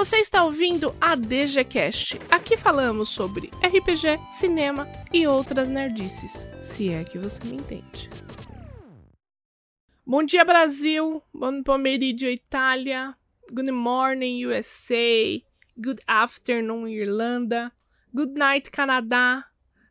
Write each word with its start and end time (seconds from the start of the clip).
Você 0.00 0.16
está 0.16 0.44
ouvindo 0.44 0.96
a 0.98 1.14
DGCast. 1.14 2.18
Aqui 2.30 2.56
falamos 2.56 3.10
sobre 3.10 3.50
RPG, 3.62 4.18
cinema 4.32 4.88
e 5.12 5.26
outras 5.26 5.68
nerdices, 5.68 6.48
se 6.62 6.90
é 6.90 7.04
que 7.04 7.18
você 7.18 7.44
me 7.44 7.56
entende. 7.56 8.08
Bom 10.06 10.24
dia, 10.24 10.42
Brasil. 10.42 11.22
Bom 11.34 11.62
pomeriggio, 11.62 12.30
Itália. 12.30 13.14
Good 13.52 13.70
morning, 13.70 14.46
USA. 14.46 15.42
Good 15.76 16.00
afternoon, 16.06 16.88
Irlanda. 16.88 17.70
Good 18.14 18.38
night, 18.38 18.70
Canadá. 18.70 19.44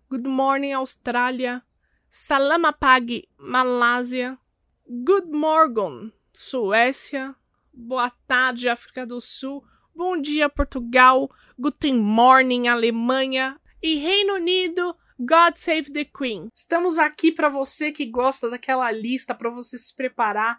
Good 0.09 0.27
morning, 0.27 0.71
Austrália. 0.71 1.61
Salamapag, 2.09 3.29
Malásia. 3.37 4.39
Good 4.87 5.29
morning, 5.29 6.11
Suécia. 6.33 7.35
Boa 7.71 8.09
tarde, 8.27 8.69
África 8.69 9.05
do 9.05 9.21
Sul. 9.21 9.63
Bom 9.99 10.15
dia, 10.15 10.47
Portugal. 10.47 11.29
Guten 11.59 11.97
morning, 11.97 12.69
Alemanha. 12.69 13.59
E 13.83 13.95
Reino 13.95 14.35
Unido. 14.35 14.95
God 15.19 15.55
Save 15.55 15.91
the 15.91 16.05
Queen. 16.05 16.47
Estamos 16.53 16.97
aqui 16.97 17.33
para 17.33 17.49
você 17.49 17.91
que 17.91 18.05
gosta 18.05 18.49
daquela 18.49 18.89
lista, 18.93 19.35
para 19.35 19.49
você 19.49 19.77
se 19.77 19.93
preparar. 19.93 20.57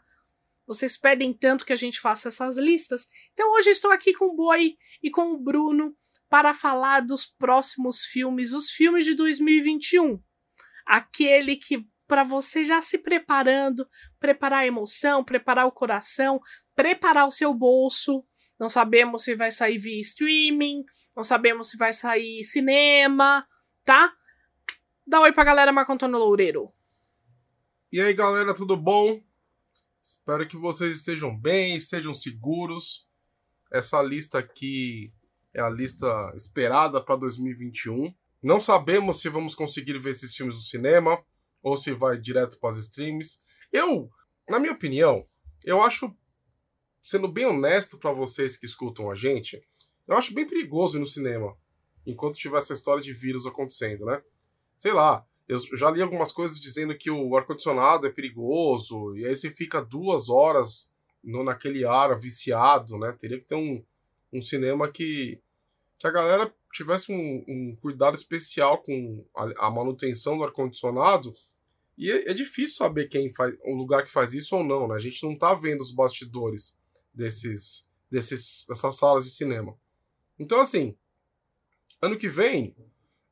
Vocês 0.66 0.94
pedem 0.94 1.32
tanto 1.32 1.64
que 1.64 1.72
a 1.72 1.76
gente 1.76 2.00
faça 2.00 2.28
essas 2.28 2.58
listas. 2.58 3.08
Então 3.32 3.50
hoje 3.54 3.70
estou 3.70 3.90
aqui 3.90 4.12
com 4.12 4.26
o 4.26 4.36
Boy 4.36 4.76
e 5.02 5.10
com 5.10 5.32
o 5.32 5.38
Bruno 5.38 5.96
para 6.28 6.52
falar 6.52 7.00
dos 7.00 7.24
próximos 7.24 8.02
filmes, 8.04 8.52
os 8.52 8.70
filmes 8.70 9.06
de 9.06 9.14
2021. 9.14 10.22
Aquele 10.84 11.56
que 11.56 11.88
para 12.06 12.24
você 12.24 12.62
já 12.62 12.82
se 12.82 12.98
preparando, 12.98 13.88
preparar 14.18 14.64
a 14.64 14.66
emoção, 14.66 15.24
preparar 15.24 15.66
o 15.66 15.72
coração, 15.72 16.42
preparar 16.76 17.26
o 17.26 17.30
seu 17.30 17.54
bolso. 17.54 18.22
Não 18.60 18.68
sabemos 18.68 19.24
se 19.24 19.34
vai 19.34 19.50
sair 19.50 19.78
via 19.78 19.98
streaming, 20.00 20.84
não 21.16 21.24
sabemos 21.24 21.70
se 21.70 21.78
vai 21.78 21.94
sair 21.94 22.44
cinema, 22.44 23.46
tá? 23.86 24.12
Dá 25.06 25.20
um 25.20 25.22
oi 25.22 25.32
pra 25.32 25.44
galera, 25.44 25.72
Marco 25.72 25.92
Antônio 25.92 26.18
Loureiro. 26.18 26.70
E 27.90 28.00
aí, 28.00 28.12
galera, 28.12 28.54
tudo 28.54 28.76
bom? 28.76 29.20
Espero 30.02 30.46
que 30.46 30.58
vocês 30.58 30.96
estejam 30.96 31.34
bem, 31.34 31.76
estejam 31.76 32.14
seguros. 32.14 33.08
Essa 33.72 34.02
lista 34.02 34.38
aqui 34.38 35.12
é 35.54 35.60
a 35.60 35.70
lista 35.70 36.06
esperada 36.36 37.02
para 37.02 37.16
2021. 37.16 38.14
Não 38.42 38.60
sabemos 38.60 39.20
se 39.20 39.28
vamos 39.28 39.54
conseguir 39.54 39.98
ver 39.98 40.10
esses 40.10 40.34
filmes 40.34 40.56
no 40.56 40.62
cinema 40.62 41.18
ou 41.62 41.76
se 41.76 41.92
vai 41.92 42.18
direto 42.18 42.58
para 42.60 42.70
as 42.70 42.76
streams. 42.76 43.38
Eu, 43.72 44.10
na 44.48 44.58
minha 44.58 44.72
opinião, 44.72 45.26
eu 45.64 45.82
acho, 45.82 46.14
sendo 47.00 47.28
bem 47.28 47.46
honesto 47.46 47.98
para 47.98 48.12
vocês 48.12 48.56
que 48.56 48.66
escutam 48.66 49.10
a 49.10 49.14
gente, 49.14 49.62
eu 50.06 50.16
acho 50.16 50.34
bem 50.34 50.46
perigoso 50.46 50.98
ir 50.98 51.00
no 51.00 51.06
cinema 51.06 51.56
enquanto 52.06 52.38
tiver 52.38 52.58
essa 52.58 52.72
história 52.72 53.02
de 53.02 53.12
vírus 53.12 53.46
acontecendo, 53.46 54.06
né? 54.06 54.22
sei 54.80 54.94
lá, 54.94 55.26
eu 55.46 55.58
já 55.76 55.90
li 55.90 56.00
algumas 56.00 56.32
coisas 56.32 56.58
dizendo 56.58 56.96
que 56.96 57.10
o 57.10 57.36
ar-condicionado 57.36 58.06
é 58.06 58.10
perigoso, 58.10 59.14
e 59.14 59.26
aí 59.26 59.36
você 59.36 59.50
fica 59.50 59.84
duas 59.84 60.30
horas 60.30 60.90
no, 61.22 61.44
naquele 61.44 61.84
ar 61.84 62.18
viciado, 62.18 62.96
né? 62.96 63.12
Teria 63.12 63.38
que 63.38 63.44
ter 63.44 63.56
um, 63.56 63.84
um 64.32 64.40
cinema 64.40 64.90
que, 64.90 65.38
que 65.98 66.06
a 66.06 66.10
galera 66.10 66.50
tivesse 66.72 67.12
um, 67.12 67.44
um 67.46 67.76
cuidado 67.76 68.14
especial 68.14 68.78
com 68.78 69.22
a, 69.36 69.66
a 69.66 69.70
manutenção 69.70 70.38
do 70.38 70.44
ar-condicionado. 70.44 71.34
E 71.98 72.10
é, 72.10 72.30
é, 72.30 72.32
difícil 72.32 72.76
saber 72.76 73.08
quem 73.08 73.28
faz, 73.28 73.54
o 73.62 73.74
lugar 73.74 74.02
que 74.02 74.10
faz 74.10 74.32
isso 74.32 74.56
ou 74.56 74.64
não, 74.64 74.88
né? 74.88 74.94
A 74.94 75.00
gente 75.00 75.22
não 75.22 75.36
tá 75.36 75.52
vendo 75.52 75.82
os 75.82 75.90
bastidores 75.90 76.74
desses, 77.12 77.88
desses, 78.10 78.66
dessas 78.68 78.96
salas 78.96 79.24
de 79.24 79.30
cinema. 79.30 79.76
Então, 80.38 80.60
assim, 80.60 80.96
ano 82.00 82.16
que 82.16 82.28
vem, 82.28 82.74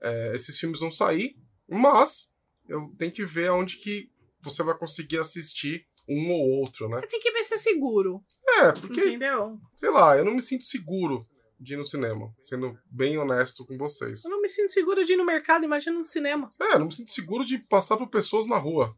é, 0.01 0.33
esses 0.35 0.59
filmes 0.59 0.81
vão 0.81 0.91
sair, 0.91 1.37
mas 1.69 2.31
eu 2.69 2.95
tenho 2.99 3.13
que 3.13 3.25
ver 3.25 3.51
onde 3.51 3.77
que 3.77 4.11
você 4.41 4.63
vai 4.63 4.77
conseguir 4.77 5.19
assistir 5.19 5.87
um 6.09 6.31
ou 6.31 6.49
outro, 6.61 6.89
né? 6.89 7.01
Tem 7.03 7.21
que 7.21 7.31
ver 7.31 7.45
se 7.45 7.55
é 7.55 7.59
seguro. 7.59 8.25
É, 8.61 8.73
porque. 8.73 9.01
Entendeu? 9.01 9.61
Sei 9.75 9.91
lá, 9.91 10.17
eu 10.17 10.25
não 10.25 10.35
me 10.35 10.41
sinto 10.41 10.65
seguro 10.65 11.27
de 11.61 11.75
ir 11.75 11.77
no 11.77 11.85
cinema, 11.85 12.35
sendo 12.41 12.79
bem 12.87 13.19
honesto 13.19 13.67
com 13.67 13.77
vocês. 13.77 14.25
Eu 14.25 14.31
não 14.31 14.41
me 14.41 14.49
sinto 14.49 14.71
seguro 14.71 15.05
de 15.05 15.13
ir 15.13 15.17
no 15.17 15.27
mercado, 15.27 15.65
imagina 15.65 15.99
no 15.99 16.05
cinema. 16.05 16.53
É, 16.61 16.75
eu 16.75 16.79
não 16.79 16.87
me 16.87 16.95
sinto 16.95 17.13
seguro 17.13 17.45
de 17.45 17.59
passar 17.59 17.97
por 17.97 18.09
pessoas 18.09 18.47
na 18.47 18.57
rua. 18.57 18.97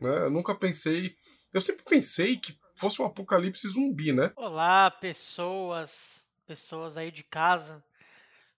Né? 0.00 0.26
Eu 0.26 0.30
nunca 0.30 0.54
pensei. 0.54 1.16
Eu 1.52 1.60
sempre 1.60 1.84
pensei 1.84 2.36
que 2.36 2.58
fosse 2.74 3.00
um 3.00 3.06
apocalipse 3.06 3.66
zumbi, 3.68 4.12
né? 4.12 4.32
Olá, 4.36 4.90
pessoas. 4.90 6.26
Pessoas 6.46 6.96
aí 6.96 7.10
de 7.10 7.22
casa. 7.22 7.82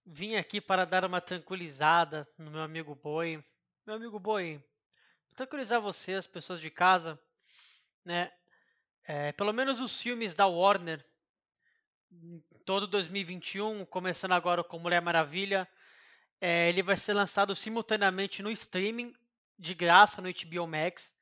Vim 0.06 0.36
aqui 0.36 0.60
para 0.60 0.84
dar 0.84 1.04
uma 1.04 1.20
tranquilizada 1.20 2.28
no 2.38 2.50
meu 2.50 2.62
amigo 2.62 2.94
Boi. 2.94 3.42
Meu 3.86 3.96
amigo 3.96 4.18
Boi, 4.18 4.62
tranquilizar 5.34 5.80
você, 5.80 6.14
as 6.14 6.26
pessoas 6.26 6.60
de 6.60 6.70
casa, 6.70 7.18
né? 8.04 8.30
É, 9.06 9.32
pelo 9.32 9.52
menos 9.52 9.80
os 9.80 10.00
filmes 10.00 10.34
da 10.34 10.46
Warner, 10.46 11.04
todo 12.64 12.86
2021, 12.86 13.84
começando 13.86 14.32
agora 14.32 14.64
com 14.64 14.78
Mulher 14.78 15.02
Maravilha, 15.02 15.68
é, 16.40 16.68
ele 16.68 16.82
vai 16.82 16.96
ser 16.96 17.12
lançado 17.12 17.54
simultaneamente 17.54 18.42
no 18.42 18.50
streaming, 18.50 19.14
de 19.58 19.74
graça, 19.74 20.22
no 20.22 20.28
HBO 20.28 20.66
Max, 20.66 21.13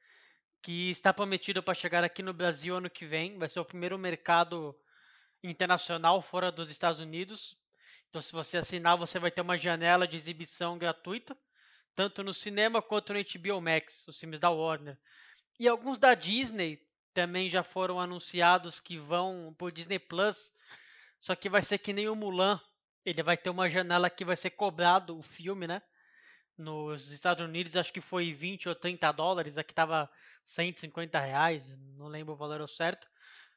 que 0.62 0.90
está 0.90 1.12
prometido 1.12 1.62
para 1.62 1.74
chegar 1.74 2.04
aqui 2.04 2.22
no 2.22 2.32
Brasil 2.32 2.76
ano 2.76 2.88
que 2.88 3.04
vem. 3.04 3.36
Vai 3.36 3.48
ser 3.48 3.58
o 3.58 3.64
primeiro 3.64 3.98
mercado 3.98 4.74
internacional 5.42 6.22
fora 6.22 6.52
dos 6.52 6.70
Estados 6.70 7.00
Unidos. 7.00 7.56
Então, 8.08 8.22
se 8.22 8.32
você 8.32 8.58
assinar, 8.58 8.96
você 8.96 9.18
vai 9.18 9.30
ter 9.30 9.40
uma 9.40 9.58
janela 9.58 10.06
de 10.06 10.16
exibição 10.16 10.78
gratuita, 10.78 11.36
tanto 11.94 12.22
no 12.22 12.32
cinema 12.32 12.80
quanto 12.80 13.12
no 13.12 13.20
HBO 13.20 13.60
Max, 13.60 14.06
os 14.06 14.18
filmes 14.18 14.38
da 14.38 14.50
Warner. 14.50 14.96
E 15.58 15.66
alguns 15.66 15.98
da 15.98 16.14
Disney 16.14 16.80
também 17.12 17.50
já 17.50 17.62
foram 17.62 18.00
anunciados 18.00 18.78
que 18.78 18.96
vão 18.98 19.54
por 19.58 19.72
Disney 19.72 19.98
Plus, 19.98 20.52
só 21.18 21.34
que 21.34 21.48
vai 21.48 21.62
ser 21.62 21.78
que 21.78 21.92
nem 21.92 22.08
o 22.08 22.14
Mulan. 22.14 22.60
Ele 23.04 23.22
vai 23.22 23.36
ter 23.36 23.50
uma 23.50 23.68
janela 23.68 24.08
que 24.08 24.24
vai 24.24 24.36
ser 24.36 24.50
cobrado 24.50 25.18
o 25.18 25.22
filme, 25.22 25.66
né? 25.66 25.82
Nos 26.62 27.10
Estados 27.10 27.44
Unidos 27.44 27.76
acho 27.76 27.92
que 27.92 28.00
foi 28.00 28.32
20 28.32 28.68
ou 28.68 28.74
30 28.74 29.10
dólares, 29.12 29.58
aqui 29.58 29.74
tava 29.74 30.08
150 30.44 31.18
reais, 31.18 31.68
não 31.96 32.08
lembro 32.08 32.34
o 32.34 32.36
valor 32.36 32.68
certo. 32.68 33.06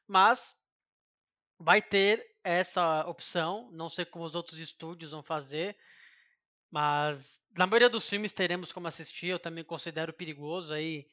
Mas 0.06 0.56
vai 1.58 1.80
ter 1.80 2.24
essa 2.44 3.06
opção. 3.06 3.70
Não 3.72 3.88
sei 3.88 4.04
como 4.04 4.24
os 4.24 4.34
outros 4.34 4.58
estúdios 4.58 5.10
vão 5.10 5.22
fazer. 5.22 5.76
Mas 6.70 7.40
na 7.56 7.66
maioria 7.66 7.88
dos 7.88 8.08
filmes 8.08 8.32
teremos 8.32 8.72
como 8.72 8.88
assistir. 8.88 9.28
Eu 9.28 9.38
também 9.38 9.64
considero 9.64 10.12
perigoso 10.12 10.74
aí 10.74 11.06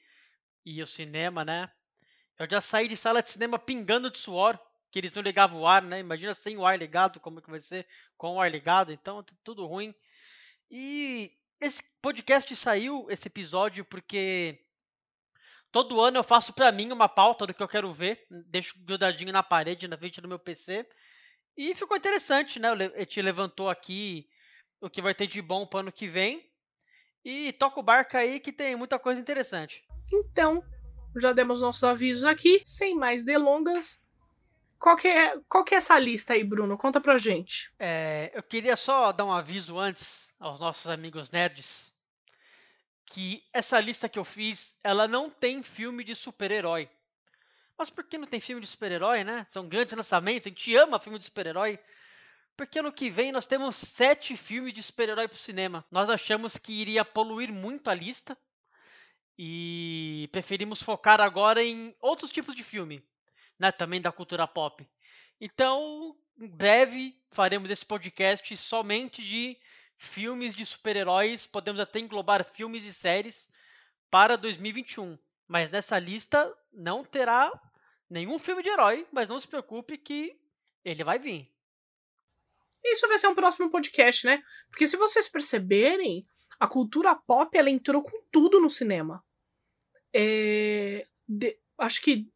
ir 0.65 0.81
ao 0.81 0.87
cinema, 0.87 1.45
né? 1.45 1.71
Eu 2.37 2.49
já 2.49 2.61
saí 2.61 2.87
de 2.87 2.97
sala 2.97 3.21
de 3.21 3.31
cinema 3.31 3.59
pingando 3.59 4.09
de 4.09 4.17
suor, 4.17 4.59
que 4.91 4.99
eles 4.99 5.13
não 5.13 5.21
ligavam 5.21 5.61
o 5.61 5.67
ar, 5.67 5.81
né? 5.81 5.99
Imagina 5.99 6.33
sem 6.33 6.57
o 6.57 6.65
ar 6.65 6.77
ligado, 6.77 7.19
como 7.19 7.41
que 7.41 7.49
vai 7.49 7.59
ser 7.59 7.87
com 8.17 8.35
o 8.35 8.41
ar 8.41 8.51
ligado. 8.51 8.91
Então, 8.91 9.23
tudo 9.43 9.65
ruim. 9.65 9.93
E 10.69 11.31
esse 11.66 11.81
podcast 12.01 12.56
saiu, 12.56 13.07
esse 13.09 13.28
episódio, 13.28 13.85
porque 13.85 14.59
Todo 15.74 16.00
ano 16.00 16.19
eu 16.19 16.24
faço 16.24 16.53
para 16.53 16.72
mim 16.72 16.91
uma 16.91 17.09
pauta 17.09 17.47
do 17.47 17.53
que 17.53 17.63
eu 17.63 17.68
quero 17.68 17.91
ver, 17.91 18.24
deixo 18.29 18.75
grudadinho 18.85 19.34
na 19.34 19.41
parede, 19.41 19.88
na 19.88 19.97
frente 19.97 20.22
do 20.22 20.28
meu 20.28 20.38
PC. 20.38 20.88
E 21.57 21.73
ficou 21.73 21.97
interessante, 21.97 22.59
né? 22.59 22.69
A 22.69 23.00
gente 23.00 23.19
levantou 23.23 23.68
aqui 23.68 24.29
o 24.79 24.88
que 24.88 25.02
vai 25.02 25.16
ter 25.16 25.25
de 25.25 25.41
bom 25.41 25.66
pro 25.66 25.79
ano 25.79 25.91
que 25.91 26.07
vem. 26.07 26.47
E 27.25 27.52
toca 27.53 27.79
o 27.79 27.84
barco 27.84 28.16
aí 28.16 28.40
que 28.40 28.53
tem 28.53 28.75
muita 28.75 29.00
coisa 29.00 29.19
interessante. 29.19 29.84
Então, 30.13 30.63
já 31.19 31.34
demos 31.34 31.59
nossos 31.59 31.84
avisos 31.84 32.25
aqui. 32.25 32.62
Sem 32.63 32.96
mais 32.96 33.25
delongas, 33.25 34.00
qual 34.78 34.96
que 34.96 35.07
é, 35.07 35.40
qual 35.50 35.63
que 35.63 35.73
é 35.73 35.78
essa 35.78 35.97
lista 35.97 36.34
aí, 36.34 36.44
Bruno? 36.44 36.78
Conta 36.78 37.02
pra 37.02 37.18
gente. 37.18 37.73
É, 37.79 38.29
eu 38.35 38.43
queria 38.43 38.76
só 38.76 39.11
dar 39.11 39.26
um 39.26 39.32
aviso 39.32 39.79
antes 39.79 40.33
aos 40.43 40.59
nossos 40.59 40.87
amigos 40.87 41.31
nerds 41.31 41.93
que 43.05 43.41
essa 43.53 43.79
lista 43.79 44.09
que 44.09 44.19
eu 44.19 44.25
fiz, 44.25 44.78
ela 44.84 45.07
não 45.07 45.29
tem 45.29 45.63
filme 45.63 46.03
de 46.03 46.13
super-herói. 46.16 46.90
Mas 47.78 47.90
por 47.90 48.03
que 48.03 48.17
não 48.17 48.28
tem 48.28 48.41
filme 48.41 48.61
de 48.61 48.67
super-herói, 48.67 49.23
né? 49.23 49.45
São 49.49 49.67
grandes 49.67 49.93
lançamentos, 49.93 50.45
a 50.45 50.49
gente 50.49 50.75
ama 50.75 50.99
filme 50.99 51.17
de 51.17 51.25
super-herói. 51.25 51.79
Porque 52.57 52.79
ano 52.79 52.91
que 52.91 53.09
vem 53.09 53.31
nós 53.31 53.45
temos 53.45 53.75
sete 53.75 54.35
filmes 54.35 54.73
de 54.73 54.84
super-herói 54.84 55.28
pro 55.29 55.37
cinema. 55.37 55.85
Nós 55.90 56.09
achamos 56.09 56.57
que 56.57 56.73
iria 56.73 57.05
poluir 57.05 57.51
muito 57.51 57.89
a 57.89 57.93
lista. 57.93 58.37
E 59.37 60.29
preferimos 60.31 60.84
focar 60.84 61.22
agora 61.22 61.63
em 61.63 61.96
outros 61.99 62.31
tipos 62.31 62.53
de 62.53 62.63
filme, 62.63 63.01
né? 63.57 63.72
Também 63.72 64.01
da 64.01 64.11
cultura 64.11 64.46
pop. 64.46 64.85
Então, 65.39 66.16
em 66.39 66.47
breve 66.47 67.17
faremos 67.31 67.69
esse 67.69 67.85
podcast 67.85 68.55
somente 68.57 69.23
de 69.23 69.57
filmes 70.03 70.53
de 70.53 70.66
super-heróis, 70.66 71.47
podemos 71.47 71.79
até 71.79 72.00
englobar 72.00 72.44
filmes 72.53 72.84
e 72.84 72.94
séries 72.94 73.50
para 74.11 74.35
2021. 74.38 75.17
Mas 75.47 75.72
nessa 75.72 75.97
lista 75.97 76.53
não 76.72 77.03
terá 77.03 77.52
nenhum 78.09 78.38
filme 78.38 78.61
de 78.61 78.70
herói, 78.70 79.08
mas 79.11 79.28
não 79.28 79.40
se 79.40 79.47
preocupe 79.47 79.97
que 79.97 80.38
ele 80.84 81.03
vai 81.03 81.17
vir. 81.17 81.50
Isso 82.84 83.08
vai 83.08 83.17
ser 83.17 83.28
um 83.28 83.35
próximo 83.35 83.70
podcast, 83.70 84.26
né? 84.26 84.44
Porque 84.70 84.85
se 84.85 84.97
vocês 84.97 85.28
perceberem, 85.29 86.28
a 86.59 86.67
cultura 86.67 87.16
pop 87.16 87.58
ela 87.58 87.70
entrou 87.70 88.03
com 88.03 88.22
tudo 88.32 88.59
no 88.59 88.70
cinema. 88.70 89.23
É, 90.14 91.08
de- 91.28 91.58
acho 91.78 92.02
que 92.02 92.28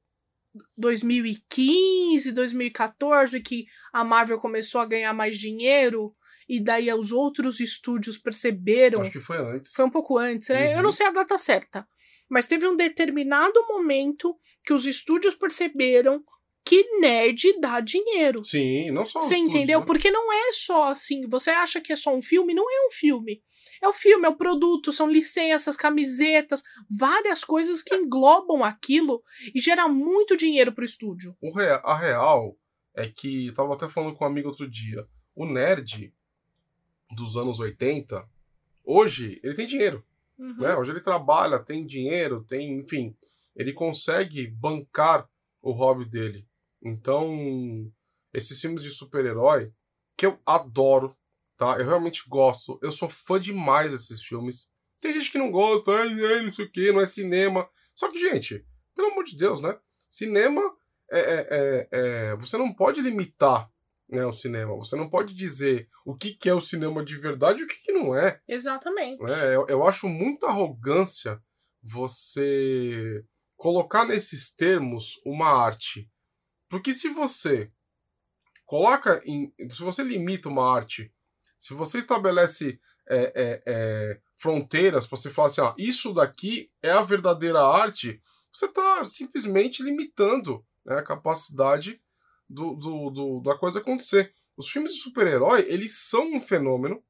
2015, 0.77 2.31
2014, 2.31 3.41
que 3.41 3.67
a 3.93 4.03
Marvel 4.03 4.39
começou 4.39 4.81
a 4.81 4.85
ganhar 4.85 5.13
mais 5.13 5.37
dinheiro, 5.37 6.15
e 6.47 6.59
daí 6.59 6.91
os 6.93 7.11
outros 7.11 7.59
estúdios 7.59 8.17
perceberam. 8.17 9.01
Acho 9.01 9.11
que 9.11 9.19
foi 9.19 9.37
antes. 9.37 9.71
Foi 9.73 9.85
um 9.85 9.89
pouco 9.91 10.17
antes, 10.17 10.49
né? 10.49 10.73
Eu 10.73 10.77
Uhum. 10.77 10.83
não 10.83 10.91
sei 10.91 11.07
a 11.07 11.11
data 11.11 11.37
certa. 11.37 11.87
Mas 12.29 12.45
teve 12.45 12.67
um 12.67 12.75
determinado 12.75 13.65
momento 13.67 14.35
que 14.65 14.73
os 14.73 14.85
estúdios 14.85 15.33
perceberam 15.35 16.23
que 16.65 16.83
nerd 16.99 17.57
dá 17.61 17.79
dinheiro. 17.79 18.43
Sim, 18.43 18.91
não 18.91 19.05
só 19.05 19.21
Você 19.21 19.37
entendeu? 19.37 19.79
né? 19.79 19.85
Porque 19.85 20.11
não 20.11 20.33
é 20.33 20.51
só 20.51 20.89
assim. 20.89 21.25
Você 21.29 21.49
acha 21.49 21.79
que 21.79 21.93
é 21.93 21.95
só 21.95 22.13
um 22.13 22.21
filme? 22.21 22.53
Não 22.53 22.69
é 22.69 22.87
um 22.87 22.91
filme. 22.91 23.41
É 23.81 23.87
o 23.87 23.93
filme, 23.93 24.25
é 24.25 24.29
o 24.29 24.35
produto, 24.35 24.91
são 24.91 25.09
licenças, 25.09 25.77
camisetas, 25.77 26.61
várias 26.89 27.43
coisas 27.45 27.81
que 27.81 27.95
englobam 27.95 28.63
aquilo 28.65 29.23
e 29.55 29.61
gera 29.61 29.87
muito 29.87 30.35
dinheiro 30.35 30.73
pro 30.73 30.83
estúdio. 30.83 31.35
O 31.41 31.57
a 31.57 31.97
real 31.97 32.57
é 32.95 33.07
que, 33.07 33.51
tava 33.53 33.73
até 33.75 33.87
falando 33.87 34.15
com 34.15 34.25
um 34.25 34.27
amigo 34.27 34.49
outro 34.49 34.69
dia, 34.69 35.05
o 35.35 35.45
nerd 35.45 36.11
dos 37.11 37.37
anos 37.37 37.59
80, 37.59 38.27
hoje, 38.83 39.39
ele 39.43 39.53
tem 39.53 39.65
dinheiro, 39.67 40.03
Uhum. 40.37 40.57
né? 40.57 40.75
Hoje 40.75 40.91
ele 40.91 41.01
trabalha, 41.01 41.59
tem 41.59 41.85
dinheiro, 41.85 42.43
tem, 42.43 42.79
enfim, 42.79 43.15
ele 43.55 43.73
consegue 43.73 44.47
bancar 44.47 45.27
o 45.61 45.71
hobby 45.71 46.05
dele. 46.05 46.47
Então, 46.81 47.91
esses 48.33 48.59
filmes 48.61 48.83
de 48.83 48.89
super-herói, 48.91 49.71
que 50.15 50.25
eu 50.25 50.39
adoro, 50.45 51.15
tá? 51.57 51.77
Eu 51.79 51.85
realmente 51.85 52.23
gosto, 52.27 52.79
eu 52.81 52.91
sou 52.91 53.09
fã 53.09 53.39
demais 53.39 53.91
desses 53.91 54.21
filmes. 54.21 54.71
Tem 54.99 55.13
gente 55.13 55.31
que 55.31 55.37
não 55.37 55.51
gosta, 55.51 55.91
ai, 55.91 56.41
não 56.43 56.51
sei 56.51 56.65
o 56.65 56.71
que, 56.71 56.91
não 56.91 57.01
é 57.01 57.05
cinema. 57.05 57.67
Só 57.95 58.11
que, 58.11 58.19
gente, 58.19 58.65
pelo 58.95 59.11
amor 59.11 59.23
de 59.23 59.35
Deus, 59.35 59.59
né? 59.61 59.77
Cinema 60.09 60.61
é, 61.11 61.19
é- 61.19 61.47
é- 61.49 61.87
é- 61.91 62.35
você 62.37 62.57
não 62.57 62.73
pode 62.73 63.01
limitar 63.01 63.71
né, 64.09 64.25
o 64.25 64.31
cinema. 64.31 64.75
Você 64.77 64.95
não 64.95 65.09
pode 65.09 65.33
dizer 65.33 65.89
o 66.05 66.15
que, 66.15 66.33
que 66.33 66.49
é 66.49 66.53
o 66.53 66.61
cinema 66.61 67.03
de 67.03 67.17
verdade 67.17 67.61
e 67.61 67.63
o 67.63 67.67
que, 67.67 67.75
que 67.83 67.91
não 67.91 68.15
é. 68.15 68.41
Exatamente. 68.47 69.21
né? 69.21 69.55
Eu, 69.55 69.65
eu 69.67 69.85
acho 69.85 70.07
muita 70.07 70.47
arrogância 70.47 71.41
você 71.81 73.23
colocar 73.55 74.05
nesses 74.05 74.53
termos 74.53 75.19
uma 75.25 75.49
arte. 75.49 76.09
Porque 76.69 76.93
se 76.93 77.09
você 77.09 77.71
coloca 78.65 79.21
em. 79.25 79.53
Se 79.69 79.81
você 79.81 80.03
limita 80.03 80.49
uma 80.49 80.69
arte, 80.73 81.11
se 81.57 81.73
você 81.73 81.97
estabelece 81.97 82.79
é, 83.09 83.33
é, 83.35 83.63
é, 83.65 84.19
fronteiras 84.35 85.07
para 85.07 85.17
você 85.17 85.29
falar 85.29 85.47
assim, 85.47 85.61
ó, 85.61 85.73
isso 85.77 86.13
daqui 86.13 86.69
é 86.83 86.91
a 86.91 87.01
verdadeira 87.01 87.61
arte, 87.61 88.21
você 88.51 88.65
está 88.65 89.03
simplesmente 89.05 89.81
limitando 89.81 90.65
né, 90.85 90.95
a 90.95 91.03
capacidade 91.03 92.01
do, 92.49 92.75
do, 92.75 93.09
do- 93.09 93.41
da 93.41 93.57
coisa 93.57 93.79
acontecer. 93.79 94.33
Os 94.55 94.69
filmes 94.69 94.93
de 94.93 94.99
super-herói, 94.99 95.65
eles 95.67 96.07
são 96.09 96.33
um 96.33 96.39
fenômeno. 96.41 97.03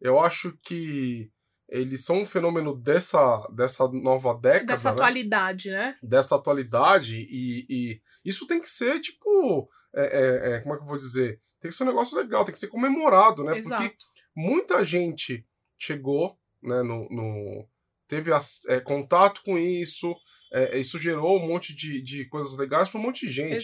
Eu 0.00 0.18
acho 0.20 0.56
que 0.62 1.30
eles 1.68 2.04
são 2.04 2.22
um 2.22 2.26
fenômeno 2.26 2.74
dessa, 2.76 3.46
dessa 3.54 3.86
nova 3.88 4.34
década, 4.34 4.66
Dessa 4.72 4.88
né? 4.88 4.94
atualidade, 4.94 5.70
né? 5.70 5.96
dessa 6.02 6.34
atualidade 6.36 7.16
e, 7.16 7.66
e 7.68 8.02
isso 8.24 8.44
tem 8.46 8.60
que 8.60 8.68
ser 8.68 8.98
tipo 9.00 9.68
é, 9.94 10.02
é, 10.02 10.52
é, 10.56 10.60
como 10.60 10.74
é 10.74 10.78
que 10.78 10.82
eu 10.82 10.88
vou 10.88 10.96
dizer 10.96 11.40
tem 11.60 11.70
que 11.70 11.76
ser 11.76 11.84
um 11.84 11.86
negócio 11.88 12.16
legal 12.16 12.44
tem 12.44 12.52
que 12.52 12.58
ser 12.58 12.66
comemorado 12.68 13.44
né 13.44 13.56
Exato. 13.58 13.82
porque 13.84 13.96
muita 14.34 14.84
gente 14.84 15.46
chegou 15.78 16.36
né 16.60 16.82
no, 16.82 17.08
no- 17.08 17.68
teve 18.08 18.32
as- 18.32 18.64
é, 18.66 18.80
contato 18.80 19.40
com 19.44 19.56
isso 19.56 20.12
é, 20.52 20.76
isso 20.78 20.98
gerou 20.98 21.36
um 21.38 21.46
monte 21.46 21.72
de, 21.72 22.02
de 22.02 22.24
coisas 22.24 22.56
legais 22.58 22.88
para 22.88 22.98
um 22.98 23.02
monte 23.04 23.26
de 23.26 23.32
gente 23.32 23.52
né? 23.52 23.56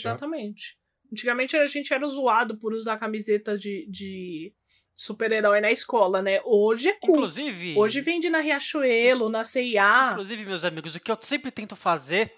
Antigamente 1.12 1.56
a 1.56 1.64
gente 1.64 1.92
era 1.92 2.06
zoado 2.06 2.56
por 2.58 2.72
usar 2.72 2.98
camiseta 2.98 3.56
de, 3.56 3.86
de 3.88 4.52
super-herói 4.94 5.60
na 5.60 5.70
escola, 5.70 6.22
né? 6.22 6.40
Hoje 6.44 6.88
é 6.88 6.94
cool. 6.94 7.16
Inclusive. 7.16 7.74
Hoje 7.76 8.00
vende 8.00 8.30
na 8.30 8.40
Riachuelo, 8.40 9.28
na 9.28 9.44
C&A. 9.44 10.12
Inclusive, 10.12 10.44
meus 10.44 10.64
amigos, 10.64 10.94
o 10.94 11.00
que 11.00 11.10
eu 11.10 11.18
sempre 11.20 11.50
tento 11.50 11.76
fazer, 11.76 12.32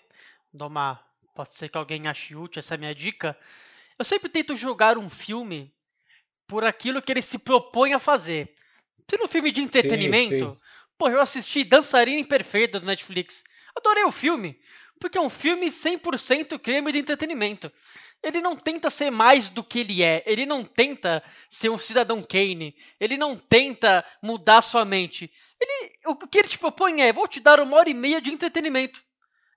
Domar, 0.53 1.07
pode 1.35 1.55
ser 1.55 1.69
que 1.69 1.79
alguém 1.79 2.09
ache 2.09 2.35
útil 2.35 2.59
essa 2.59 2.77
minha 2.77 2.95
dica, 2.95 3.39
eu 3.99 4.05
sempre 4.05 4.29
tento 4.29 4.57
julgar 4.57 4.99
um 4.99 5.09
filme 5.09 5.73
por 6.47 6.65
aquilo 6.65 7.01
que 7.01 7.13
ele 7.13 7.23
se 7.23 7.39
propõe 7.39 7.93
a 7.93 7.99
fazer. 7.99 8.55
Se 9.09 9.17
no 9.17 9.29
filme 9.29 9.53
de 9.53 9.63
entretenimento, 9.63 10.55
sim. 10.55 10.63
pô, 10.99 11.09
eu 11.09 11.21
assisti 11.21 11.63
Dançarina 11.63 12.21
Imperfeita 12.21 12.81
do 12.81 12.87
Netflix. 12.87 13.45
Adorei 13.77 14.05
o 14.05 14.11
filme, 14.11 14.59
porque 14.99 15.17
é 15.17 15.21
um 15.21 15.31
filme 15.31 15.67
100% 15.71 16.59
creme 16.59 16.93
de 16.93 16.99
entretenimento. 16.99 17.71
Ele 18.23 18.41
não 18.41 18.57
tenta 18.57 18.91
ser 18.91 19.11
mais 19.11 19.49
do 19.49 19.63
que 19.63 19.81
ele 19.81 20.03
é, 20.03 20.23
ele 20.27 20.45
não 20.45 20.65
tenta 20.65 21.23
ser 21.51 21.69
um 21.71 21.79
cidadão 21.79 22.23
Kane, 22.23 22.75
ele 22.99 23.17
não 23.17 23.37
tenta 23.37 24.05
mudar 24.23 24.61
sua 24.61 24.85
mente. 24.85 25.31
Ele, 25.61 25.93
o 26.07 26.17
que 26.17 26.39
ele 26.39 26.49
te 26.49 26.59
propõe 26.59 27.01
é: 27.01 27.13
vou 27.13 27.29
te 27.29 27.41
dar 27.41 27.61
uma 27.61 27.77
hora 27.77 27.91
e 27.91 27.95
meia 27.95 28.21
de 28.21 28.31
entretenimento. 28.31 29.01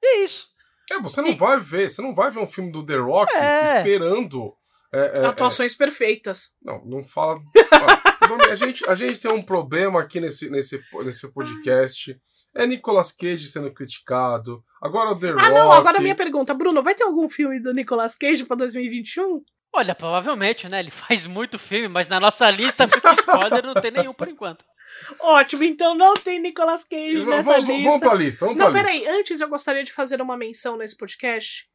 E 0.02 0.06
é 0.06 0.24
isso. 0.24 0.48
é 0.92 1.00
você 1.00 1.22
não 1.22 1.36
vai 1.36 1.60
ver 1.60 1.90
você 1.90 2.02
não 2.02 2.14
vai 2.14 2.30
ver 2.30 2.40
um 2.40 2.48
filme 2.48 2.72
do 2.72 2.86
The 2.86 2.98
Rock 2.98 3.34
É. 3.36 3.64
esperando 3.64 4.56
é, 4.94 5.22
é, 5.22 5.26
Atuações 5.26 5.74
perfeitas. 5.74 6.50
Não, 6.62 6.84
não 6.86 7.04
fala. 7.04 7.40
A, 8.50 8.56
gente, 8.56 8.88
a 8.88 8.96
gente 8.96 9.20
tem 9.20 9.32
um 9.32 9.42
problema 9.42 10.00
aqui 10.00 10.20
nesse, 10.22 10.50
nesse, 10.50 10.80
nesse 11.04 11.28
podcast. 11.34 12.18
É 12.56 12.66
Nicolas 12.68 13.12
Cage 13.12 13.48
sendo 13.48 13.72
criticado. 13.74 14.64
Agora 14.82 15.12
o 15.12 15.20
The 15.20 15.30
Ah, 15.30 15.34
Rock. 15.34 15.50
não, 15.54 15.72
agora 15.72 15.98
a 15.98 16.02
minha 16.02 16.16
pergunta. 16.16 16.54
Bruno, 16.54 16.84
vai 16.84 16.94
ter 16.96 17.04
algum 17.04 17.30
filme 17.30 17.62
do 17.62 17.74
Nicolas 17.74 18.16
Cage 18.16 18.46
pra 18.46 18.58
2021? 18.58 19.42
Olha, 19.74 19.96
provavelmente, 19.96 20.68
né? 20.68 20.80
Ele 20.80 20.92
faz 20.92 21.26
muito 21.26 21.58
filme, 21.58 21.88
mas 21.88 22.10
na 22.10 22.20
nossa 22.20 22.50
lista 22.52 22.88
fica 22.88 23.14
spoiler, 23.14 23.66
não 23.66 23.74
tem 23.76 23.92
nenhum 23.92 24.14
por 24.14 24.28
enquanto. 24.28 24.66
Ótimo, 25.22 25.64
então 25.64 25.96
não 25.96 26.14
tem 26.14 26.40
Nicolas 26.42 26.84
Cage 26.84 27.20
Vamos, 27.22 27.26
nessa 27.28 27.52
vamos, 27.54 27.70
lista. 27.70 27.84
vamos 27.90 28.00
pra 28.02 28.14
lista. 28.14 28.46
Vamos 28.46 28.60
Não, 28.60 28.72
pra 28.72 28.82
lista. 28.82 28.94
peraí, 29.00 29.18
antes 29.20 29.40
eu 29.40 29.48
gostaria 29.48 29.84
de 29.84 29.94
fazer 29.94 30.22
uma 30.22 30.36
menção 30.36 30.76
nesse 30.76 30.98
podcast. 30.98 31.66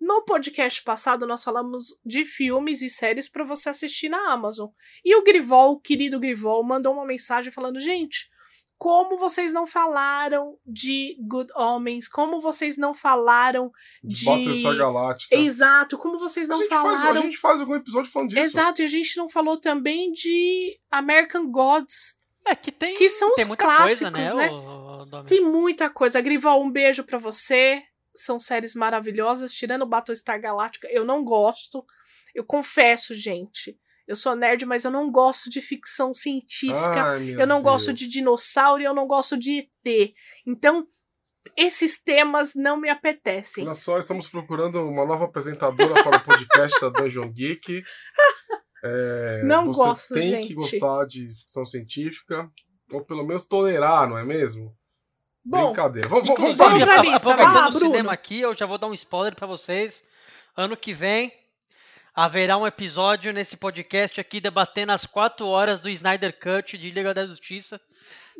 No 0.00 0.22
podcast 0.24 0.82
passado, 0.82 1.26
nós 1.26 1.42
falamos 1.42 1.84
de 2.04 2.24
filmes 2.24 2.82
e 2.82 2.88
séries 2.90 3.28
pra 3.28 3.44
você 3.44 3.70
assistir 3.70 4.08
na 4.10 4.32
Amazon. 4.32 4.68
E 5.04 5.14
o 5.16 5.22
Grivol, 5.24 5.72
o 5.72 5.80
querido 5.80 6.20
Grivol, 6.20 6.62
mandou 6.62 6.92
uma 6.92 7.06
mensagem 7.06 7.50
falando: 7.50 7.78
gente, 7.78 8.28
como 8.78 9.16
vocês 9.16 9.52
não 9.52 9.66
falaram 9.66 10.56
de 10.66 11.16
Good 11.26 11.52
Homens? 11.56 12.08
Como 12.08 12.40
vocês 12.40 12.76
não 12.76 12.92
falaram 12.92 13.70
De 14.04 14.16
de- 14.20 14.24
Battlestar 14.26 14.76
Galáctica. 14.76 15.34
Exato, 15.36 15.96
como 15.98 16.18
vocês 16.18 16.48
A 16.50 16.52
não 16.54 16.60
gente, 16.60 16.68
faz, 16.68 16.84
a 16.84 16.96
falaram. 17.02 17.22
gente 17.22 17.38
faz 17.38 17.60
algum 17.60 17.74
episódio 17.74 18.10
falando 18.10 18.28
disso. 18.30 18.40
Exato, 18.42 18.82
e 18.82 18.84
a 18.84 18.88
gente 18.88 19.16
não 19.16 19.28
falou 19.28 19.58
também 19.58 20.12
de 20.12 20.78
American 20.90 21.50
Gods. 21.50 22.16
É 22.46 22.54
que 22.54 22.70
tem, 22.70 22.94
Que 22.94 23.08
são 23.08 23.34
tem 23.34 23.42
os 23.42 23.48
muita 23.48 23.64
clássicos, 23.64 24.10
coisa, 24.12 24.34
né? 24.34 24.48
né? 24.48 24.52
ô, 24.52 25.04
Domi? 25.06 25.26
Tem 25.26 25.42
muita 25.44 25.90
coisa. 25.90 26.20
Grivol, 26.20 26.62
um 26.62 26.70
beijo 26.70 27.02
pra 27.02 27.18
você. 27.18 27.82
São 28.14 28.38
séries 28.38 28.74
maravilhosas. 28.74 29.52
Tirando 29.52 29.84
Battlestar 29.84 30.40
Galactica, 30.40 30.86
eu 30.90 31.04
não 31.04 31.24
gosto. 31.24 31.84
Eu 32.34 32.44
confesso, 32.44 33.14
gente. 33.14 33.76
Eu 34.06 34.14
sou 34.16 34.36
nerd, 34.36 34.64
mas 34.64 34.84
eu 34.84 34.90
não 34.90 35.10
gosto 35.10 35.50
de 35.50 35.60
ficção 35.60 36.12
científica. 36.14 37.02
Ai, 37.12 37.34
eu 37.40 37.46
não 37.46 37.60
gosto 37.60 37.86
Deus. 37.86 37.98
de 37.98 38.08
dinossauro 38.08 38.80
e 38.80 38.84
eu 38.84 38.94
não 38.94 39.06
gosto 39.06 39.36
de 39.36 39.68
ET. 39.84 40.14
Então, 40.46 40.86
esses 41.56 42.00
temas 42.02 42.54
não 42.54 42.76
me 42.76 42.88
apetecem. 42.88 43.64
Olha 43.64 43.74
só, 43.74 43.98
estamos 43.98 44.28
procurando 44.28 44.80
uma 44.88 45.04
nova 45.04 45.24
apresentadora 45.24 46.02
para 46.04 46.18
o 46.18 46.24
podcast 46.24 46.80
da 46.80 46.88
Dungeon 46.88 47.30
Geek. 47.32 47.82
É, 48.88 49.42
Não 49.42 49.66
você 49.72 49.82
gosto, 49.84 50.14
tem 50.14 50.28
gente. 50.28 50.48
que 50.48 50.54
gostar 50.54 51.06
de 51.06 51.28
ficção 51.34 51.66
científica, 51.66 52.48
ou 52.92 53.04
pelo 53.04 53.26
menos 53.26 53.42
tolerar, 53.42 54.08
não 54.08 54.16
é 54.16 54.22
mesmo? 54.22 54.76
Bom, 55.44 55.72
Brincadeira. 55.72 56.08
Vamos, 56.08 56.26
vamos, 56.28 56.40
vamos 56.40 56.56
vamos 56.56 56.84
pra 56.84 57.02
lista. 57.02 57.16
aproveitando 57.16 57.36
vai 57.52 57.62
lá, 57.62 57.68
o 57.68 57.72
Bruno. 57.72 57.90
cinema 57.90 58.12
aqui, 58.12 58.40
eu 58.42 58.54
já 58.54 58.64
vou 58.66 58.78
dar 58.78 58.86
um 58.86 58.94
spoiler 58.94 59.34
pra 59.34 59.46
vocês. 59.46 60.04
Ano 60.56 60.76
que 60.76 60.92
vem 60.92 61.32
haverá 62.16 62.56
um 62.56 62.66
episódio 62.66 63.30
nesse 63.30 63.58
podcast 63.58 64.18
aqui 64.18 64.40
debatendo 64.40 64.92
as 64.92 65.04
4 65.04 65.46
horas 65.46 65.80
do 65.80 65.90
Snyder 65.90 66.32
Cut 66.38 66.78
de 66.78 66.90
Liga 66.90 67.12
da 67.12 67.26
Justiça. 67.26 67.78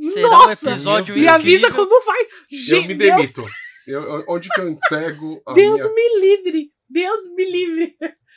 Será 0.01 0.29
Nossa! 0.31 0.71
um 0.71 0.73
episódio 0.73 1.15
me 1.15 1.29
avisa 1.29 1.71
como 1.71 2.03
vai. 2.03 2.23
Eu 2.23 2.59
Gente, 2.59 2.89
me 2.89 2.95
Deus, 2.95 3.17
demito. 3.17 3.47
Eu- 3.87 4.25
onde 4.29 4.49
que 4.49 4.61
eu 4.61 4.69
entrego 4.69 5.43
a 5.47 5.53
Deus 5.53 5.81
minha... 5.83 5.95
me 5.95 6.21
livre. 6.21 6.73
Deus 6.89 7.21
me 7.35 7.45
livre. 7.45 7.97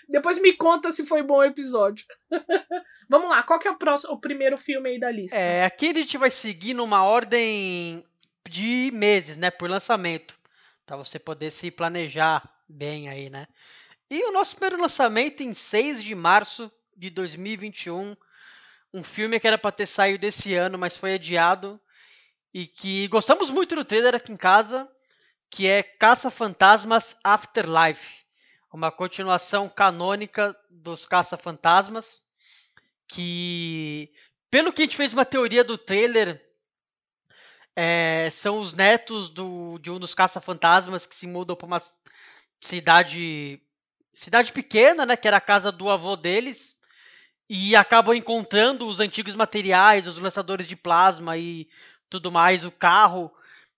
Depois 0.10 0.41
me 0.41 0.53
conta 0.53 0.91
se 0.91 1.05
foi 1.05 1.24
bom 1.24 1.38
o 1.38 1.43
episódio. 1.43 2.05
Vamos 3.10 3.29
lá, 3.29 3.41
qual 3.41 3.58
que 3.60 3.67
é 3.67 3.72
o, 3.72 3.77
próximo, 3.77 4.13
o 4.13 4.19
primeiro 4.19 4.58
filme 4.58 4.89
aí 4.89 5.00
da 5.00 5.10
lista? 5.10 5.38
É, 5.38 5.63
aqui 5.65 5.89
a 5.89 5.93
gente 5.93 6.17
vai 6.17 6.29
seguir 6.29 6.74
numa 6.74 7.03
ordem 7.03 8.03
de 8.48 8.91
meses, 8.93 9.38
né, 9.38 9.50
por 9.50 9.69
lançamento, 9.69 10.38
Pra 10.86 10.98
você 10.98 11.19
poder 11.19 11.51
se 11.51 11.69
planejar 11.69 12.48
bem 12.67 13.10
aí, 13.10 13.29
né? 13.29 13.48
E 14.12 14.24
o 14.24 14.32
nosso 14.32 14.56
primeiro 14.56 14.82
lançamento 14.82 15.44
em 15.44 15.54
6 15.54 16.04
de 16.04 16.16
março 16.16 16.72
de 16.98 17.12
2021. 17.12 18.18
Um 18.92 19.04
filme 19.04 19.39
que 19.39 19.48
era 19.48 19.58
para 19.58 19.72
ter 19.72 19.86
saído 19.86 20.25
esse 20.25 20.56
ano, 20.56 20.80
mas 20.80 20.98
foi 20.98 21.13
adiado. 21.13 21.80
E 22.51 22.66
que 22.66 23.08
gostamos 23.10 23.51
muito 23.51 23.75
do 23.75 23.86
trailer 23.86 24.16
aqui 24.16 24.32
em 24.32 24.38
casa, 24.38 24.89
que 25.48 25.68
é 25.68 25.84
Caça-Fantasmas 25.84 27.16
Afterlife. 27.24 28.25
Uma 28.74 28.92
continuação 28.92 29.70
canônica 29.70 30.58
dos 30.72 31.06
Caça-Fantasmas. 31.06 32.28
Que, 33.08 34.12
pelo 34.50 34.74
que 34.74 34.82
a 34.82 34.86
gente 34.86 34.98
fez 34.98 35.13
uma 35.13 35.25
teoria 35.25 35.63
do 35.63 35.78
trailer, 35.78 36.44
é, 37.75 38.32
são 38.32 38.58
os 38.58 38.74
netos 38.74 39.30
do, 39.30 39.78
de 39.78 39.92
um 39.92 40.00
dos 40.00 40.16
caça-fantasmas 40.16 41.06
que 41.06 41.16
se 41.16 41.25
mudam 41.25 41.56
para 41.56 41.66
uma 41.66 41.82
cidade 42.62 43.62
cidade 44.13 44.51
pequena, 44.51 45.06
né, 45.06 45.16
que 45.16 45.28
era 45.28 45.38
a 45.38 45.42
casa 45.42 45.72
do 45.72 45.89
avô 45.89 46.16
deles, 46.16 46.78
e 47.50 47.75
acabam 47.75 48.16
encontrando 48.16 48.88
os 48.88 49.00
antigos 49.00 49.36
materiais, 49.36 50.08
os 50.08 50.20
lançadores 50.20 50.68
de 50.68 50.75
plasma 50.75 51.38
e 51.38 51.68
tudo 52.10 52.32
mais, 52.32 52.63
o 52.63 52.72
carro, 52.72 53.32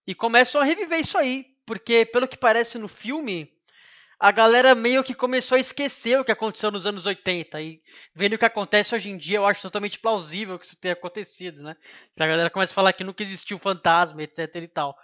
e 0.06 0.14
começam 0.14 0.62
a 0.62 0.64
reviver 0.64 1.00
isso 1.00 1.18
aí, 1.18 1.48
porque 1.66 2.06
pelo 2.06 2.28
que 2.28 2.38
parece 2.38 2.78
no 2.78 2.88
filme, 2.88 3.52
a 4.20 4.32
galera 4.32 4.76
meio 4.76 5.04
que 5.04 5.16
começou 5.16 5.56
a 5.56 5.60
esquecer 5.60 6.20
o 6.20 6.24
que 6.24 6.32
aconteceu 6.32 6.70
nos 6.70 6.86
anos 6.86 7.06
80 7.06 7.60
e 7.62 7.82
vendo 8.14 8.34
o 8.34 8.38
que 8.38 8.46
acontece 8.46 8.94
hoje 8.94 9.10
em 9.10 9.18
dia, 9.18 9.38
eu 9.38 9.46
acho 9.48 9.64
totalmente 9.64 9.98
plausível 9.98 10.60
que 10.60 10.66
isso 10.66 10.76
tenha 10.76 10.94
acontecido, 10.94 11.64
né? 11.64 11.76
Se 12.16 12.22
a 12.22 12.28
galera 12.28 12.50
começa 12.50 12.72
a 12.72 12.76
falar 12.76 12.94
que 12.94 13.04
nunca 13.04 13.24
existiu 13.24 13.58
fantasma, 13.58 14.22
etc 14.22 14.56
e 14.58 14.68
tal. 14.68 14.96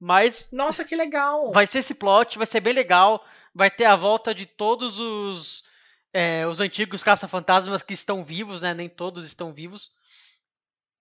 Mas 0.00 0.48
Nossa, 0.50 0.84
que 0.84 0.96
legal. 0.96 1.52
vai 1.52 1.66
ser 1.66 1.80
esse 1.80 1.94
plot, 1.94 2.38
vai 2.38 2.46
ser 2.46 2.60
bem 2.60 2.72
legal, 2.72 3.22
vai 3.54 3.70
ter 3.70 3.84
a 3.84 3.96
volta 3.96 4.34
de 4.34 4.46
todos 4.46 4.98
os 4.98 5.62
é, 6.12 6.46
os 6.46 6.60
antigos 6.60 7.02
caça-fantasmas 7.02 7.82
que 7.82 7.92
estão 7.92 8.24
vivos, 8.24 8.60
né? 8.60 8.72
Nem 8.72 8.88
todos 8.88 9.24
estão 9.24 9.52
vivos. 9.52 9.90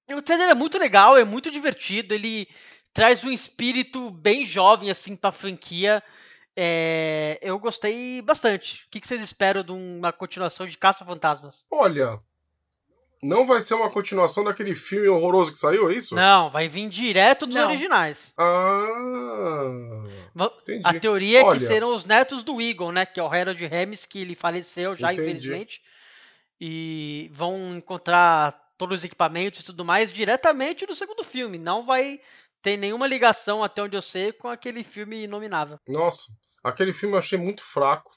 O 0.10 0.22
trailer 0.22 0.50
é 0.50 0.54
muito 0.54 0.78
legal, 0.78 1.18
é 1.18 1.24
muito 1.24 1.50
divertido, 1.50 2.14
ele 2.14 2.48
traz 2.94 3.24
um 3.24 3.32
espírito 3.32 4.10
bem 4.10 4.46
jovem 4.46 4.90
assim 4.90 5.16
para 5.16 5.30
a 5.30 5.34
franquia. 5.34 6.04
É, 6.56 7.40
eu 7.42 7.58
gostei 7.58 8.22
bastante. 8.22 8.86
O 8.86 8.90
que, 8.92 9.08
vocês 9.08 9.24
esperam 9.24 9.64
de 9.64 9.72
uma 9.72 10.12
continuação 10.12 10.68
de 10.68 10.78
Caça-Fantasmas? 10.78 11.66
Olha, 11.72 12.20
não 13.24 13.46
vai 13.48 13.62
ser 13.62 13.74
uma 13.76 13.90
continuação 13.90 14.44
daquele 14.44 14.76
filme 14.76 15.08
horroroso 15.08 15.52
que 15.52 15.58
saiu, 15.58 15.90
é 15.90 15.96
isso? 15.96 16.14
Não, 16.16 16.50
vai 16.52 16.68
vir 16.68 16.90
direto 16.90 17.46
dos 17.46 17.56
Não. 17.56 17.68
originais. 17.68 18.34
Ah. 18.38 20.04
Entendi. 20.62 20.82
A 20.84 21.00
teoria 21.00 21.40
é 21.40 21.44
Olha. 21.44 21.60
que 21.60 21.66
serão 21.66 21.94
os 21.94 22.06
netos 22.06 22.44
do 22.44 22.60
Eagle, 22.62 22.92
né? 22.92 23.06
Que 23.06 23.20
é 23.20 23.24
o 23.24 23.28
Harold 23.32 23.66
Ramis, 23.68 24.06
que 24.06 24.20
ele 24.20 24.36
faleceu 24.36 24.96
já, 24.96 25.14
Entendi. 25.14 25.30
infelizmente. 25.30 25.82
E 26.60 27.30
vão 27.34 27.76
encontrar 27.78 28.60
todos 28.78 29.00
os 29.00 29.04
equipamentos 29.04 29.60
e 29.60 29.66
tudo 29.66 29.84
mais 29.86 30.12
diretamente 30.12 30.86
no 30.88 30.96
segundo 30.96 31.24
filme. 31.24 31.58
Não 31.58 31.86
vai 31.86 32.20
ter 32.62 32.78
nenhuma 32.78 33.08
ligação, 33.08 33.64
até 33.64 33.84
onde 33.84 33.96
eu 33.96 34.02
sei, 34.02 34.32
com 34.32 34.48
aquele 34.48 34.84
filme 34.84 35.24
inominável. 35.24 35.78
Nossa, 35.88 36.32
aquele 36.64 36.94
filme 36.94 37.16
eu 37.16 37.20
achei 37.20 37.38
muito 37.38 37.62
fraco. 37.64 38.12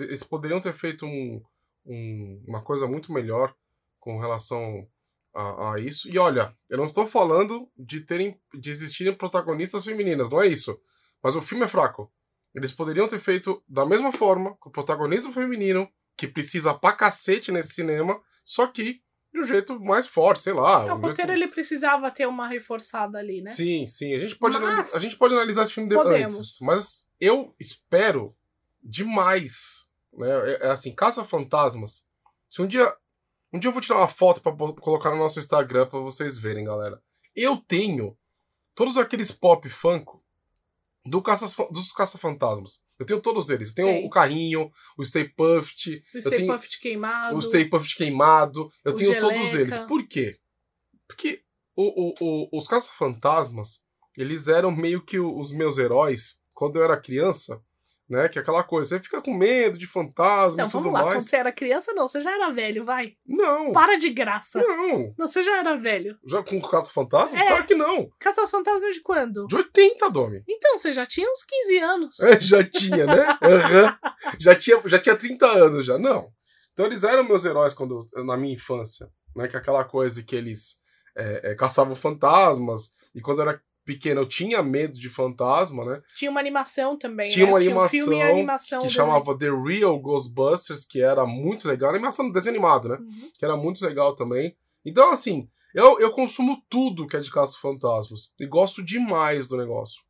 Eles 0.00 0.22
poderiam 0.22 0.60
ter 0.60 0.72
feito 0.74 1.06
um, 1.06 1.40
um- 1.86 2.44
uma 2.46 2.62
coisa 2.62 2.86
muito 2.86 3.12
melhor 3.12 3.54
com 4.02 4.18
relação 4.18 4.84
a, 5.32 5.74
a 5.74 5.78
isso. 5.78 6.10
E 6.10 6.18
olha, 6.18 6.52
eu 6.68 6.76
não 6.76 6.86
estou 6.86 7.06
falando 7.06 7.70
de 7.78 8.00
terem 8.00 8.36
de 8.52 8.68
existirem 8.68 9.14
protagonistas 9.14 9.84
femininas, 9.84 10.28
não 10.28 10.42
é 10.42 10.48
isso. 10.48 10.76
Mas 11.22 11.36
o 11.36 11.40
filme 11.40 11.64
é 11.64 11.68
fraco. 11.68 12.12
Eles 12.52 12.72
poderiam 12.72 13.06
ter 13.06 13.20
feito 13.20 13.62
da 13.66 13.86
mesma 13.86 14.10
forma, 14.10 14.56
com 14.56 14.68
o 14.68 14.72
protagonismo 14.72 15.32
feminino, 15.32 15.88
que 16.16 16.26
precisa 16.26 16.74
pra 16.74 16.92
cacete 16.92 17.52
nesse 17.52 17.74
cinema, 17.74 18.20
só 18.44 18.66
que 18.66 19.00
de 19.32 19.40
um 19.40 19.44
jeito 19.44 19.80
mais 19.80 20.08
forte, 20.08 20.42
sei 20.42 20.52
lá. 20.52 20.84
É, 20.84 20.92
o 20.92 20.96
um 20.96 21.00
roteiro 21.00 21.30
jeito... 21.30 21.44
ele 21.44 21.48
precisava 21.48 22.10
ter 22.10 22.26
uma 22.26 22.48
reforçada 22.48 23.18
ali, 23.18 23.40
né? 23.40 23.52
Sim, 23.52 23.86
sim. 23.86 24.14
A 24.14 24.18
gente 24.18 24.36
pode, 24.36 24.58
Mas 24.58 24.96
a 24.96 24.98
gente 24.98 25.16
pode 25.16 25.32
analisar 25.32 25.62
esse 25.62 25.72
filme 25.72 25.88
de 25.88 25.94
podemos. 25.94 26.36
antes. 26.36 26.58
Mas 26.60 27.08
eu 27.20 27.54
espero 27.58 28.36
demais. 28.82 29.86
Né? 30.12 30.28
É, 30.28 30.66
é 30.66 30.70
assim, 30.72 30.92
Caça-Fantasmas. 30.92 32.04
Se 32.50 32.60
um 32.60 32.66
dia. 32.66 32.92
Um 33.52 33.58
dia 33.58 33.68
eu 33.68 33.72
vou 33.72 33.82
tirar 33.82 33.98
uma 33.98 34.08
foto 34.08 34.40
pra 34.40 34.50
bo- 34.52 34.74
colocar 34.74 35.10
no 35.10 35.16
nosso 35.18 35.38
Instagram 35.38 35.86
pra 35.86 35.98
vocês 35.98 36.38
verem, 36.38 36.64
galera. 36.64 37.02
Eu 37.34 37.56
tenho 37.56 38.16
todos 38.74 38.96
aqueles 38.96 39.30
pop 39.30 39.68
funko 39.68 40.22
do 41.04 41.20
caça, 41.20 41.46
dos 41.70 41.92
Caça-Fantasmas. 41.92 42.82
Eu 42.98 43.04
tenho 43.04 43.20
todos 43.20 43.50
eles. 43.50 43.70
Eu 43.70 43.74
tenho 43.74 43.88
Tem. 43.88 44.06
o 44.06 44.10
carrinho, 44.10 44.70
o 44.96 45.04
Stay 45.04 45.28
Puft, 45.28 46.02
O 46.14 46.20
Stay 46.22 46.46
Puft 46.46 46.80
queimado. 46.80 47.36
o 47.36 47.42
Stay 47.42 47.64
Puft 47.68 47.96
queimado. 47.96 48.70
Eu 48.84 48.94
tenho 48.94 49.18
todos 49.18 49.48
Geleca. 49.48 49.60
eles. 49.60 49.78
Por 49.86 50.06
quê? 50.06 50.38
Porque 51.08 51.42
o, 51.74 52.10
o, 52.10 52.14
o- 52.20 52.58
os 52.58 52.66
caça-fantasmas, 52.68 53.84
eles 54.16 54.46
eram 54.48 54.70
meio 54.70 55.02
que 55.04 55.18
os 55.18 55.50
meus 55.52 55.76
heróis 55.78 56.40
quando 56.54 56.76
eu 56.76 56.84
era 56.84 56.96
criança, 57.00 57.60
né? 58.12 58.28
Que 58.28 58.38
é 58.38 58.42
aquela 58.42 58.62
coisa, 58.62 58.90
você 58.90 59.02
fica 59.02 59.22
com 59.22 59.32
medo 59.32 59.78
de 59.78 59.86
fantasma 59.86 60.58
Não, 60.58 60.68
e 60.68 60.70
tudo 60.70 60.84
vamos 60.84 61.00
lá. 61.00 61.12
Quando 61.14 61.22
você 61.22 61.36
era 61.36 61.50
criança, 61.50 61.94
não. 61.94 62.06
Você 62.06 62.20
já 62.20 62.30
era 62.30 62.50
velho, 62.50 62.84
vai. 62.84 63.14
Não, 63.26 63.72
Para 63.72 63.96
de 63.96 64.10
graça. 64.10 64.60
não. 64.60 65.14
Não, 65.18 65.26
você 65.26 65.42
já 65.42 65.58
era 65.58 65.74
velho. 65.76 66.18
Já 66.26 66.42
com 66.42 66.60
caça-fantasma? 66.60 67.40
É. 67.40 67.46
Claro 67.46 67.64
que 67.64 67.74
não. 67.74 68.10
Caça 68.20 68.46
Fantasma 68.46 68.90
de 68.90 69.00
quando? 69.00 69.46
De 69.46 69.56
80, 69.56 70.10
Domi. 70.10 70.44
Então, 70.46 70.76
você 70.76 70.92
já 70.92 71.06
tinha 71.06 71.26
uns 71.30 71.42
15 71.42 71.78
anos. 71.78 72.20
É, 72.20 72.38
já 72.38 72.62
tinha, 72.62 73.06
né? 73.06 73.26
Aham. 73.42 73.98
Já, 74.38 74.54
tinha, 74.54 74.82
já 74.84 74.98
tinha 74.98 75.16
30 75.16 75.46
anos 75.46 75.86
já. 75.86 75.98
Não. 75.98 76.28
Então 76.74 76.84
eles 76.84 77.04
eram 77.04 77.24
meus 77.24 77.46
heróis 77.46 77.72
quando 77.72 78.06
na 78.26 78.36
minha 78.36 78.54
infância. 78.54 79.08
Né? 79.34 79.48
Que 79.48 79.56
é 79.56 79.58
aquela 79.58 79.84
coisa 79.84 80.22
que 80.22 80.36
eles 80.36 80.76
é, 81.16 81.52
é, 81.52 81.54
caçavam 81.54 81.94
fantasmas. 81.94 82.90
E 83.14 83.22
quando 83.22 83.38
eu 83.38 83.48
era 83.48 83.62
pequeno 83.84 84.20
eu 84.20 84.26
tinha 84.26 84.62
medo 84.62 84.98
de 84.98 85.08
fantasma, 85.08 85.84
né? 85.84 86.02
Tinha 86.14 86.30
uma 86.30 86.40
animação 86.40 86.96
também. 86.96 87.28
Tinha 87.28 87.46
né? 87.46 87.52
uma 87.52 87.60
Tinha 87.60 87.70
um 87.70 87.80
animação 87.80 88.00
filme 88.00 88.16
e 88.16 88.22
animação. 88.22 88.82
que 88.82 88.88
chamava 88.88 89.36
The 89.36 89.50
Real 89.50 89.98
Ghostbusters, 89.98 90.84
que 90.84 91.00
era 91.00 91.26
muito 91.26 91.68
legal. 91.68 91.90
Animação 91.90 92.26
do 92.26 92.32
desenho 92.32 92.54
animado, 92.56 92.88
né? 92.88 92.96
Uhum. 92.96 93.30
Que 93.38 93.44
era 93.44 93.56
muito 93.56 93.84
legal 93.84 94.14
também. 94.16 94.56
Então, 94.84 95.10
assim, 95.12 95.48
eu, 95.74 95.98
eu 96.00 96.10
consumo 96.10 96.62
tudo 96.68 97.06
que 97.06 97.16
é 97.16 97.20
de 97.20 97.30
caça-fantasmas. 97.30 98.32
E 98.38 98.46
gosto 98.46 98.82
demais 98.84 99.46
do 99.46 99.56
negócio. 99.56 100.02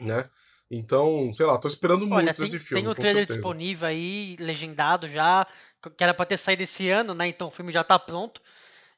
Né? 0.00 0.28
Então, 0.70 1.32
sei 1.32 1.46
lá, 1.46 1.58
tô 1.58 1.68
esperando 1.68 2.02
Olha, 2.10 2.24
muito 2.24 2.36
tem, 2.36 2.46
esse 2.46 2.58
filme. 2.58 2.82
tem 2.82 2.90
o 2.90 2.94
com 2.94 3.00
trailer 3.00 3.22
certeza. 3.22 3.38
disponível 3.38 3.88
aí, 3.88 4.36
legendado 4.38 5.06
já, 5.06 5.46
que 5.96 6.02
era 6.02 6.14
pra 6.14 6.26
ter 6.26 6.38
saído 6.38 6.62
esse 6.62 6.88
ano, 6.90 7.14
né? 7.14 7.28
Então 7.28 7.48
o 7.48 7.50
filme 7.50 7.72
já 7.72 7.84
tá 7.84 7.98
pronto. 7.98 8.40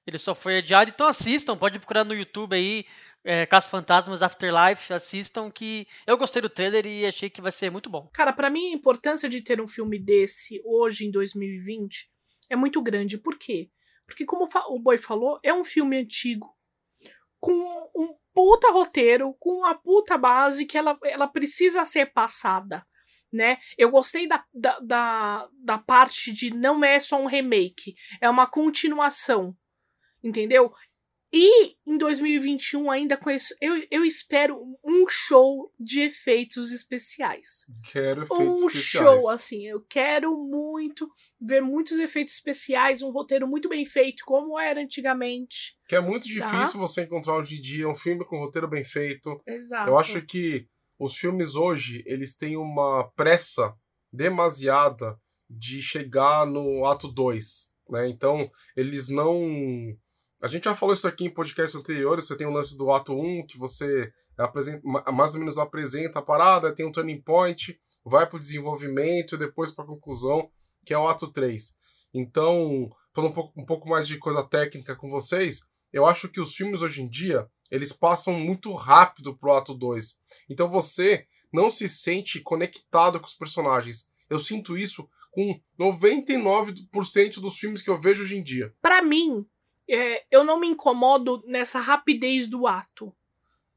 Ele 0.07 0.19
só 0.19 0.35
foi 0.35 0.59
adiado, 0.59 0.91
então 0.91 1.09
assistam, 1.09 1.57
pode 1.57 1.79
procurar 1.79 2.05
no 2.05 2.15
YouTube 2.15 2.55
aí, 2.55 2.87
é, 3.27 3.47
Fantasmas 3.69 4.23
Afterlife, 4.23 4.93
assistam 4.93 5.51
que 5.51 5.87
eu 6.07 6.17
gostei 6.17 6.41
do 6.41 6.49
trailer 6.49 6.87
e 6.87 7.05
achei 7.05 7.29
que 7.29 7.43
vai 7.43 7.51
ser 7.51 7.71
muito 7.71 7.91
bom. 7.91 8.09
Cara, 8.13 8.33
pra 8.33 8.49
mim 8.49 8.71
a 8.71 8.75
importância 8.75 9.29
de 9.29 9.43
ter 9.43 9.61
um 9.61 9.67
filme 9.67 9.99
desse 9.99 10.63
hoje 10.65 11.07
em 11.07 11.11
2020 11.11 12.09
é 12.49 12.55
muito 12.55 12.81
grande. 12.81 13.19
Por 13.19 13.37
quê? 13.37 13.69
Porque 14.07 14.25
como 14.25 14.49
o 14.69 14.79
Boy 14.79 14.97
falou, 14.97 15.41
é 15.43 15.53
um 15.53 15.65
filme 15.65 15.97
antigo 15.97 16.57
com 17.41 17.91
um 17.95 18.17
puta 18.33 18.71
roteiro, 18.71 19.35
com 19.39 19.59
uma 19.59 19.75
puta 19.75 20.17
base 20.17 20.65
que 20.65 20.79
ela, 20.79 20.99
ela 21.03 21.27
precisa 21.27 21.85
ser 21.85 22.07
passada. 22.13 22.87
Né? 23.33 23.59
Eu 23.77 23.91
gostei 23.91 24.27
da, 24.29 24.45
da, 24.55 24.79
da, 24.81 25.49
da 25.53 25.79
parte 25.79 26.33
de 26.33 26.51
não 26.51 26.85
é 26.85 26.99
só 26.99 27.21
um 27.21 27.27
remake, 27.27 27.95
é 28.21 28.31
uma 28.31 28.47
continuação. 28.47 29.57
Entendeu? 30.23 30.73
E 31.39 31.77
em 31.87 31.99
2021 31.99 32.91
ainda 32.91 33.15
com 33.15 33.29
isso, 33.31 33.55
eu, 33.61 33.87
eu 33.91 34.05
espero 34.07 34.59
um 34.83 35.07
show 35.07 35.71
de 35.79 36.01
efeitos 36.01 36.73
especiais 36.73 37.67
Quero 37.93 38.23
efeitos 38.23 38.63
um 38.63 38.67
especiais. 38.69 39.21
show, 39.23 39.29
assim. 39.29 39.67
Eu 39.67 39.83
quero 39.87 40.35
muito 40.35 41.07
ver 41.39 41.61
muitos 41.61 41.99
efeitos 41.99 42.33
especiais, 42.35 43.03
um 43.03 43.11
roteiro 43.11 43.47
muito 43.47 43.69
bem 43.69 43.85
feito, 43.85 44.23
como 44.25 44.59
era 44.59 44.81
antigamente. 44.81 45.77
Que 45.87 45.97
é 45.97 46.01
muito 46.01 46.27
Tá. 46.27 46.33
difícil 46.33 46.81
você 46.81 47.03
encontrar 47.03 47.37
hoje 47.37 47.57
em 47.57 47.61
dia 47.61 47.87
um 47.87 47.95
filme 47.95 48.25
com 48.25 48.39
roteiro 48.39 48.67
bem 48.69 48.85
feito. 48.85 49.39
Exato. 49.47 49.91
Eu 49.91 49.99
acho 49.99 50.23
que 50.23 50.67
os 50.99 51.17
filmes 51.17 51.55
hoje, 51.55 52.03
eles 52.07 52.35
têm 52.35 52.57
uma 52.57 53.11
pressa 53.15 53.75
demasiada 54.11 55.21
de 55.51 55.83
chegar 55.83 56.47
no 56.47 56.87
ato 56.87 57.09
2, 57.09 57.71
né? 57.91 58.09
Então, 58.09 58.51
eles 58.75 59.11
não... 59.11 59.95
A 60.43 60.49
gente 60.49 60.65
já 60.65 60.75
falou 60.75 60.95
isso 60.95 61.09
aqui 61.09 61.25
em 61.25 61.31
podcasts 61.33 61.79
anteriores, 61.79 62.27
você 62.27 62.37
tem 62.37 62.47
o 62.47 62.51
lance 62.53 62.77
do 62.77 62.91
ato 62.91 63.13
1, 63.15 63.47
que 63.47 63.57
você 63.59 64.13
apresenta, 64.37 64.81
ma- 64.85 65.05
mais 65.13 65.33
ou 65.35 65.41
menos 65.41 65.57
apresenta 65.59 66.19
a 66.19 66.23
parada, 66.23 66.75
tem 66.75 66.85
um 66.87 66.93
turning 66.93 67.21
point, 67.23 67.79
vai 68.05 68.29
pro 68.29 68.39
desenvolvimento 68.39 69.35
e 69.35 69.39
depois 69.39 69.71
pra 69.71 69.85
conclusão, 69.87 70.51
que 70.85 70.93
é 70.93 70.99
o 70.99 71.09
ato 71.09 71.33
3. 71.33 71.75
Então, 72.15 72.91
falando 73.15 73.31
um 73.31 73.35
pouco, 73.35 73.61
um 73.61 73.65
pouco 73.65 73.89
mais 73.89 74.07
de 74.07 74.19
coisa 74.19 74.43
técnica 74.43 74.95
com 74.95 75.09
vocês, 75.09 75.61
eu 75.93 76.05
acho 76.05 76.29
que 76.29 76.41
os 76.41 76.55
filmes 76.55 76.83
hoje 76.83 77.03
em 77.03 77.09
dia, 77.09 77.47
eles 77.71 77.93
passam 77.93 78.35
muito 78.35 78.73
rápido 78.75 79.37
pro 79.37 79.53
ato 79.53 79.75
2. 79.75 80.19
Então 80.51 80.69
você 80.69 81.27
não 81.53 81.71
se 81.71 81.89
sente 81.89 82.41
conectado 82.41 83.19
com 83.19 83.27
os 83.27 83.35
personagens. 83.35 84.07
Eu 84.29 84.39
sinto 84.39 84.77
isso 84.77 85.09
com 85.31 85.59
99% 85.79 87.41
dos 87.41 87.57
filmes 87.59 87.83
que 87.83 87.91
eu 87.91 87.99
vejo 88.01 88.23
hoje 88.23 88.37
em 88.37 88.43
dia. 88.43 88.73
Pra 88.83 89.03
mim, 89.03 89.45
é, 89.89 90.25
eu 90.31 90.45
não 90.45 90.59
me 90.59 90.67
incomodo 90.67 91.43
nessa 91.47 91.79
rapidez 91.79 92.47
do 92.47 92.67
ato. 92.67 93.15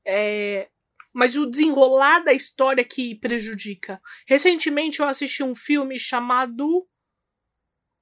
É, 0.06 0.70
mas 1.13 1.36
o 1.36 1.46
desenrolar 1.46 2.20
da 2.20 2.34
história 2.34 2.84
que 2.84 3.16
prejudica. 3.16 4.01
Recentemente 4.28 5.00
eu 5.00 5.08
assisti 5.08 5.44
um 5.44 5.56
filme 5.56 6.00
chamado 6.00 6.88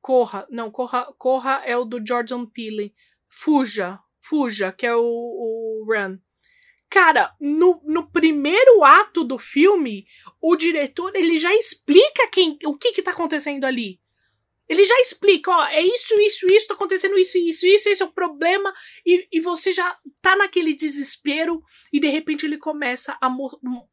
Corra. 0.01 0.47
Não, 0.49 0.71
Corra, 0.71 1.13
Corra 1.17 1.61
é 1.65 1.75
o 1.75 1.85
do 1.85 2.05
Jordan 2.05 2.45
Peele. 2.45 2.93
Fuja. 3.27 3.99
Fuja, 4.21 4.71
que 4.71 4.85
é 4.85 4.95
o, 4.95 5.01
o 5.01 5.85
Run. 5.87 6.17
Cara, 6.89 7.35
no, 7.39 7.81
no 7.85 8.09
primeiro 8.09 8.83
ato 8.83 9.23
do 9.23 9.37
filme, 9.37 10.05
o 10.41 10.55
diretor 10.55 11.13
ele 11.15 11.37
já 11.37 11.53
explica 11.53 12.29
quem, 12.31 12.57
o 12.65 12.77
que 12.77 12.93
que 12.93 13.01
tá 13.01 13.11
acontecendo 13.11 13.65
ali. 13.65 13.99
Ele 14.67 14.83
já 14.83 14.99
explica, 14.99 15.49
ó, 15.51 15.65
é 15.65 15.81
isso, 15.81 16.13
isso, 16.19 16.47
isso, 16.47 16.67
tá 16.67 16.73
acontecendo 16.73 17.17
isso, 17.17 17.37
isso, 17.37 17.65
isso, 17.65 17.89
esse 17.89 18.03
é 18.03 18.05
o 18.05 18.11
problema, 18.11 18.73
e, 19.05 19.27
e 19.31 19.39
você 19.39 19.71
já 19.71 19.97
tá 20.21 20.35
naquele 20.35 20.73
desespero, 20.73 21.63
e 21.91 21.99
de 21.99 22.07
repente 22.09 22.45
ele 22.45 22.57
começa 22.57 23.17
a 23.21 23.29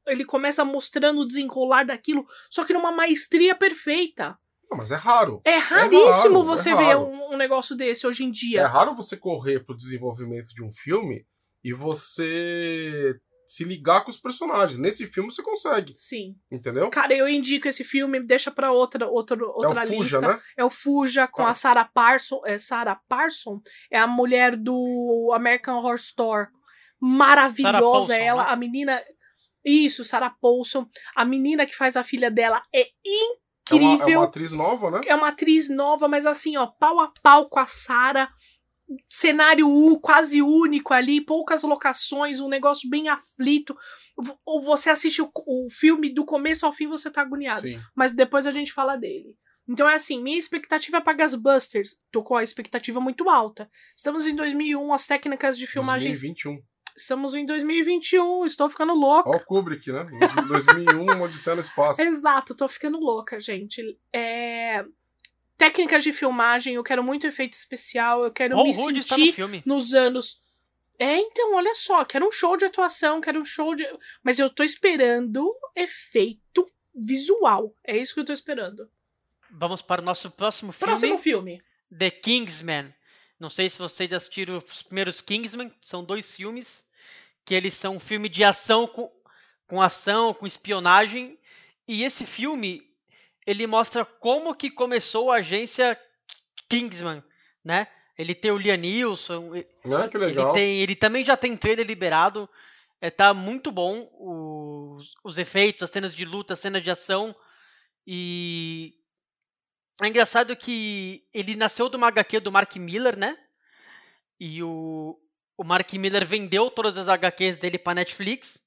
ele 0.08 0.24
começa 0.24 0.64
mostrando 0.64 1.20
o 1.20 1.26
desenrolar 1.26 1.84
daquilo, 1.84 2.26
só 2.50 2.64
que 2.64 2.72
numa 2.72 2.90
maestria 2.90 3.54
perfeita. 3.54 4.36
Não, 4.70 4.78
mas 4.78 4.90
é 4.90 4.96
raro. 4.96 5.40
É 5.44 5.56
raríssimo 5.56 6.38
é 6.38 6.40
raro, 6.40 6.42
você 6.42 6.70
é 6.70 6.76
ver 6.76 6.96
um, 6.96 7.34
um, 7.34 7.36
negócio 7.36 7.76
desse 7.76 8.06
hoje 8.06 8.24
em 8.24 8.30
dia. 8.30 8.62
É 8.62 8.66
raro 8.66 8.96
você 8.96 9.16
correr 9.16 9.60
pro 9.60 9.76
desenvolvimento 9.76 10.48
de 10.48 10.64
um 10.64 10.72
filme 10.72 11.24
e 11.62 11.72
você 11.72 13.14
se 13.46 13.64
ligar 13.64 14.04
com 14.04 14.10
os 14.10 14.18
personagens. 14.18 14.78
Nesse 14.78 15.06
filme 15.06 15.30
você 15.30 15.42
consegue. 15.42 15.92
Sim. 15.94 16.34
Entendeu? 16.50 16.90
Cara, 16.90 17.14
eu 17.14 17.28
indico 17.28 17.68
esse 17.68 17.84
filme, 17.84 18.20
deixa 18.20 18.50
pra 18.50 18.72
outra, 18.72 19.08
outra, 19.08 19.36
outra 19.44 19.82
é 19.82 19.86
o 19.86 19.88
lista. 19.88 20.16
Fuja, 20.16 20.20
né? 20.20 20.40
É 20.56 20.64
o 20.64 20.70
Fuja 20.70 21.26
com 21.26 21.42
tá. 21.42 21.48
a 21.50 21.54
Sarah 21.54 21.90
Parson. 21.92 22.40
É 22.44 22.58
Sarah 22.58 23.00
Parson? 23.08 23.60
É 23.90 23.98
a 23.98 24.06
mulher 24.06 24.56
do 24.56 25.32
American 25.34 25.76
Horror 25.76 25.96
Story. 25.96 26.48
Maravilhosa 27.00 27.80
Paulson, 27.80 28.12
ela. 28.12 28.44
Né? 28.44 28.50
A 28.50 28.56
menina. 28.56 29.02
Isso, 29.64 30.04
Sarah 30.04 30.34
Paulson. 30.40 30.86
A 31.14 31.24
menina 31.24 31.66
que 31.66 31.74
faz 31.74 31.96
a 31.96 32.04
filha 32.04 32.30
dela 32.30 32.62
é 32.74 32.86
incrível. 33.04 34.00
É 34.00 34.04
uma, 34.04 34.12
é 34.12 34.18
uma 34.18 34.24
atriz 34.24 34.52
nova, 34.52 34.90
né? 34.90 35.00
É 35.06 35.14
uma 35.14 35.28
atriz 35.28 35.68
nova, 35.68 36.08
mas 36.08 36.26
assim, 36.26 36.56
ó, 36.56 36.66
pau 36.66 37.00
a 37.00 37.12
pau 37.22 37.48
com 37.48 37.58
a 37.58 37.66
Sarah 37.66 38.30
cenário 39.08 39.66
quase 40.00 40.42
único 40.42 40.92
ali, 40.92 41.20
poucas 41.20 41.62
locações, 41.62 42.40
um 42.40 42.48
negócio 42.48 42.88
bem 42.88 43.08
aflito. 43.08 43.76
Ou 44.44 44.60
você 44.60 44.90
assiste 44.90 45.22
o, 45.22 45.30
o 45.46 45.68
filme 45.70 46.12
do 46.12 46.24
começo 46.24 46.66
ao 46.66 46.72
fim, 46.72 46.86
você 46.86 47.10
tá 47.10 47.22
agoniado. 47.22 47.60
Sim. 47.60 47.80
Mas 47.94 48.12
depois 48.12 48.46
a 48.46 48.50
gente 48.50 48.72
fala 48.72 48.96
dele. 48.96 49.34
Então 49.66 49.88
é 49.88 49.94
assim, 49.94 50.22
minha 50.22 50.38
expectativa 50.38 51.00
para 51.00 51.14
Gasbusters, 51.14 51.96
tô 52.12 52.22
com 52.22 52.36
a 52.36 52.42
expectativa 52.42 53.00
muito 53.00 53.30
alta. 53.30 53.68
Estamos 53.96 54.26
em 54.26 54.36
2001, 54.36 54.92
as 54.92 55.06
técnicas 55.06 55.56
de 55.56 55.66
filmagem 55.66 56.12
2021. 56.12 56.62
Estamos 56.96 57.34
em 57.34 57.44
2021, 57.44 58.44
estou 58.44 58.68
ficando 58.68 58.94
louca. 58.94 59.28
Ó 59.28 59.36
o 59.36 59.40
Kubrick, 59.40 59.90
né? 59.90 60.06
2001, 60.46 61.06
Odisseia 61.22 61.56
no 61.56 61.60
Espaço. 61.60 62.00
Exato, 62.00 62.54
tô 62.54 62.68
ficando 62.68 62.98
louca, 63.00 63.40
gente. 63.40 63.82
É 64.12 64.84
técnicas 65.56 66.02
de 66.02 66.12
filmagem, 66.12 66.74
eu 66.74 66.84
quero 66.84 67.02
muito 67.02 67.26
efeito 67.26 67.52
especial, 67.52 68.24
eu 68.24 68.32
quero 68.32 68.54
Paul 68.54 68.66
me 68.66 68.74
Rudd 68.74 69.02
sentir 69.02 69.40
no 69.66 69.76
nos 69.76 69.94
anos. 69.94 70.42
É, 70.98 71.16
então, 71.16 71.54
olha 71.54 71.74
só, 71.74 72.04
quero 72.04 72.26
um 72.26 72.32
show 72.32 72.56
de 72.56 72.66
atuação, 72.66 73.20
quero 73.20 73.40
um 73.40 73.44
show 73.44 73.74
de. 73.74 73.86
Mas 74.22 74.38
eu 74.38 74.48
tô 74.48 74.62
esperando 74.62 75.52
efeito 75.74 76.70
visual. 76.94 77.74
É 77.82 77.96
isso 77.96 78.14
que 78.14 78.20
eu 78.20 78.24
tô 78.24 78.32
esperando. 78.32 78.88
Vamos 79.50 79.82
para 79.82 80.00
o 80.00 80.04
nosso 80.04 80.30
próximo 80.30 80.72
filme. 80.72 80.86
Próximo 80.86 81.18
filme. 81.18 81.62
The 81.96 82.10
Kingsman. 82.10 82.94
Não 83.38 83.50
sei 83.50 83.68
se 83.68 83.78
vocês 83.78 84.08
já 84.08 84.16
assistiram 84.16 84.58
os 84.58 84.82
primeiros 84.82 85.20
Kingsman, 85.20 85.72
são 85.82 86.04
dois 86.04 86.36
filmes 86.36 86.86
que 87.44 87.54
eles 87.54 87.74
são 87.74 87.96
um 87.96 88.00
filme 88.00 88.28
de 88.28 88.42
ação 88.42 88.86
com, 88.86 89.10
com 89.66 89.82
ação, 89.82 90.32
com 90.32 90.46
espionagem. 90.46 91.38
E 91.86 92.02
esse 92.02 92.24
filme, 92.24 92.82
ele 93.46 93.66
mostra 93.66 94.04
como 94.04 94.54
que 94.54 94.70
começou 94.70 95.30
a 95.30 95.36
agência 95.36 95.98
Kingsman, 96.68 97.22
né? 97.64 97.86
Ele 98.16 98.34
tem 98.34 98.50
o 98.50 98.58
Liam 98.58 98.76
Neeson. 98.76 99.52
Ah, 99.84 100.08
que 100.08 100.16
legal. 100.16 100.48
Ele, 100.48 100.54
tem, 100.54 100.80
ele 100.80 100.96
também 100.96 101.24
já 101.24 101.36
tem 101.36 101.56
trailer 101.56 101.86
liberado. 101.86 102.48
É, 103.00 103.10
tá 103.10 103.34
muito 103.34 103.70
bom 103.70 104.08
os, 104.18 105.14
os 105.22 105.36
efeitos, 105.36 105.82
as 105.82 105.90
cenas 105.90 106.14
de 106.14 106.24
luta, 106.24 106.54
as 106.54 106.60
cenas 106.60 106.82
de 106.82 106.90
ação. 106.90 107.34
E 108.06 108.94
é 110.00 110.06
engraçado 110.06 110.56
que 110.56 111.24
ele 111.34 111.56
nasceu 111.56 111.88
de 111.88 111.96
uma 111.96 112.08
HQ 112.08 112.40
do 112.40 112.52
Mark 112.52 112.74
Miller, 112.76 113.16
né? 113.16 113.36
E 114.38 114.62
o, 114.62 115.18
o 115.56 115.64
Mark 115.64 115.92
Miller 115.94 116.26
vendeu 116.26 116.70
todas 116.70 116.96
as 116.96 117.08
HQs 117.08 117.58
dele 117.58 117.78
para 117.78 117.96
Netflix. 117.96 118.62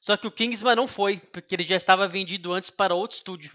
Só 0.00 0.16
que 0.16 0.26
o 0.26 0.30
Kingsman 0.30 0.76
não 0.76 0.86
foi, 0.86 1.18
porque 1.18 1.54
ele 1.54 1.64
já 1.64 1.76
estava 1.76 2.06
vendido 2.06 2.52
antes 2.52 2.70
para 2.70 2.94
outro 2.94 3.16
estúdio. 3.16 3.52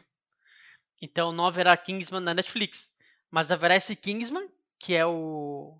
Então 1.03 1.33
não 1.33 1.45
haverá 1.45 1.75
Kingsman 1.75 2.21
na 2.21 2.33
Netflix. 2.33 2.93
Mas 3.29 3.51
haverá 3.51 3.75
esse 3.75 3.93
Kingsman, 3.93 4.47
que 4.79 4.95
é 4.95 5.05
o. 5.05 5.77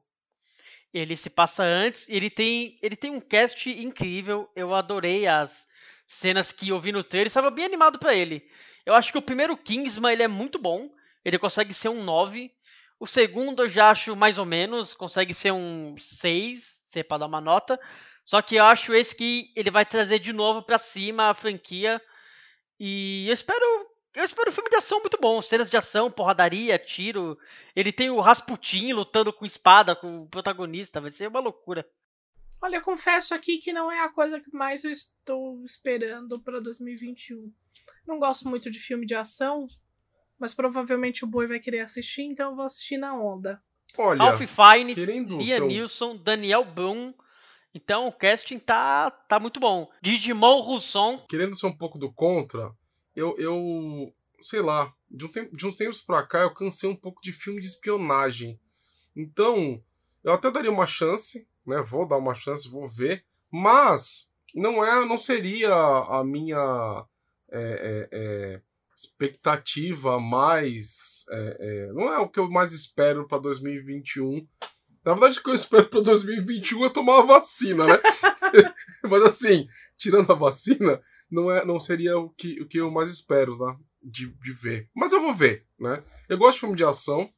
Ele 0.94 1.16
se 1.16 1.30
passa 1.30 1.64
antes. 1.64 2.10
Ele 2.10 2.30
tem, 2.30 2.78
ele 2.82 2.98
tem 2.98 3.10
um 3.10 3.22
cast 3.22 3.70
incrível. 3.70 4.52
Eu 4.54 4.74
adorei 4.74 5.26
as 5.26 5.66
cenas 6.06 6.52
que 6.52 6.68
eu 6.68 6.80
vi 6.82 6.92
no 6.92 7.06
trailer. 7.06 7.28
Estava 7.28 7.50
bem 7.50 7.64
animado 7.64 7.98
para 7.98 8.14
ele. 8.14 8.46
Eu 8.86 8.94
acho 8.94 9.14
que 9.14 9.18
o 9.18 9.22
primeiro 9.22 9.56
Kingsman 9.56 10.12
ele 10.12 10.24
é 10.24 10.28
muito 10.28 10.60
bom. 10.60 10.94
Ele 11.24 11.40
consegue 11.40 11.74
ser 11.74 11.88
um 11.88 12.04
9. 12.04 12.52
O 13.00 13.08
segundo 13.08 13.64
eu 13.64 13.70
já 13.70 13.92
acho 13.92 14.18
mais 14.18 14.38
ou 14.38 14.46
menos. 14.46 14.94
Consegue 14.94 15.34
ser 15.34 15.54
um 15.54 15.96
6, 15.98 16.62
se 16.62 17.00
é 17.00 17.04
para 17.04 17.20
dar 17.20 17.28
uma 17.28 17.40
nota. 17.40 17.80
Só 18.26 18.42
que 18.42 18.56
eu 18.56 18.66
acho 18.66 18.94
esse 18.94 19.16
que 19.16 19.54
ele 19.56 19.72
vai 19.72 19.86
trazer 19.86 20.20
de 20.20 20.34
novo 20.34 20.62
para 20.62 20.78
cima 20.78 21.30
a 21.30 21.34
franquia. 21.34 22.02
E 22.78 23.26
eu 23.30 23.34
espero 23.34 23.93
eu 24.16 24.24
espero 24.24 24.50
um 24.50 24.54
filme 24.54 24.70
de 24.70 24.76
ação 24.78 25.00
muito 25.00 25.18
bom. 25.20 25.42
Cenas 25.42 25.70
de 25.70 25.78
ação, 25.78 26.10
porradaria, 26.12 26.78
tiro. 26.78 27.38
Ele 27.76 27.92
tem 27.92 28.10
o 28.10 28.20
Rasputin 28.20 28.92
lutando 28.94 29.32
com 29.34 29.46
espada 29.46 29.96
com 29.96 30.22
o 30.24 30.28
protagonista. 30.28 31.02
Vai 31.02 31.12
ser 31.12 31.28
uma 31.28 31.40
loucura. 31.40 31.88
Olha, 32.62 32.78
eu 32.78 32.82
confesso 32.82 33.34
aqui 33.34 33.58
que 33.58 33.74
não 33.74 33.92
é 33.92 34.00
a 34.02 34.10
coisa 34.10 34.40
que 34.40 34.54
mais 34.56 34.84
eu 34.84 34.92
estou 34.92 35.64
esperando 35.66 36.40
para 36.40 36.62
2021. 36.62 37.52
Não 38.08 38.20
gosto 38.20 38.48
muito 38.48 38.72
de 38.72 38.80
filme 38.80 39.06
de 39.06 39.16
ação, 39.16 39.68
mas 40.40 40.54
provavelmente 40.54 41.24
o 41.26 41.28
Boi 41.28 41.46
vai 41.48 41.60
querer 41.60 41.80
assistir, 41.82 42.22
então 42.24 42.52
eu 42.52 42.56
vou 42.56 42.66
assistir 42.66 42.98
na 42.98 43.14
onda. 43.14 43.62
Olha, 43.98 44.22
Alf 44.24 44.40
Fiennes, 44.42 44.98
Lia 44.98 45.58
seu- 45.58 45.68
Nilson, 45.68 46.16
Daniel 46.18 46.64
Boone. 46.64 47.14
Então 47.76 48.08
o 48.08 48.12
casting 48.12 48.60
tá, 48.60 49.10
tá 49.12 49.40
muito 49.40 49.60
bom. 49.60 49.90
Digimon 50.02 50.62
Rousson. 50.62 51.26
querendo 51.28 51.56
ser 51.58 51.68
um 51.68 51.76
pouco 51.78 51.98
do 51.98 52.12
contra, 52.14 52.72
eu, 53.16 53.36
eu 53.38 54.14
sei 54.42 54.62
lá, 54.62 54.94
de, 55.10 55.26
um 55.26 55.30
tempo, 55.30 55.56
de 55.56 55.66
uns 55.66 55.76
tempos 55.76 56.02
pra 56.02 56.22
cá 56.24 56.42
eu 56.42 56.54
cansei 56.54 56.90
um 56.90 56.96
pouco 56.96 57.22
de 57.22 57.32
filme 57.32 57.62
de 57.62 57.68
espionagem. 57.68 58.60
Então, 59.16 59.82
eu 60.24 60.34
até 60.34 60.52
daria 60.52 60.72
uma 60.72 60.88
chance, 60.88 61.48
né? 61.66 61.82
Vou 61.82 62.08
dar 62.08 62.18
uma 62.18 62.34
chance, 62.34 62.70
vou 62.70 62.88
ver. 62.88 63.24
Mas 63.50 64.30
não 64.54 64.86
é, 64.86 65.06
não 65.06 65.18
seria 65.18 65.74
a 65.74 66.24
minha 66.24 67.06
é, 67.52 67.60
é, 67.62 68.10
é, 68.12 68.62
expectativa 68.96 70.20
mais. 70.20 71.26
é, 71.30 71.58
é, 71.60 71.94
não 71.94 72.14
é 72.14 72.20
o 72.20 72.30
que 72.30 72.40
eu 72.40 72.50
mais 72.50 72.74
espero 72.74 73.28
pra 73.28 73.38
2021. 73.38 74.48
Na 75.06 75.14
verdade, 75.14 75.40
o 75.40 75.44
que 75.44 75.50
eu 75.50 75.56
espero 75.56 75.90
pra 75.90 76.00
2021 76.00 76.86
é 76.86 76.90
tomar 76.90 77.20
a 77.20 77.26
vacina, 77.26 77.86
né? 77.86 78.00
Mas 79.04 79.24
assim, 79.24 79.68
tirando 79.98 80.32
a 80.32 80.36
vacina, 80.36 81.02
não, 81.34 81.52
é, 81.52 81.66
não 81.66 81.80
seria 81.80 82.18
o 82.18 82.30
que, 82.30 82.62
o 82.62 82.68
que 82.68 82.78
eu 82.80 82.92
mais 82.92 83.10
espero, 83.10 83.58
né? 83.58 83.78
De, 84.02 84.28
de 84.28 84.52
ver. 84.52 84.90
Mas 84.96 85.12
eu 85.14 85.22
vou 85.22 85.34
ver, 85.34 85.66
né? 85.80 85.94
Eu 86.30 86.38
gosto 86.38 86.56
de 86.56 86.60
filme 86.62 86.76
de 86.76 86.84
ação. 86.84 87.30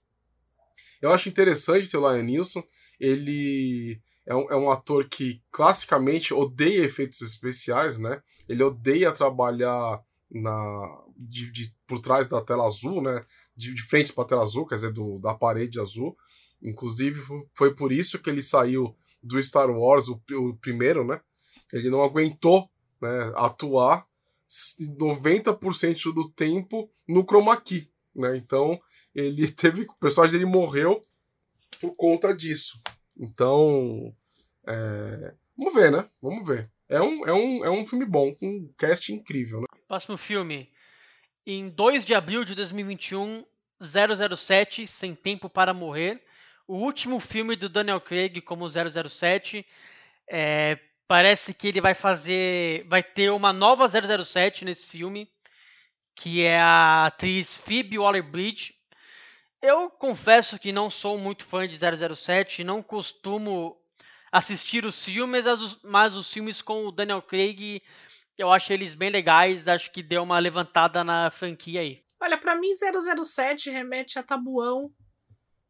Eu 1.02 1.12
acho 1.12 1.30
interessante 1.30 1.88
ser 1.88 1.98
o 1.98 2.12
Lion 2.12 2.24
Nilson. 2.24 2.64
Ele 3.00 4.02
é 4.26 4.36
um, 4.36 4.52
é 4.52 4.56
um 4.56 4.72
ator 4.72 5.08
que 5.08 5.42
classicamente 5.52 6.34
odeia 6.34 6.84
efeitos 6.84 7.22
especiais, 7.22 7.98
né? 8.00 8.22
Ele 8.50 8.64
odeia 8.64 9.12
trabalhar 9.12 10.02
na 10.32 11.02
de, 11.18 11.52
de- 11.52 11.76
por 11.88 12.00
trás 12.00 12.28
da 12.28 12.42
tela 12.42 12.66
azul, 12.66 13.02
né? 13.02 13.26
De, 13.56 13.74
de 13.74 13.82
frente 13.84 14.12
para 14.12 14.24
a 14.24 14.28
tela 14.28 14.44
azul, 14.44 14.66
quer 14.66 14.76
dizer, 14.76 14.92
do, 14.92 15.20
da 15.20 15.34
parede 15.34 15.80
azul. 15.80 16.18
Inclusive, 16.62 17.20
fo- 17.22 17.48
foi 17.54 17.74
por 17.76 17.92
isso 17.92 18.20
que 18.20 18.30
ele 18.30 18.42
saiu 18.42 18.96
do 19.22 19.42
Star 19.42 19.70
Wars, 19.70 20.08
o, 20.08 20.22
o 20.32 20.56
primeiro, 20.58 21.06
né? 21.06 21.22
Ele 21.72 21.90
não 21.90 22.02
aguentou 22.04 22.70
né, 23.02 23.32
atuar 23.36 24.06
s- 24.48 24.88
90% 24.98 26.14
do 26.14 26.30
tempo 26.30 26.90
no 27.08 27.24
chroma 27.26 27.60
key, 27.60 27.90
né? 28.16 28.36
Então, 28.38 28.80
ele 29.14 29.48
teve... 29.52 29.84
O 29.84 29.94
personagem 30.00 30.40
dele 30.40 30.50
morreu 30.52 31.02
por 31.82 31.96
conta 31.96 32.34
disso. 32.36 32.80
Então, 33.18 34.14
é, 34.68 35.34
vamos 35.58 35.74
ver, 35.74 35.92
né? 35.92 36.10
Vamos 36.22 36.46
ver. 36.48 36.70
É 36.88 37.02
um, 37.02 37.26
é 37.28 37.34
um, 37.34 37.66
é 37.66 37.70
um 37.70 37.86
filme 37.86 38.06
bom, 38.06 38.34
com 38.36 38.48
um 38.48 38.74
cast 38.78 39.12
incrível, 39.14 39.62
né? 39.62 39.68
Próximo 39.88 40.18
filme. 40.18 40.70
Em 41.46 41.70
2 41.70 42.04
de 42.06 42.14
abril 42.14 42.44
de 42.44 42.56
2021, 42.56 43.46
007 44.36 44.88
Sem 44.88 45.14
Tempo 45.16 45.50
para 45.50 45.74
Morrer, 45.74 46.22
o 46.68 46.76
último 46.76 47.20
filme 47.20 47.56
do 47.56 47.70
Daniel 47.70 48.02
Craig 48.02 48.42
como 48.42 48.68
007. 48.70 49.66
É, 50.30 50.80
parece 51.08 51.54
que 51.54 51.68
ele 51.68 51.82
vai 51.82 51.94
fazer, 51.94 52.86
vai 52.88 53.04
ter 53.04 53.30
uma 53.32 53.54
nova 53.54 53.88
007 53.88 54.66
nesse 54.66 54.86
filme, 54.86 55.30
que 56.16 56.44
é 56.44 56.60
a 56.60 57.08
atriz 57.08 57.56
Phoebe 57.58 58.00
Waller-Bridge. 58.00 58.74
Eu 59.62 59.90
confesso 59.90 60.60
que 60.60 60.72
não 60.72 60.90
sou 60.90 61.18
muito 61.18 61.46
fã 61.46 61.68
de 61.68 61.78
007, 61.78 62.64
não 62.64 62.84
costumo 62.84 63.78
assistir 64.32 64.86
os 64.86 65.04
filmes, 65.04 65.46
mas 65.84 66.16
os 66.16 66.32
filmes 66.32 66.62
com 66.62 66.86
o 66.86 66.92
Daniel 66.92 67.22
Craig 67.22 67.82
eu 68.38 68.52
acho 68.52 68.74
eles 68.74 68.94
bem 68.96 69.10
legais, 69.10 69.68
acho 69.68 69.92
que 69.92 70.04
deu 70.04 70.24
uma 70.24 70.40
levantada 70.40 71.04
na 71.04 71.32
franquia 71.32 71.82
aí. 71.82 72.04
Olha, 72.20 72.38
para 72.38 72.56
mim 72.56 72.70
007 72.74 73.70
remete 73.70 74.20
a 74.20 74.24
Tabuão 74.24 74.92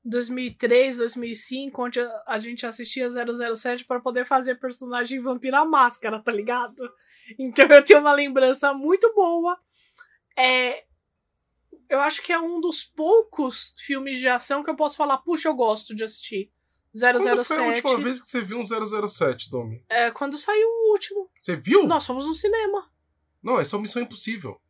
2003, 0.05 0.97
2005, 0.97 1.83
onde 1.83 1.99
a 2.27 2.37
gente 2.37 2.65
assistia 2.65 3.07
007 3.09 3.85
para 3.85 3.99
poder 3.99 4.25
fazer 4.25 4.55
personagem 4.55 5.19
vampira 5.19 5.65
máscara, 5.65 6.21
tá 6.21 6.31
ligado? 6.31 6.89
Então 7.39 7.65
eu 7.67 7.83
tenho 7.83 7.99
uma 7.99 8.13
lembrança 8.13 8.73
muito 8.73 9.11
boa. 9.15 9.57
É, 10.37 10.83
eu 11.89 11.99
acho 12.01 12.21
que 12.21 12.31
é 12.31 12.39
um 12.39 12.61
dos 12.61 12.83
poucos 12.83 13.73
filmes 13.77 14.19
de 14.19 14.29
ação 14.29 14.63
que 14.63 14.69
eu 14.69 14.75
posso 14.75 14.95
falar, 14.95 15.17
puxa, 15.19 15.49
eu 15.49 15.55
gosto 15.55 15.95
de 15.95 16.03
assistir. 16.03 16.51
007. 16.93 17.19
Quando 17.19 17.43
foi 17.43 17.57
a 17.57 17.67
última 17.67 17.97
vez 17.97 18.21
que 18.21 18.27
você 18.27 18.41
viu 18.41 18.59
um 18.59 18.65
007, 19.07 19.49
Domi? 19.49 19.83
É, 19.89 20.11
quando 20.11 20.37
saiu 20.37 20.67
o 20.67 20.91
último. 20.91 21.29
Você 21.41 21.55
viu? 21.55 21.85
Nós 21.85 22.05
fomos 22.05 22.25
no 22.25 22.33
cinema. 22.33 22.89
Não, 23.43 23.59
essa 23.59 23.75
é 23.75 23.77
uma 23.77 23.81
Missão 23.81 24.01
Impossível. 24.01 24.61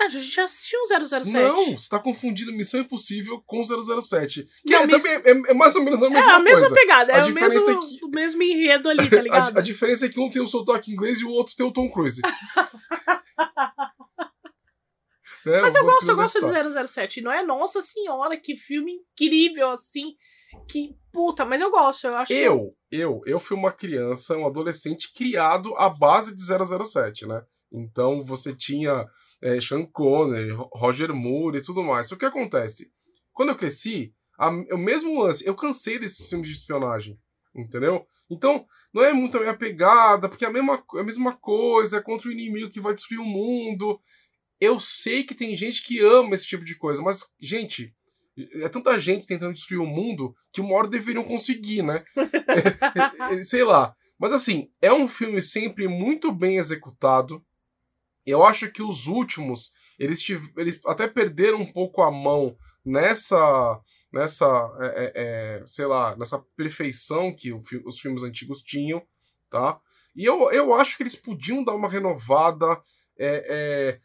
A 0.00 0.08
gente 0.08 0.30
já 0.30 0.44
assistiu 0.44 0.80
um 0.80 0.86
007. 0.86 1.30
Não, 1.30 1.76
você 1.76 1.88
tá 1.90 1.98
confundindo 1.98 2.52
Missão 2.52 2.80
Impossível 2.80 3.42
com 3.46 3.62
007. 3.62 4.46
Que 4.64 4.72
não, 4.72 4.80
é, 4.80 4.86
miss... 4.86 5.02
também, 5.02 5.22
é, 5.24 5.50
é, 5.50 5.54
mais 5.54 5.76
ou 5.76 5.82
menos 5.82 6.02
a 6.02 6.08
mesma 6.08 6.22
coisa. 6.22 6.30
É 6.30 6.34
a 6.34 6.38
mesma 6.38 6.60
coisa. 6.60 6.74
pegada, 6.74 7.12
a 7.12 7.18
é 7.18 7.22
o 7.22 7.34
mesmo, 7.34 7.70
é 7.70 7.78
que... 7.78 8.04
o 8.06 8.08
mesmo 8.08 8.42
enredo 8.42 8.88
ali, 8.88 9.10
tá 9.10 9.20
ligado? 9.22 9.56
a, 9.56 9.60
a, 9.60 9.62
diferença 9.62 10.06
é 10.06 10.08
que 10.08 10.18
um 10.18 10.30
tem 10.30 10.40
o 10.40 10.46
sotaque 10.46 10.90
inglês 10.90 11.20
e 11.20 11.26
o 11.26 11.30
outro 11.30 11.54
tem 11.54 11.66
o 11.66 11.72
Tom 11.72 11.90
Cruise. 11.90 12.22
né? 15.44 15.60
Mas 15.60 15.74
eu 15.74 15.84
gosto, 15.84 16.08
eu 16.08 16.16
gosto 16.16 16.40
de 16.40 16.88
007. 16.88 17.20
Não 17.20 17.30
é 17.30 17.42
Nossa 17.44 17.82
Senhora, 17.82 18.38
que 18.38 18.56
filme 18.56 18.92
incrível, 18.92 19.70
assim. 19.70 20.14
Que 20.66 20.96
puta, 21.12 21.44
mas 21.44 21.60
eu 21.60 21.70
gosto. 21.70 22.06
Eu 22.06 22.16
acho 22.16 22.32
eu, 22.32 22.74
que... 22.90 22.96
eu, 22.96 23.20
eu 23.26 23.38
fui 23.38 23.54
uma 23.54 23.70
criança, 23.70 24.34
um 24.36 24.46
adolescente 24.46 25.12
criado 25.12 25.74
à 25.76 25.90
base 25.90 26.34
de 26.34 26.42
007, 26.42 27.26
né? 27.26 27.42
Então 27.70 28.24
você 28.24 28.54
tinha 28.54 29.06
é, 29.42 29.60
Sean 29.60 29.84
Connery, 29.86 30.50
Roger 30.72 31.14
Moore 31.14 31.58
e 31.58 31.62
tudo 31.62 31.82
mais. 31.82 32.10
O 32.10 32.16
que 32.16 32.24
acontece? 32.24 32.92
Quando 33.32 33.50
eu 33.50 33.56
cresci, 33.56 34.12
a, 34.38 34.48
o 34.48 34.78
mesmo 34.78 35.22
lance, 35.22 35.46
eu 35.46 35.54
cansei 35.54 35.98
desses 35.98 36.28
filmes 36.28 36.48
de 36.48 36.54
espionagem. 36.54 37.18
Entendeu? 37.54 38.06
Então, 38.30 38.64
não 38.94 39.02
é 39.02 39.12
muito 39.12 39.36
a 39.36 39.40
minha 39.40 39.56
pegada, 39.56 40.28
porque 40.28 40.44
é 40.44 40.48
a 40.48 40.52
mesma, 40.52 40.84
a 40.94 41.02
mesma 41.02 41.36
coisa, 41.36 41.96
é 41.96 42.02
contra 42.02 42.28
o 42.28 42.32
inimigo 42.32 42.70
que 42.70 42.80
vai 42.80 42.94
destruir 42.94 43.18
o 43.18 43.24
mundo. 43.24 44.00
Eu 44.60 44.78
sei 44.78 45.24
que 45.24 45.34
tem 45.34 45.56
gente 45.56 45.82
que 45.82 45.98
ama 46.00 46.34
esse 46.34 46.46
tipo 46.46 46.64
de 46.64 46.76
coisa, 46.76 47.02
mas, 47.02 47.24
gente, 47.40 47.92
é 48.36 48.68
tanta 48.68 48.98
gente 49.00 49.26
tentando 49.26 49.54
destruir 49.54 49.80
o 49.80 49.86
mundo 49.86 50.34
que 50.52 50.60
uma 50.60 50.74
hora 50.74 50.88
deveriam 50.88 51.24
conseguir, 51.24 51.82
né? 51.82 52.04
Sei 53.42 53.64
lá. 53.64 53.96
Mas 54.18 54.32
assim, 54.32 54.70
é 54.80 54.92
um 54.92 55.08
filme 55.08 55.40
sempre 55.40 55.88
muito 55.88 56.30
bem 56.30 56.58
executado. 56.58 57.44
Eu 58.26 58.44
acho 58.44 58.70
que 58.70 58.82
os 58.82 59.06
últimos, 59.06 59.72
eles, 59.98 60.22
eles 60.56 60.80
até 60.86 61.08
perderam 61.08 61.60
um 61.60 61.72
pouco 61.72 62.02
a 62.02 62.10
mão 62.10 62.56
nessa, 62.84 63.80
nessa, 64.12 64.46
é, 64.80 64.86
é, 64.86 65.12
é, 65.14 65.66
sei 65.66 65.86
lá, 65.86 66.16
nessa 66.16 66.38
perfeição 66.56 67.34
que 67.34 67.52
os 67.52 68.00
filmes 68.00 68.22
antigos 68.22 68.62
tinham, 68.62 69.02
tá? 69.48 69.80
E 70.14 70.24
eu, 70.24 70.50
eu 70.50 70.74
acho 70.74 70.96
que 70.96 71.02
eles 71.02 71.16
podiam 71.16 71.62
dar 71.64 71.74
uma 71.74 71.88
renovada. 71.88 72.80
É, 73.18 73.98
é 73.98 74.00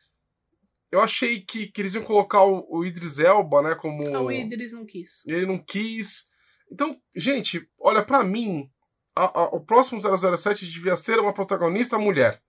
eu 0.91 1.01
achei 1.01 1.41
que, 1.41 1.67
que 1.67 1.81
eles 1.81 1.93
iam 1.93 2.03
colocar 2.03 2.43
o, 2.43 2.65
o 2.69 2.85
Idris 2.85 3.19
Elba, 3.19 3.61
né, 3.61 3.75
como... 3.75 4.15
Ah, 4.15 4.21
o 4.21 4.31
Idris 4.31 4.71
não 4.71 4.85
quis. 4.85 5.25
Ele 5.25 5.45
não 5.45 5.57
quis. 5.57 6.29
Então, 6.71 6.97
gente, 7.13 7.67
olha, 7.77 8.01
para 8.01 8.23
mim, 8.23 8.69
a, 9.15 9.41
a, 9.41 9.43
o 9.47 9.59
próximo 9.59 9.99
007 10.01 10.65
devia 10.67 10.95
ser 10.95 11.19
uma 11.19 11.33
protagonista 11.33 11.97
mulher. 11.97 12.41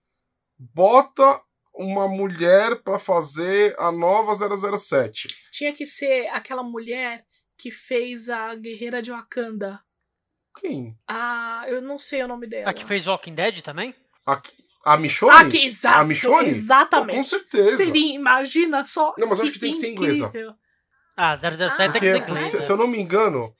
Bota 0.57 1.41
uma 1.77 2.07
mulher 2.07 2.81
para 2.81 2.97
fazer 2.97 3.75
a 3.77 3.91
nova 3.91 4.33
007. 4.33 5.27
Tinha 5.51 5.71
que 5.71 5.85
ser 5.85 6.27
aquela 6.27 6.63
mulher 6.63 7.23
que 7.57 7.71
fez 7.71 8.29
a 8.29 8.55
Guerreira 8.55 9.01
de 9.01 9.11
Wakanda. 9.11 9.79
Quem? 10.59 10.97
Ah, 11.07 11.63
eu 11.67 11.81
não 11.81 11.99
sei 11.99 12.23
o 12.23 12.27
nome 12.27 12.47
dela. 12.47 12.69
A 12.69 12.73
que 12.73 12.85
fez 12.85 13.05
Walking 13.05 13.35
Dead 13.35 13.61
também? 13.61 13.93
A, 14.25 14.41
a 14.85 14.97
Michonne? 14.97 15.35
Ah, 15.35 15.47
que 15.47 15.65
exato, 15.65 15.99
a 15.99 16.03
Michonne? 16.03 16.49
Exatamente. 16.49 17.15
com 17.15 17.23
certeza. 17.23 17.77
Seria, 17.77 18.15
imagina 18.15 18.83
só. 18.83 19.13
Não, 19.17 19.27
mas 19.27 19.37
eu 19.37 19.45
acho 19.45 19.53
que 19.53 19.59
tem 19.59 19.71
que 19.71 19.77
ser 19.77 19.91
inglesa. 19.91 20.31
Ah, 21.15 21.37
007 21.37 21.61
ah, 21.61 21.91
tem 21.91 21.91
que 21.91 21.99
ser 21.99 22.17
inglesa. 22.17 22.61
Se, 22.61 22.61
se 22.65 22.71
eu 22.71 22.77
não 22.77 22.87
me 22.87 22.99
engano, 22.99 23.55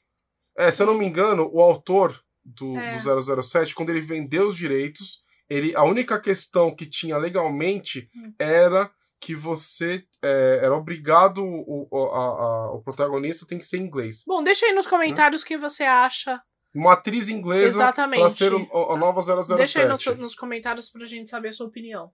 é, 0.57 0.71
se 0.71 0.81
eu 0.81 0.87
não 0.87 0.97
me 0.97 1.05
engano, 1.05 1.49
o 1.53 1.61
autor 1.61 2.19
do, 2.43 2.77
é. 2.77 2.97
do 2.97 3.43
007, 3.43 3.75
quando 3.75 3.89
ele 3.89 4.01
vendeu 4.01 4.47
os 4.47 4.55
direitos, 4.55 5.23
ele, 5.49 5.75
a 5.75 5.83
única 5.83 6.19
questão 6.19 6.75
que 6.75 6.85
tinha 6.85 7.17
legalmente 7.17 8.09
hum. 8.15 8.33
era 8.39 8.91
que 9.19 9.35
você 9.35 10.05
é, 10.23 10.59
era 10.61 10.75
obrigado, 10.75 11.43
o, 11.43 11.87
o, 11.89 12.05
a, 12.13 12.19
a, 12.19 12.71
o 12.73 12.81
protagonista 12.83 13.47
tem 13.47 13.57
que 13.57 13.65
ser 13.65 13.77
inglês. 13.77 14.23
Bom, 14.27 14.43
deixa 14.43 14.65
aí 14.65 14.73
nos 14.73 14.87
comentários 14.87 15.41
o 15.41 15.45
que 15.45 15.57
você 15.57 15.83
acha. 15.83 16.41
Uma 16.73 16.93
atriz 16.93 17.29
inglesa 17.29 17.77
Exatamente. 17.77 18.19
pra 18.19 18.29
ser 18.29 18.53
o, 18.53 18.91
a 18.91 18.97
nova 18.97 19.21
007. 19.21 19.57
Deixa 19.57 19.81
aí 19.81 19.87
nos, 19.87 20.05
nos 20.17 20.35
comentários 20.35 20.89
pra 20.89 21.05
gente 21.05 21.29
saber 21.29 21.49
a 21.49 21.53
sua 21.53 21.67
opinião. 21.67 22.11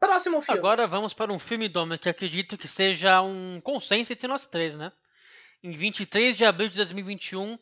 Próximo 0.00 0.40
filme. 0.40 0.58
Agora 0.58 0.86
vamos 0.86 1.12
para 1.12 1.32
um 1.32 1.38
filme, 1.38 1.68
Doma, 1.68 1.98
que 1.98 2.08
acredito 2.08 2.56
que 2.56 2.68
seja 2.68 3.20
um 3.20 3.60
consenso 3.60 4.12
entre 4.12 4.28
nós 4.28 4.46
três, 4.46 4.76
né? 4.76 4.92
Em 5.62 5.76
23 5.76 6.36
de 6.36 6.44
abril 6.44 6.68
de 6.68 6.76
2021, 6.76 7.58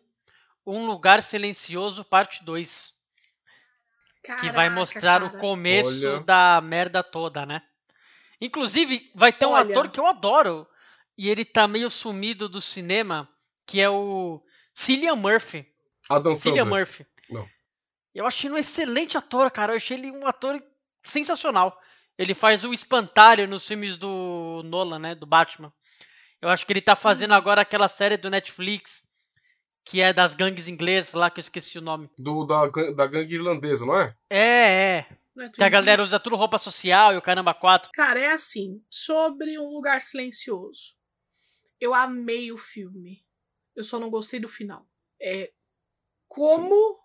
Um 0.66 0.86
Lugar 0.86 1.22
Silencioso, 1.22 2.04
parte 2.04 2.44
2. 2.44 2.95
Caraca, 4.26 4.44
que 4.44 4.52
vai 4.52 4.68
mostrar 4.68 5.20
cara. 5.20 5.26
o 5.26 5.38
começo 5.38 6.08
Olha. 6.08 6.20
da 6.20 6.60
merda 6.60 7.02
toda, 7.02 7.46
né? 7.46 7.62
Inclusive, 8.40 9.10
vai 9.14 9.32
ter 9.32 9.46
um 9.46 9.52
Olha. 9.52 9.70
ator 9.70 9.88
que 9.88 10.00
eu 10.00 10.06
adoro. 10.06 10.66
E 11.16 11.30
ele 11.30 11.44
tá 11.44 11.66
meio 11.68 11.88
sumido 11.88 12.48
do 12.48 12.60
cinema, 12.60 13.28
que 13.64 13.80
é 13.80 13.88
o 13.88 14.42
Cillian 14.74 15.14
Murphy. 15.14 15.66
Adam 16.10 16.34
Cillian 16.34 16.64
Murphy. 16.64 17.06
Não. 17.30 17.48
Eu 18.14 18.26
achei 18.26 18.48
ele 18.48 18.56
um 18.56 18.58
excelente 18.58 19.16
ator, 19.16 19.50
cara. 19.50 19.72
Eu 19.72 19.76
achei 19.76 19.96
ele 19.96 20.10
um 20.10 20.26
ator 20.26 20.62
sensacional. 21.04 21.80
Ele 22.18 22.34
faz 22.34 22.64
o 22.64 22.74
espantalho 22.74 23.46
nos 23.46 23.66
filmes 23.66 23.96
do 23.96 24.62
Nolan, 24.64 24.98
né? 24.98 25.14
Do 25.14 25.24
Batman. 25.24 25.72
Eu 26.42 26.48
acho 26.48 26.66
que 26.66 26.72
ele 26.72 26.82
tá 26.82 26.96
fazendo 26.96 27.30
hum. 27.30 27.36
agora 27.36 27.62
aquela 27.62 27.88
série 27.88 28.16
do 28.16 28.28
Netflix 28.28 29.06
que 29.87 30.01
é 30.01 30.12
das 30.12 30.35
gangues 30.35 30.66
inglesas 30.66 31.14
lá, 31.14 31.31
que 31.31 31.38
eu 31.38 31.42
esqueci 31.42 31.79
o 31.79 31.83
nome. 31.83 32.11
Do, 32.18 32.44
da, 32.44 32.66
da 32.66 33.07
gangue 33.07 33.37
irlandesa, 33.37 33.87
não 33.87 33.96
é? 33.96 34.16
É, 34.29 34.38
é. 34.38 35.07
é 35.38 35.49
que 35.49 35.62
a 35.62 35.68
galera 35.68 36.03
usa 36.03 36.18
tudo 36.18 36.35
roupa 36.35 36.59
social 36.59 37.14
e 37.14 37.16
o 37.16 37.22
caramba 37.22 37.55
quatro. 37.55 37.88
Cara, 37.94 38.18
é 38.18 38.33
assim, 38.33 38.85
sobre 38.90 39.57
Um 39.61 39.68
Lugar 39.68 40.01
Silencioso. 40.01 40.96
Eu 41.81 41.94
amei 41.94 42.51
o 42.51 42.57
filme. 42.57 43.25
Eu 43.77 43.85
só 43.85 44.01
não 44.01 44.11
gostei 44.11 44.40
do 44.40 44.49
final. 44.49 44.85
É. 45.22 45.53
Como. 46.27 46.99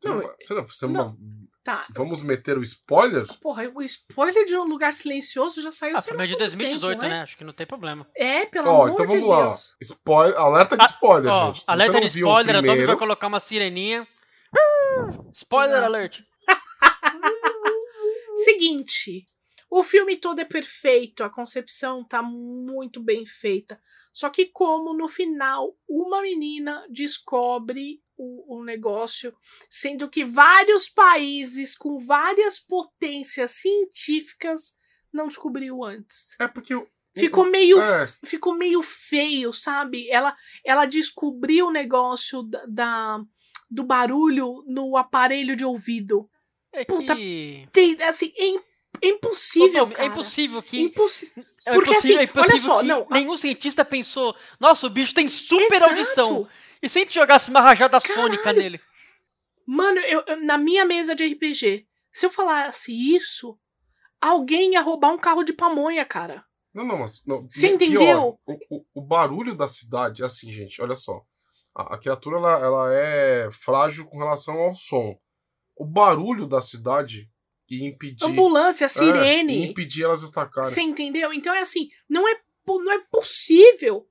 Você 0.00 0.08
não, 0.08 0.16
não, 0.16 0.36
você 0.38 0.54
não, 0.54 0.66
você 0.66 0.86
não, 0.86 1.18
Tá. 1.64 1.86
Vamos 1.94 2.22
meter 2.22 2.58
o 2.58 2.62
spoiler? 2.62 3.24
Porra, 3.40 3.70
o 3.72 3.82
spoiler 3.82 4.44
de 4.44 4.56
Um 4.56 4.64
Lugar 4.64 4.92
Silencioso 4.92 5.62
já 5.62 5.70
saiu. 5.70 5.96
Ah, 5.96 6.02
foi 6.02 6.26
de 6.26 6.36
2018, 6.36 6.98
tempo, 6.98 7.02
né? 7.02 7.18
né? 7.18 7.22
Acho 7.22 7.36
que 7.36 7.44
não 7.44 7.52
tem 7.52 7.66
problema. 7.66 8.04
É, 8.16 8.46
pelo 8.46 8.68
ó, 8.68 8.88
então 8.88 9.06
vamos 9.06 9.22
de 9.22 9.28
lá. 9.28 9.42
Deus. 9.42 9.76
Spoiler, 9.80 10.36
alerta 10.36 10.76
de 10.76 10.84
spoiler, 10.86 11.32
ah, 11.32 11.52
gente. 11.52 11.64
Alerta 11.68 12.00
de 12.00 12.06
spoiler, 12.08 12.56
primeiro... 12.56 12.72
a 12.72 12.74
Domi 12.74 12.86
vai 12.86 12.96
colocar 12.96 13.28
uma 13.28 13.38
sireninha. 13.38 14.08
Spoiler 15.32 15.76
Exato. 15.76 15.86
alert. 15.86 16.20
Seguinte. 18.34 19.28
O 19.70 19.82
filme 19.82 20.18
todo 20.18 20.38
é 20.40 20.44
perfeito, 20.44 21.24
a 21.24 21.30
concepção 21.30 22.04
tá 22.04 22.22
muito 22.22 23.00
bem 23.00 23.24
feita. 23.24 23.80
Só 24.12 24.28
que 24.28 24.46
como 24.46 24.92
no 24.92 25.08
final 25.08 25.74
uma 25.88 26.20
menina 26.20 26.84
descobre 26.90 28.01
o, 28.22 28.58
o 28.58 28.64
negócio, 28.64 29.34
sendo 29.68 30.08
que 30.08 30.24
vários 30.24 30.88
países 30.88 31.76
com 31.76 31.98
várias 31.98 32.58
potências 32.60 33.50
científicas 33.52 34.74
não 35.12 35.28
descobriu 35.28 35.82
antes. 35.84 36.36
É 36.38 36.46
porque 36.48 36.74
ficou 37.16 37.44
meio 37.44 37.80
é. 37.80 38.06
ficou 38.24 38.54
meio 38.54 38.80
feio, 38.82 39.52
sabe? 39.52 40.08
Ela 40.10 40.36
ela 40.64 40.86
descobriu 40.86 41.66
o 41.66 41.72
negócio 41.72 42.42
da, 42.42 42.64
da 42.66 43.20
do 43.70 43.82
barulho 43.84 44.62
no 44.66 44.96
aparelho 44.96 45.56
de 45.56 45.64
ouvido. 45.64 46.28
É 46.72 46.84
Puta, 46.84 47.14
que... 47.16 47.68
tem, 47.72 47.96
assim, 48.02 48.32
é 48.36 48.72
é 49.04 49.08
impossível, 49.08 49.90
é 49.96 50.06
impossível 50.06 50.62
que. 50.62 50.80
Impossi- 50.80 51.30
é 51.66 51.72
porque, 51.74 51.90
impossível- 51.90 51.98
assim, 51.98 52.16
é 52.16 52.22
impossível 52.22 52.42
olha 52.50 52.58
só, 52.58 52.82
não, 52.82 53.06
a- 53.10 53.14
nenhum 53.14 53.36
cientista 53.36 53.84
pensou, 53.84 54.34
nossa, 54.60 54.86
o 54.86 54.90
bicho 54.90 55.12
tem 55.14 55.28
super 55.28 55.76
Exato. 55.82 55.90
audição. 55.90 56.48
E 56.82 56.88
se 56.88 56.98
a 56.98 57.02
gente 57.02 57.14
jogasse 57.14 57.48
uma 57.50 57.60
rajada 57.60 58.00
sônica 58.00 58.42
Caralho. 58.42 58.62
nele? 58.62 58.80
Mano, 59.66 60.00
eu, 60.00 60.22
eu- 60.26 60.44
na 60.44 60.58
minha 60.58 60.84
mesa 60.84 61.14
de 61.14 61.24
RPG, 61.24 61.86
se 62.10 62.26
eu 62.26 62.30
falasse 62.30 62.92
isso, 62.92 63.56
alguém 64.20 64.72
ia 64.72 64.80
roubar 64.80 65.12
um 65.12 65.18
carro 65.18 65.44
de 65.44 65.52
pamonha, 65.52 66.04
cara. 66.04 66.44
Não, 66.74 66.84
não, 66.84 66.98
mas. 66.98 67.22
Não, 67.24 67.42
Você 67.48 67.68
pior, 67.68 67.74
entendeu? 67.74 68.38
o, 68.46 68.58
o- 68.76 68.84
o 68.94 69.00
barulho 69.02 69.54
da 69.54 69.68
cidade, 69.68 70.24
assim, 70.24 70.52
gente, 70.52 70.80
olha 70.82 70.94
só. 70.96 71.22
A, 71.74 71.94
a 71.94 71.98
criatura 71.98 72.36
ela, 72.38 72.58
ela 72.58 72.94
é 72.94 73.48
frágil 73.52 74.06
com 74.06 74.18
relação 74.18 74.56
ao 74.58 74.74
som. 74.74 75.16
O 75.76 75.84
barulho 75.86 76.46
da 76.46 76.60
cidade 76.60 77.28
ia 77.68 77.86
impedir. 77.88 78.24
Ambulância, 78.24 78.84
é, 78.84 78.86
ia 78.86 78.88
sirene. 78.88 79.70
impedir 79.70 80.04
elas 80.04 80.20
de 80.20 80.26
atacarem. 80.26 80.70
Você 80.70 80.80
entendeu? 80.82 81.32
Então 81.32 81.54
é 81.54 81.60
assim, 81.60 81.88
não 82.08 82.28
é, 82.28 82.40
não 82.66 82.92
é 82.92 82.98
possível. 83.10 84.06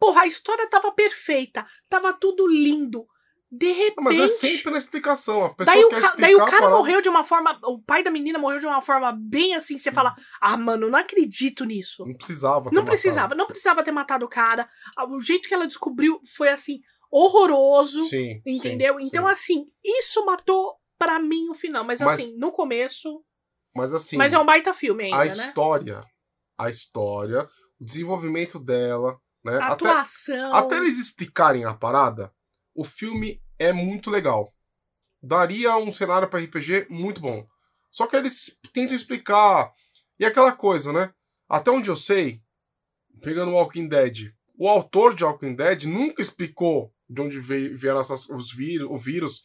Porra, 0.00 0.22
a 0.22 0.26
história 0.26 0.66
tava 0.68 0.90
perfeita, 0.92 1.64
tava 1.88 2.12
tudo 2.12 2.48
lindo. 2.48 3.06
De 3.52 3.72
repente. 3.72 4.04
Mas 4.04 4.18
é 4.18 4.28
sempre 4.28 4.70
na 4.70 4.78
explicação. 4.78 5.44
A 5.44 5.52
pessoa 5.54 5.74
Daí 5.74 5.84
o, 5.84 5.88
ca- 5.88 5.96
explicar 5.98 6.20
daí 6.20 6.34
o 6.36 6.38
cara 6.38 6.50
parada. 6.50 6.70
morreu 6.76 7.00
de 7.02 7.08
uma 7.08 7.24
forma. 7.24 7.58
O 7.64 7.82
pai 7.82 8.00
da 8.02 8.10
menina 8.10 8.38
morreu 8.38 8.60
de 8.60 8.66
uma 8.66 8.80
forma 8.80 9.12
bem 9.12 9.56
assim. 9.56 9.76
Você 9.76 9.90
fala, 9.90 10.14
ah, 10.40 10.56
mano, 10.56 10.88
não 10.88 10.96
acredito 10.98 11.64
nisso. 11.64 12.06
Não 12.06 12.14
precisava. 12.14 12.66
Não 12.66 12.82
matado. 12.82 12.86
precisava, 12.86 13.34
não 13.34 13.46
precisava 13.46 13.82
ter 13.82 13.90
matado 13.90 14.24
o 14.24 14.28
cara. 14.28 14.70
Ah, 14.96 15.04
O 15.04 15.18
jeito 15.18 15.48
que 15.48 15.54
ela 15.54 15.66
descobriu 15.66 16.20
foi 16.36 16.48
assim, 16.48 16.78
horroroso. 17.10 18.00
Sim. 18.02 18.40
entendeu? 18.46 18.96
sim, 18.98 19.04
então, 19.06 19.24
sim. 19.24 19.30
assim, 19.30 19.64
isso 19.84 20.24
matou 20.24 20.76
pra 20.98 21.18
mim 21.18 21.48
o 21.50 21.54
final. 21.54 21.82
Mas, 21.84 22.00
Mas- 22.00 22.12
assim, 22.20 22.36
no 22.38 22.52
começo. 22.52 23.22
Mas 23.74 23.92
assim. 23.94 24.16
mas 24.16 24.32
é 24.32 24.38
um 24.38 24.44
baita 24.44 24.72
filme 24.74 25.04
ainda, 25.04 25.16
a 25.16 25.24
né? 25.24 25.26
história. 25.26 26.00
A 26.58 26.68
história, 26.70 27.48
o 27.80 27.84
desenvolvimento 27.84 28.58
dela, 28.58 29.16
né? 29.44 29.56
A 29.56 29.68
até, 29.68 29.88
atuação. 29.88 30.54
até 30.54 30.76
eles 30.76 30.98
explicarem 30.98 31.64
a 31.64 31.74
parada, 31.74 32.32
o 32.74 32.84
filme 32.84 33.42
é 33.58 33.72
muito 33.72 34.10
legal. 34.10 34.54
Daria 35.22 35.76
um 35.76 35.92
cenário 35.92 36.28
para 36.28 36.40
RPG 36.40 36.86
muito 36.88 37.20
bom. 37.20 37.46
Só 37.90 38.06
que 38.06 38.16
eles 38.16 38.58
tentam 38.72 38.96
explicar. 38.96 39.72
E 40.18 40.24
aquela 40.24 40.52
coisa, 40.52 40.92
né? 40.92 41.12
Até 41.48 41.70
onde 41.70 41.90
eu 41.90 41.96
sei, 41.96 42.40
pegando 43.20 43.50
o 43.50 43.54
Walking 43.54 43.88
Dead, 43.88 44.32
o 44.56 44.68
autor 44.68 45.14
de 45.14 45.24
Walking 45.24 45.54
Dead 45.54 45.84
nunca 45.84 46.22
explicou 46.22 46.94
de 47.08 47.20
onde 47.20 47.40
veio, 47.40 47.76
vieram 47.76 47.98
essas, 47.98 48.28
os 48.28 48.52
vírus, 48.52 48.88
o 48.90 48.96
vírus 48.96 49.42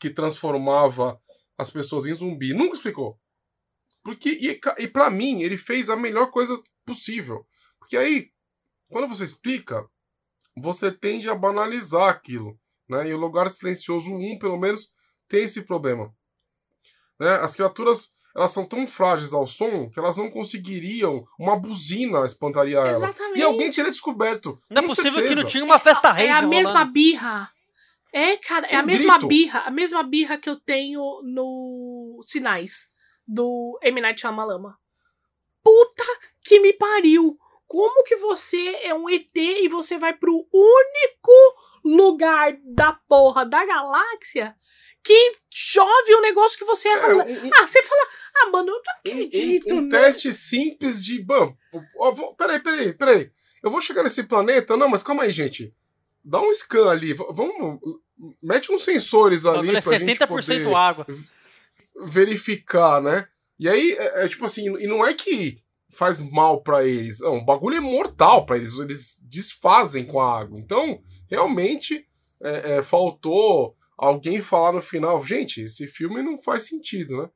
que 0.00 0.10
transformava 0.10 1.20
as 1.56 1.70
pessoas 1.70 2.06
em 2.06 2.14
zumbi. 2.14 2.52
Nunca 2.52 2.74
explicou. 2.74 3.18
Porque, 4.02 4.30
e, 4.30 4.60
e 4.78 4.88
para 4.88 5.08
mim, 5.08 5.42
ele 5.42 5.56
fez 5.56 5.88
a 5.88 5.96
melhor 5.96 6.30
coisa 6.30 6.60
possível. 6.84 7.46
Porque 7.78 7.96
aí, 7.96 8.30
quando 8.94 9.08
você 9.08 9.24
explica, 9.24 9.84
você 10.56 10.92
tende 10.92 11.28
a 11.28 11.34
banalizar 11.34 12.08
aquilo. 12.08 12.56
Né? 12.88 13.08
E 13.08 13.12
o 13.12 13.16
Lugar 13.18 13.50
Silencioso 13.50 14.08
1, 14.14 14.38
pelo 14.38 14.56
menos, 14.56 14.88
tem 15.26 15.42
esse 15.42 15.62
problema. 15.64 16.14
Né? 17.18 17.34
As 17.42 17.56
criaturas 17.56 18.14
elas 18.36 18.52
são 18.52 18.64
tão 18.64 18.86
frágeis 18.86 19.32
ao 19.32 19.46
som 19.48 19.90
que 19.90 19.98
elas 19.98 20.16
não 20.16 20.30
conseguiriam. 20.30 21.24
Uma 21.36 21.58
buzina 21.58 22.24
espantaria 22.24 22.76
elas. 22.78 23.02
Exatamente. 23.02 23.38
E 23.40 23.42
alguém 23.42 23.70
teria 23.72 23.90
descoberto. 23.90 24.60
Não 24.70 24.82
é 24.82 24.86
possível 24.86 25.12
que 25.14 25.18
certeza. 25.20 25.42
não 25.42 25.48
tinha 25.48 25.64
uma 25.64 25.80
festa 25.80 26.12
rave 26.12 26.28
É 26.28 26.32
a 26.32 26.42
mesma 26.42 26.72
rolando. 26.74 26.92
birra. 26.92 27.50
É, 28.12 28.36
cara, 28.36 28.66
é 28.68 28.76
a 28.76 28.82
Um 28.82 28.86
mesma 28.86 29.14
grito. 29.14 29.26
birra. 29.26 29.58
A 29.60 29.70
mesma 29.72 30.02
birra 30.04 30.38
que 30.38 30.48
eu 30.48 30.60
tenho 30.60 31.00
no 31.24 32.20
Sinais 32.22 32.86
do 33.26 33.76
M. 33.82 34.00
Night 34.00 34.20
Shyamalan. 34.20 34.72
Puta 35.64 36.04
que 36.44 36.60
me 36.60 36.72
pariu. 36.72 37.36
Como 37.66 38.04
que 38.04 38.16
você 38.16 38.58
é 38.82 38.94
um 38.94 39.08
ET 39.08 39.34
e 39.36 39.68
você 39.68 39.98
vai 39.98 40.12
pro 40.14 40.46
único 40.52 41.32
lugar 41.84 42.56
da 42.64 42.92
porra 43.08 43.44
da 43.44 43.64
galáxia 43.64 44.54
que 45.02 45.32
chove 45.50 46.14
um 46.14 46.20
negócio 46.20 46.58
que 46.58 46.64
você 46.64 46.88
É, 46.88 46.92
erra. 46.92 47.14
um, 47.14 47.46
um- 47.46 47.50
Ah, 47.54 47.66
você 47.66 47.82
fala, 47.82 48.02
ah, 48.36 48.50
mano, 48.50 48.68
eu 48.70 48.74
não 48.74 48.82
acredito, 48.98 49.74
um, 49.74 49.78
um 49.78 49.80
né? 49.82 49.88
teste 49.90 50.32
simples 50.32 51.02
de. 51.02 51.22
Bom, 51.22 51.54
ó, 51.98 52.10
vou- 52.12 52.34
peraí, 52.34 52.58
peraí, 52.60 52.92
peraí. 52.94 53.30
Eu 53.62 53.70
vou 53.70 53.80
chegar 53.80 54.02
nesse 54.02 54.22
planeta. 54.24 54.76
Não, 54.76 54.88
mas 54.88 55.02
calma 55.02 55.24
aí, 55.24 55.30
gente. 55.30 55.74
Dá 56.24 56.40
um 56.40 56.52
scan 56.54 56.88
ali. 56.90 57.12
Vamos. 57.14 57.80
Mete 58.42 58.70
uns 58.72 58.84
sensores 58.84 59.44
O 59.44 59.48
ali 59.50 59.58
bagulho 59.72 59.78
é 59.78 59.80
pra 59.82 59.98
gente 59.98 60.18
70% 60.18 60.28
poder 60.28 60.74
água. 60.76 61.06
verificar, 62.06 63.00
né? 63.02 63.26
E 63.58 63.68
aí, 63.68 63.92
é, 63.92 64.24
é 64.24 64.28
tipo 64.28 64.44
assim, 64.44 64.64
e 64.78 64.86
não 64.86 65.04
é 65.04 65.14
que 65.14 65.62
faz 65.94 66.20
mal 66.20 66.62
pra 66.62 66.84
eles. 66.86 67.20
Não, 67.20 67.38
o 67.38 67.44
bagulho 67.44 67.76
é 67.76 67.80
mortal 67.80 68.44
pra 68.44 68.56
eles. 68.56 68.78
Eles 68.78 69.18
desfazem 69.22 70.04
com 70.06 70.20
a 70.20 70.38
água. 70.40 70.58
Então, 70.58 71.00
realmente, 71.30 72.06
é, 72.42 72.76
é, 72.76 72.82
faltou 72.82 73.76
alguém 73.96 74.40
falar 74.42 74.72
no 74.72 74.80
final, 74.82 75.24
gente, 75.24 75.62
esse 75.62 75.86
filme 75.86 76.22
não 76.22 76.38
faz 76.38 76.66
sentido, 76.66 77.22
né? 77.22 77.30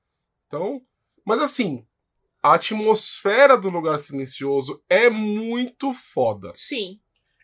Então, 0.47 0.83
mas 1.25 1.41
assim, 1.41 1.87
a 2.43 2.55
atmosfera 2.55 3.57
do 3.57 3.69
Lugar 3.71 3.99
Silencioso 3.99 4.83
é 4.89 5.09
muito 5.09 5.93
foda. 5.93 6.51
Sim. 6.55 6.99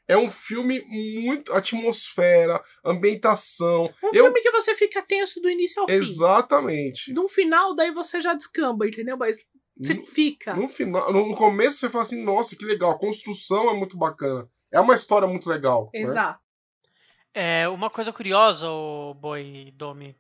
É 0.07 0.17
um 0.19 0.31
filme 0.31 0.83
muito 0.87 1.53
atmosfera, 1.53 2.63
ambientação. 2.85 3.87
Um 4.03 4.09
Eu 4.09 4.25
filme 4.25 4.41
que 4.43 4.51
você 4.51 4.75
fica 4.75 5.01
tenso 5.01 5.41
do 5.41 5.49
início 5.49 5.81
ao 5.81 5.89
fim. 5.89 5.95
exatamente. 5.95 7.13
No 7.13 7.29
final, 7.29 7.75
daí 7.75 7.91
você 7.93 8.21
já 8.21 8.35
descamba, 8.35 8.87
entendeu? 8.87 9.17
Mas 9.17 9.37
você 9.77 9.97
fica. 10.07 10.55
No 10.55 10.69
final, 10.69 11.13
no 11.13 11.35
começo 11.35 11.79
você 11.79 11.91
fala 11.91 12.03
assim, 12.03 12.23
nossa, 12.23 12.57
que 12.57 12.65
legal, 12.65 12.93
a 12.93 12.99
construção 12.99 13.71
é 13.71 13.75
muito 13.75 13.97
bacana. 13.99 14.49
É 14.71 14.81
uma 14.81 14.95
história 14.95 15.27
muito 15.27 15.49
legal. 15.49 15.91
né? 15.93 16.01
Exato. 16.01 16.41
É, 17.33 17.69
uma 17.69 17.91
coisa 17.91 18.13
curiosa, 18.13 18.69
o 18.69 19.15
Boi 19.15 19.73
Domi, 19.77 20.17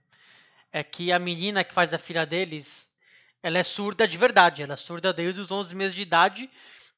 é 0.73 0.83
que 0.83 1.12
a 1.12 1.19
menina 1.19 1.62
que 1.62 1.73
faz 1.73 1.95
a 1.95 1.99
filha 1.99 2.27
deles, 2.27 2.93
ela 3.40 3.59
é 3.59 3.62
surda 3.62 4.09
de 4.09 4.19
verdade. 4.19 4.62
Ela 4.62 4.73
é 4.75 4.77
surda 4.77 5.12
desde 5.12 5.40
os 5.40 5.53
11 5.53 5.75
meses 5.77 5.95
de 5.95 6.03
idade. 6.03 6.51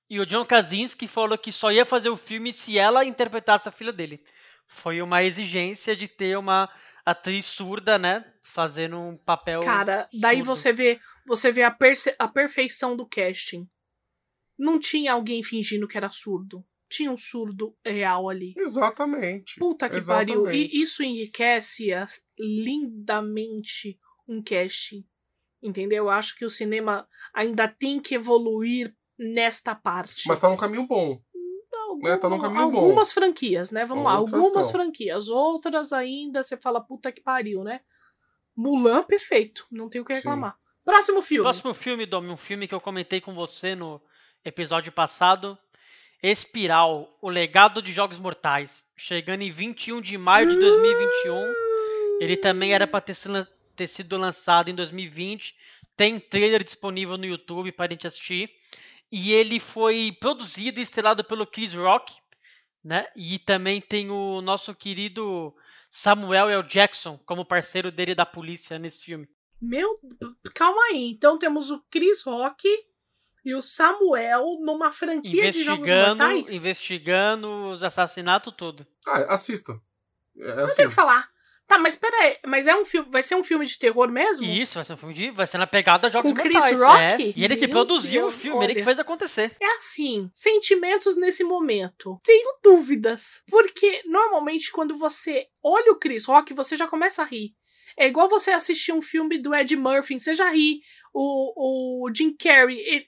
E 0.08 0.18
o 0.18 0.24
John 0.24 0.44
Krasinski 0.44 1.06
falou 1.06 1.36
que 1.36 1.52
só 1.52 1.70
ia 1.70 1.84
fazer 1.84 2.08
o 2.08 2.16
filme 2.16 2.52
se 2.52 2.78
ela 2.78 3.04
interpretasse 3.04 3.68
a 3.68 3.72
filha 3.72 3.92
dele. 3.92 4.24
Foi 4.66 5.02
uma 5.02 5.22
exigência 5.22 5.94
de 5.94 6.08
ter 6.08 6.38
uma 6.38 6.70
atriz 7.04 7.44
surda, 7.46 7.98
né? 7.98 8.24
Fazendo 8.56 8.96
um 8.98 9.16
papel. 9.18 9.60
Cara, 9.60 10.08
daí 10.18 10.38
surdo. 10.38 10.56
você 10.56 10.72
vê, 10.72 10.98
você 11.26 11.52
vê 11.52 11.62
a, 11.62 11.70
perce- 11.70 12.16
a 12.18 12.26
perfeição 12.26 12.96
do 12.96 13.06
casting. 13.06 13.68
Não 14.58 14.80
tinha 14.80 15.12
alguém 15.12 15.42
fingindo 15.42 15.86
que 15.86 15.96
era 15.96 16.08
surdo. 16.08 16.64
Tinha 16.88 17.10
um 17.10 17.18
surdo 17.18 17.76
real 17.84 18.30
ali. 18.30 18.54
Exatamente. 18.56 19.58
Puta 19.58 19.90
que 19.90 19.96
Exatamente. 19.96 20.42
pariu. 20.42 20.50
E 20.50 20.80
isso 20.80 21.02
enriquece 21.02 21.92
as- 21.92 22.22
lindamente 22.38 23.98
um 24.28 24.42
casting. 24.42 25.04
Entendeu? 25.62 26.04
Eu 26.04 26.10
acho 26.10 26.34
que 26.36 26.44
o 26.44 26.50
cinema 26.50 27.06
ainda 27.34 27.66
tem 27.68 28.00
que 28.00 28.14
evoluir 28.14 28.94
nesta 29.18 29.74
parte. 29.74 30.22
Mas 30.28 30.40
tá 30.40 30.48
num 30.48 30.56
caminho 30.56 30.86
bom. 30.86 31.20
Alguma- 31.88 32.08
né, 32.10 32.16
tá 32.16 32.28
num 32.28 32.40
caminho 32.40 32.70
bom. 32.70 32.78
algumas 32.78 33.12
franquias, 33.12 33.70
né? 33.70 33.84
Vamos 33.84 34.04
lá, 34.04 34.12
algumas 34.12 34.66
não. 34.66 34.72
franquias. 34.72 35.28
Outras 35.28 35.92
ainda 35.92 36.42
você 36.42 36.56
fala, 36.56 36.80
puta 36.80 37.10
que 37.12 37.22
pariu, 37.22 37.62
né? 37.62 37.80
Mulan, 38.56 39.02
perfeito. 39.02 39.66
Não 39.70 39.88
tenho 39.88 40.02
o 40.02 40.06
que 40.06 40.14
Sim. 40.14 40.20
reclamar. 40.20 40.56
Próximo 40.84 41.20
filme. 41.20 41.42
Próximo 41.42 41.74
filme, 41.74 42.06
Domi, 42.06 42.30
um 42.30 42.36
filme 42.36 42.66
que 42.66 42.74
eu 42.74 42.80
comentei 42.80 43.20
com 43.20 43.34
você 43.34 43.74
no 43.74 44.00
episódio 44.44 44.90
passado. 44.92 45.58
Espiral, 46.22 47.18
o 47.20 47.28
legado 47.28 47.82
de 47.82 47.92
Jogos 47.92 48.18
Mortais. 48.18 48.86
Chegando 48.96 49.42
em 49.42 49.50
21 49.50 50.00
de 50.00 50.16
maio 50.16 50.48
de 50.48 50.56
2021. 50.56 51.54
Ele 52.20 52.36
também 52.36 52.72
era 52.72 52.86
para 52.86 53.00
ter, 53.00 53.16
ter 53.74 53.88
sido 53.88 54.16
lançado 54.16 54.70
em 54.70 54.74
2020. 54.74 55.54
Tem 55.96 56.18
trailer 56.18 56.64
disponível 56.64 57.18
no 57.18 57.26
YouTube 57.26 57.72
para 57.72 57.86
a 57.86 57.90
gente 57.90 58.06
assistir. 58.06 58.50
E 59.12 59.32
ele 59.32 59.60
foi 59.60 60.16
produzido 60.18 60.80
e 60.80 60.82
estrelado 60.82 61.22
pelo 61.22 61.46
Chris 61.46 61.74
Rock. 61.74 62.14
Né? 62.82 63.06
E 63.16 63.38
também 63.40 63.80
tem 63.80 64.10
o 64.10 64.40
nosso 64.40 64.74
querido 64.74 65.52
Samuel 65.96 66.50
L. 66.50 66.62
Jackson 66.62 67.18
como 67.24 67.44
parceiro 67.44 67.90
dele 67.90 68.14
da 68.14 68.26
polícia 68.26 68.78
nesse 68.78 69.04
filme. 69.04 69.26
Meu, 69.60 69.94
calma 70.54 70.82
aí. 70.90 71.08
Então 71.10 71.38
temos 71.38 71.70
o 71.70 71.82
Chris 71.90 72.22
Rock 72.22 72.68
e 73.42 73.54
o 73.54 73.62
Samuel 73.62 74.58
numa 74.60 74.92
franquia 74.92 75.50
de 75.50 75.62
Jogos 75.62 75.88
Mortais. 75.88 76.52
investigando 76.52 77.70
os 77.70 77.82
assassinatos 77.82 78.52
tudo. 78.54 78.86
Ah, 79.06 79.34
assista. 79.34 79.80
É 80.36 80.56
Não 80.56 80.64
assim, 80.64 80.76
tenho 80.76 80.88
o 80.88 80.90
que 80.90 80.94
falar. 80.94 81.30
Tá, 81.66 81.78
mas 81.78 81.96
pera 81.96 82.16
aí. 82.18 82.38
Mas 82.46 82.66
é 82.66 82.76
um 82.76 82.84
filme, 82.84 83.10
vai 83.10 83.22
ser 83.22 83.34
um 83.34 83.42
filme 83.42 83.66
de 83.66 83.76
terror 83.78 84.08
mesmo? 84.08 84.46
Isso 84.46 84.74
vai 84.76 84.84
ser 84.84 84.92
um 84.92 84.96
filme 84.96 85.14
de, 85.14 85.30
vai 85.30 85.46
ser 85.46 85.58
na 85.58 85.66
pegada 85.66 86.08
Jogos 86.08 86.32
Com 86.32 86.38
Chris 86.38 86.54
Mortais. 86.54 86.80
Rock? 86.80 87.22
é. 87.24 87.32
E 87.36 87.44
ele 87.44 87.56
que 87.56 87.66
Meu 87.66 87.70
produziu 87.70 88.22
Deus, 88.22 88.34
o 88.34 88.38
filme, 88.38 88.64
ele 88.64 88.74
que 88.74 88.78
olha. 88.80 88.84
fez 88.84 88.98
acontecer. 88.98 89.56
É 89.60 89.66
assim, 89.76 90.30
sentimentos 90.32 91.16
nesse 91.16 91.42
momento. 91.42 92.20
Tenho 92.22 92.56
dúvidas. 92.62 93.42
Porque 93.50 94.02
normalmente 94.06 94.70
quando 94.70 94.96
você 94.96 95.48
olha 95.62 95.90
o 95.92 95.96
Chris 95.96 96.24
Rock, 96.24 96.54
você 96.54 96.76
já 96.76 96.86
começa 96.86 97.22
a 97.22 97.24
rir. 97.24 97.52
É 97.98 98.06
igual 98.06 98.28
você 98.28 98.50
assistir 98.52 98.92
um 98.92 99.02
filme 99.02 99.38
do 99.38 99.54
Ed 99.54 99.74
Murphy, 99.74 100.20
você 100.20 100.34
já 100.34 100.50
ri. 100.50 100.80
O, 101.12 102.04
o 102.06 102.14
Jim 102.14 102.32
Carrey. 102.36 102.78
Ele, 102.78 103.06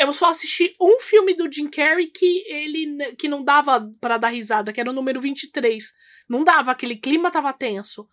eu 0.00 0.12
só 0.12 0.30
assisti 0.30 0.74
um 0.80 0.98
filme 1.00 1.34
do 1.34 1.50
Jim 1.52 1.68
Carrey 1.68 2.06
que 2.06 2.44
ele 2.46 3.14
que 3.16 3.28
não 3.28 3.44
dava 3.44 3.88
para 4.00 4.16
dar 4.16 4.28
risada, 4.28 4.72
que 4.72 4.80
era 4.80 4.90
o 4.90 4.94
número 4.94 5.20
23. 5.20 5.92
Não 6.28 6.44
dava, 6.44 6.70
aquele 6.70 6.96
clima 6.96 7.30
tava 7.30 7.52
tenso. 7.52 8.08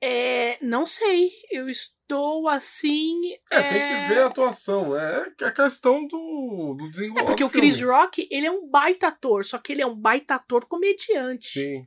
É, 0.00 0.58
não 0.60 0.84
sei, 0.84 1.30
eu 1.50 1.68
estou 1.68 2.48
assim. 2.48 3.34
É, 3.50 3.58
é... 3.58 3.62
tem 3.62 3.82
que 3.82 4.08
ver 4.08 4.22
a 4.22 4.26
atuação. 4.26 4.96
É, 4.96 5.32
é 5.40 5.44
a 5.44 5.52
questão 5.52 6.06
do, 6.06 6.74
do 6.76 6.90
desenvolvimento. 6.90 7.22
É 7.22 7.26
porque 7.26 7.44
o 7.44 7.50
Chris 7.50 7.80
Rock, 7.80 8.26
ele 8.30 8.46
é 8.46 8.50
um 8.50 8.68
baita 8.68 9.08
ator, 9.08 9.44
só 9.44 9.58
que 9.58 9.72
ele 9.72 9.82
é 9.82 9.86
um 9.86 9.94
baita 9.94 10.34
ator 10.34 10.64
comediante. 10.64 11.60
Sim. 11.60 11.86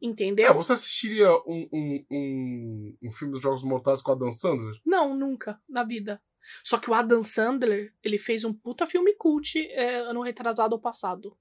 Entendeu? 0.00 0.48
É, 0.48 0.52
você 0.52 0.74
assistiria 0.74 1.32
um, 1.46 1.68
um, 1.72 2.06
um, 2.10 2.96
um 3.04 3.10
filme 3.10 3.32
dos 3.32 3.42
Jogos 3.42 3.64
Mortais 3.64 4.02
com 4.02 4.12
a 4.12 4.14
Dan 4.14 4.30
Sandler? 4.30 4.74
Não, 4.84 5.16
nunca, 5.16 5.60
na 5.68 5.82
vida. 5.82 6.22
Só 6.62 6.78
que 6.78 6.90
o 6.90 6.94
Adam 6.94 7.22
Sandler, 7.22 7.92
ele 8.04 8.18
fez 8.18 8.44
um 8.44 8.52
puta 8.52 8.86
filme 8.86 9.14
cult 9.14 9.58
é, 9.58 9.96
ano 9.96 10.22
retrasado 10.22 10.74
ou 10.74 10.80
passado. 10.80 11.36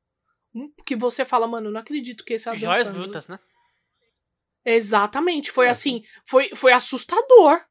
Que 0.86 0.96
você 0.96 1.26
fala, 1.26 1.48
mano, 1.48 1.70
não 1.70 1.80
acredito 1.80 2.24
que 2.24 2.34
esse 2.34 2.50
Adam 2.50 2.60
Joias 2.60 2.80
Sandler... 2.80 3.02
brutas, 3.04 3.28
né? 3.28 3.40
Exatamente, 4.66 5.52
foi 5.52 5.68
assim, 5.68 6.04
foi, 6.26 6.50
foi 6.56 6.72
assustador. 6.74 7.62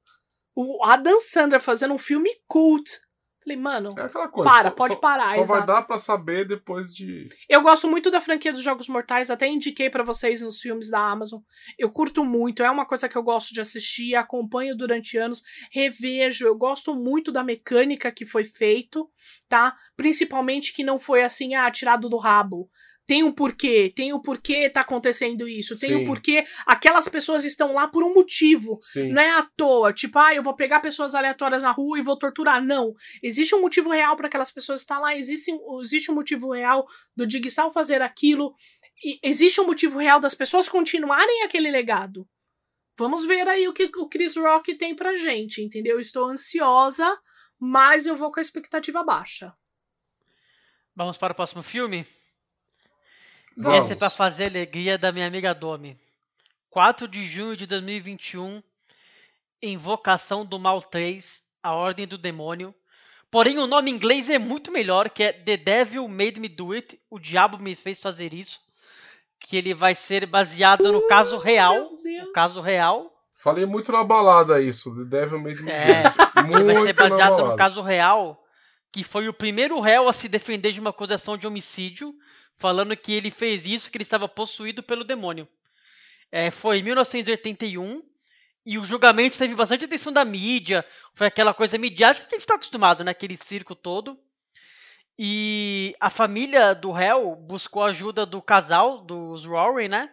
O 0.55 0.85
Adam 0.85 1.21
Sandler 1.21 1.61
fazendo 1.61 1.95
um 1.95 1.99
filme 1.99 2.31
cult 2.47 3.01
Falei, 3.45 3.59
mano, 3.59 3.95
é 3.99 4.03
aquela 4.03 4.29
coisa, 4.29 4.51
para, 4.51 4.71
só, 4.71 4.75
pode 4.75 4.97
parar. 4.97 5.29
Só 5.35 5.45
vai 5.45 5.67
dar 5.67 5.83
para 5.83 5.99
saber 5.99 6.49
depois 6.49 6.95
de. 6.95 7.29
Eu 7.47 7.61
gosto 7.61 7.87
muito 7.87 8.11
da 8.11 8.19
franquia 8.19 8.51
dos 8.51 8.63
Jogos 8.63 8.89
Mortais, 8.89 9.31
até 9.31 9.47
indiquei 9.47 9.91
para 9.91 10.03
vocês 10.03 10.41
nos 10.41 10.59
filmes 10.59 10.89
da 10.89 10.99
Amazon. 10.99 11.43
Eu 11.79 11.91
curto 11.91 12.25
muito, 12.25 12.63
é 12.63 12.71
uma 12.71 12.87
coisa 12.87 13.07
que 13.07 13.17
eu 13.17 13.23
gosto 13.23 13.53
de 13.53 13.61
assistir, 13.61 14.15
acompanho 14.15 14.75
durante 14.75 15.19
anos, 15.19 15.43
revejo. 15.71 16.47
Eu 16.47 16.57
gosto 16.57 16.95
muito 16.95 17.31
da 17.31 17.45
mecânica 17.45 18.11
que 18.11 18.25
foi 18.25 18.45
feito, 18.45 19.11
tá? 19.47 19.77
Principalmente 19.95 20.73
que 20.73 20.83
não 20.83 20.99
foi 20.99 21.23
assim, 21.23 21.55
ah, 21.55 21.71
tirado 21.71 22.09
do 22.09 22.17
rabo 22.17 22.71
tem 23.07 23.23
um 23.23 23.33
porquê, 23.33 23.93
tem 23.95 24.13
o 24.13 24.17
um 24.17 24.23
porquê 24.23 24.71
tá 24.71 24.81
acontecendo 24.81 25.47
isso, 25.47 25.79
tem 25.79 25.95
o 25.95 26.01
um 26.01 26.05
porquê 26.05 26.45
aquelas 26.67 27.09
pessoas 27.09 27.45
estão 27.45 27.75
lá 27.75 27.87
por 27.87 28.03
um 28.03 28.15
motivo. 28.15 28.79
Sim. 28.81 29.13
Não 29.13 29.21
é 29.21 29.31
à 29.31 29.43
toa, 29.57 29.93
tipo, 29.93 30.19
ah, 30.19 30.35
eu 30.35 30.43
vou 30.43 30.55
pegar 30.55 30.81
pessoas 30.81 31.15
aleatórias 31.15 31.63
na 31.63 31.71
rua 31.71 31.99
e 31.99 32.03
vou 32.03 32.17
torturar. 32.17 32.65
Não. 32.65 32.95
Existe 33.23 33.55
um 33.55 33.61
motivo 33.61 33.91
real 33.91 34.17
para 34.17 34.27
aquelas 34.27 34.51
pessoas 34.51 34.81
estar 34.81 34.99
lá, 34.99 35.15
existe, 35.17 35.53
existe 35.83 36.11
um 36.11 36.15
motivo 36.15 36.53
real 36.53 36.87
do 37.15 37.27
Digsal 37.27 37.71
fazer 37.71 38.01
aquilo, 38.01 38.55
e 39.05 39.19
existe 39.23 39.61
um 39.61 39.67
motivo 39.67 39.99
real 39.99 40.19
das 40.19 40.35
pessoas 40.35 40.69
continuarem 40.69 41.43
aquele 41.43 41.71
legado. 41.71 42.27
Vamos 42.97 43.27
ver 43.27 43.47
aí 43.49 43.67
o 43.69 43.73
que 43.73 43.91
o 43.97 44.09
Chris 44.09 44.37
Rock 44.37 44.75
tem 44.77 44.95
pra 44.95 45.17
gente, 45.17 45.61
entendeu? 45.61 45.99
Estou 45.99 46.27
ansiosa, 46.27 47.19
mas 47.59 48.07
eu 48.07 48.17
vou 48.17 48.31
com 48.31 48.39
a 48.39 48.43
expectativa 48.43 49.03
baixa. 49.03 49.53
Vamos 50.95 51.19
para 51.19 51.33
o 51.33 51.37
próximo 51.37 51.63
filme? 51.63 52.07
Vamos. 53.57 53.91
Esse 53.91 53.93
é 53.93 53.97
pra 53.97 54.11
fazer 54.11 54.45
a 54.45 54.49
alegria 54.49 54.99
da 54.99 55.13
minha 55.13 55.27
amiga 55.27 55.55
Domi. 55.55 55.99
4 56.71 57.07
de 57.07 57.25
junho 57.25 57.57
de 57.57 57.67
2021, 57.67 58.63
Invocação 59.63 60.45
do 60.45 60.59
Mal 60.59 60.83
3, 60.83 61.43
A 61.63 61.73
Ordem 61.73 62.07
do 62.07 62.19
Demônio. 62.19 62.75
Porém, 63.31 63.59
o 63.59 63.67
nome 63.67 63.91
em 63.91 63.95
inglês 63.95 64.29
é 64.29 64.39
muito 64.39 64.73
melhor, 64.73 65.09
que 65.09 65.23
é 65.23 65.33
The 65.33 65.57
Devil 65.57 66.07
Made 66.09 66.41
Me 66.41 66.49
Do 66.49 66.73
It, 66.73 67.01
O 67.11 67.19
Diabo 67.19 67.59
Me 67.59 67.75
Fez 67.75 68.01
Fazer 68.01 68.35
Isso. 68.35 68.61
Que 69.39 69.57
ele 69.57 69.75
vai 69.75 69.95
ser 69.95 70.27
baseado 70.27 70.93
no 70.93 71.07
caso 71.07 71.37
real. 71.39 71.91
O 72.29 72.33
caso 72.33 72.61
real. 72.61 73.13
Falei 73.37 73.67
muito 73.67 73.93
na 73.93 74.03
balada 74.03 74.61
isso, 74.61 74.95
The 74.97 75.05
Devil 75.05 75.39
Made 75.41 75.63
Me 75.63 75.71
É, 75.71 76.03
Do 76.03 76.09
It. 76.09 76.19
Muito 76.47 76.59
ele 76.71 76.75
vai 76.75 76.83
ser 76.83 76.93
baseado 76.93 77.45
no 77.45 77.57
caso 77.57 77.83
real, 77.83 78.43
que 78.91 79.05
foi 79.05 79.29
o 79.29 79.35
primeiro 79.35 79.81
réu 79.81 80.09
a 80.09 80.13
se 80.13 80.29
defender 80.29 80.73
de 80.73 80.81
uma 80.81 80.91
acusação 80.91 81.37
de 81.37 81.47
homicídio, 81.47 82.15
falando 82.57 82.97
que 82.97 83.13
ele 83.13 83.31
fez 83.31 83.67
isso, 83.67 83.91
que 83.91 83.97
ele 83.97 84.03
estava 84.03 84.29
possuído 84.29 84.83
pelo 84.83 85.05
demônio. 85.05 85.49
É, 86.31 86.51
foi 86.51 86.79
em 86.79 86.83
1981 86.83 88.03
e 88.67 88.79
o 88.79 88.85
julgamento 88.85 89.37
teve 89.37 89.55
bastante 89.55 89.85
atenção 89.85 90.13
da 90.13 90.25
mídia, 90.25 90.85
foi 91.15 91.27
aquela 91.27 91.53
coisa 91.53 91.77
midiática 91.77 92.27
que 92.27 92.35
a 92.35 92.39
gente 92.39 92.45
está 92.45 92.55
acostumado, 92.55 93.05
né? 93.05 93.11
Aquele 93.11 93.37
circo 93.37 93.75
todo. 93.75 94.19
E 95.19 95.95
a 96.01 96.11
família 96.11 96.75
do 96.75 96.91
réu 96.91 97.37
buscou 97.37 97.83
a 97.83 97.89
ajuda 97.89 98.27
do 98.27 98.43
casal, 98.43 99.03
dos 99.03 99.45
Rory, 99.45 99.89
né? 99.89 100.11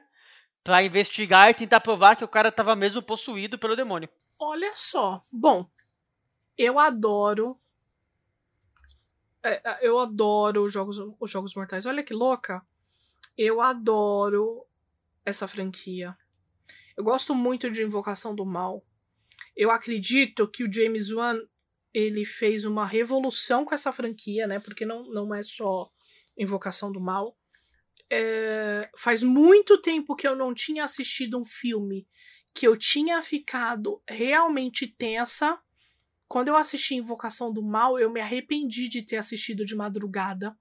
Pra 0.64 0.84
investigar 0.84 1.50
e 1.50 1.56
tentar 1.56 1.80
provar 1.80 2.16
que 2.16 2.24
o 2.24 2.28
cara 2.28 2.50
estava 2.50 2.76
mesmo 2.76 3.02
possuído 3.02 3.58
pelo 3.58 3.76
demônio. 3.76 4.10
Olha 4.38 4.72
só. 4.74 5.22
Bom, 5.32 5.66
eu 6.58 6.78
adoro. 6.78 7.58
É, 9.44 9.62
é, 9.64 9.80
eu 9.82 10.00
adoro 10.00 10.64
os 10.64 10.74
jogos, 10.74 10.98
os 11.20 11.32
jogos 11.32 11.56
Mortais. 11.56 11.86
Olha 11.86 12.04
que 12.04 12.14
louca. 12.14 12.62
Eu 13.38 13.62
adoro 13.62 14.66
essa 15.26 15.48
franquia. 15.48 16.18
Eu 16.96 17.04
gosto 17.04 17.34
muito 17.34 17.70
de 17.70 17.84
Invocação 17.84 18.36
do 18.36 18.46
Mal. 18.46 18.86
Eu 19.56 19.72
acredito 19.72 20.48
que 20.48 20.64
o 20.64 20.72
James 20.72 21.12
Wan 21.12 21.40
ele 21.94 22.24
fez 22.24 22.64
uma 22.64 22.86
revolução 22.86 23.66
com 23.66 23.74
essa 23.74 23.92
franquia, 23.92 24.48
né? 24.48 24.60
Porque 24.60 24.86
não, 24.86 25.04
não 25.04 25.34
é 25.34 25.44
só 25.44 25.92
Invocação 26.38 26.92
do 26.92 27.02
Mal. 27.02 27.38
É, 28.10 28.90
faz 28.98 29.24
muito 29.24 29.82
tempo 29.82 30.16
que 30.16 30.28
eu 30.28 30.36
não 30.36 30.54
tinha 30.54 30.84
assistido 30.84 31.40
um 31.40 31.46
filme 31.46 32.08
que 32.54 32.68
eu 32.68 32.76
tinha 32.76 33.22
ficado 33.22 34.02
realmente 34.08 34.88
tensa. 34.88 35.60
Quando 36.32 36.48
eu 36.48 36.56
assisti 36.56 36.96
Invocação 36.96 37.52
do 37.52 37.62
Mal, 37.62 38.00
eu 38.00 38.10
me 38.10 38.22
arrependi 38.22 38.88
de 38.88 39.02
ter 39.02 39.17
assistido 39.17 39.65
de 39.65 39.76
madrugada. 39.76 40.58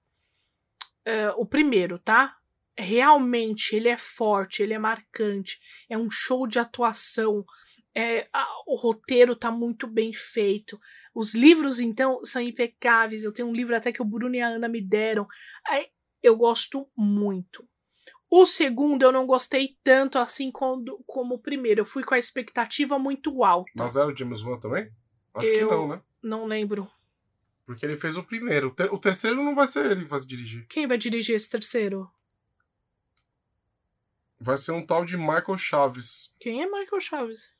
É, 1.05 1.29
o 1.29 1.45
primeiro, 1.45 1.97
tá? 1.97 2.35
Realmente, 2.77 3.73
ele 3.73 3.87
é 3.87 3.95
forte, 3.95 4.61
ele 4.61 4.73
é 4.73 4.77
marcante, 4.77 5.61
é 5.89 5.97
um 5.97 6.11
show 6.11 6.45
de 6.45 6.59
atuação. 6.59 7.45
É, 7.95 8.27
a, 8.33 8.45
o 8.67 8.75
roteiro 8.75 9.33
tá 9.33 9.49
muito 9.49 9.87
bem 9.87 10.11
feito. 10.13 10.77
Os 11.15 11.33
livros, 11.33 11.79
então, 11.79 12.21
são 12.21 12.41
impecáveis. 12.41 13.23
Eu 13.23 13.31
tenho 13.31 13.47
um 13.47 13.53
livro 13.53 13.73
até 13.73 13.93
que 13.93 14.01
o 14.01 14.05
Bruno 14.05 14.35
e 14.35 14.41
a 14.41 14.49
Ana 14.49 14.67
me 14.67 14.81
deram. 14.81 15.25
É, 15.71 15.89
eu 16.21 16.35
gosto 16.35 16.85
muito. 16.97 17.65
O 18.29 18.45
segundo 18.45 19.03
eu 19.03 19.11
não 19.13 19.25
gostei 19.25 19.77
tanto 19.81 20.19
assim 20.19 20.51
como, 20.51 21.01
como 21.07 21.35
o 21.35 21.41
primeiro. 21.41 21.79
Eu 21.79 21.85
fui 21.85 22.03
com 22.03 22.13
a 22.13 22.19
expectativa 22.19 22.99
muito 22.99 23.41
alta. 23.41 23.71
Mas 23.77 23.95
era 23.95 24.07
o 24.07 24.17
James 24.17 24.43
Wan 24.43 24.59
também? 24.59 24.91
Acho 25.33 25.47
Eu- 25.47 25.69
que 25.69 25.75
não, 25.75 25.87
né? 25.87 26.01
Não 26.21 26.45
lembro. 26.45 26.89
Porque 27.65 27.85
ele 27.85 27.95
fez 27.97 28.17
o 28.17 28.23
primeiro. 28.23 28.67
O, 28.67 28.71
ter- 28.71 28.91
o 28.91 28.97
terceiro 28.99 29.37
não 29.43 29.55
vai 29.55 29.65
ser 29.67 29.89
ele 29.91 30.03
que 30.03 30.09
vai 30.09 30.19
dirigir. 30.19 30.65
Quem 30.67 30.87
vai 30.87 30.97
dirigir 30.97 31.35
esse 31.35 31.49
terceiro? 31.49 32.09
Vai 34.39 34.57
ser 34.57 34.71
um 34.71 34.85
tal 34.85 35.05
de 35.05 35.15
Michael 35.17 35.57
Chaves. 35.57 36.35
Quem 36.39 36.61
é 36.63 36.65
Michael 36.65 36.99
Chaves? 36.99 37.51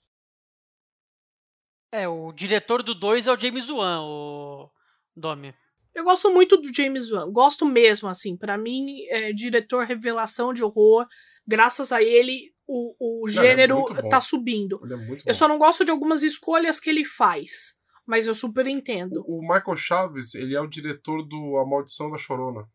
É, 1.92 2.08
o 2.08 2.32
diretor 2.32 2.82
do 2.82 2.96
2 2.96 3.28
é 3.28 3.32
o 3.34 3.38
James 3.40 3.70
Wan, 3.70 4.02
o 4.02 4.72
Domi. 5.16 5.54
Eu 5.94 6.06
gosto 6.06 6.32
muito 6.32 6.56
do 6.58 6.74
James 6.74 7.12
Wan. 7.12 7.30
Gosto 7.32 7.66
mesmo, 7.66 8.08
assim. 8.08 8.36
Pra 8.38 8.58
mim, 8.58 9.02
é 9.10 9.32
diretor 9.34 9.86
revelação 9.86 10.54
de 10.54 10.64
horror. 10.64 11.06
Graças 11.46 11.92
a 11.92 12.02
ele, 12.02 12.51
o, 12.68 13.24
o 13.24 13.30
é 13.30 13.32
gênero 13.32 13.78
muito 13.78 13.94
bom. 13.94 14.10
tá 14.10 14.22
subindo. 14.22 14.82
É. 15.26 15.32
Eu 15.32 15.34
só 15.34 15.48
não 15.48 15.58
gosto 15.58 15.84
de 15.84 15.92
algumas 15.92 16.24
escolhas 16.24 16.80
que 16.80 16.90
ele 16.90 17.06
faz. 17.06 17.80
Mas 18.06 18.28
eu 18.28 18.34
super 18.34 18.68
entendo. 18.68 19.24
O 19.28 19.42
Michael 19.42 19.78
Chaves, 19.78 20.34
ele 20.34 20.56
é 20.56 20.60
o 20.60 20.68
diretor 20.68 21.24
do 21.24 21.58
A 21.58 21.66
Maldição 21.66 22.10
da 22.12 22.18
Chorona. 22.18 22.68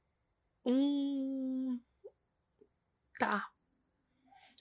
Hum. 0.65 1.79
Tá. 3.19 3.47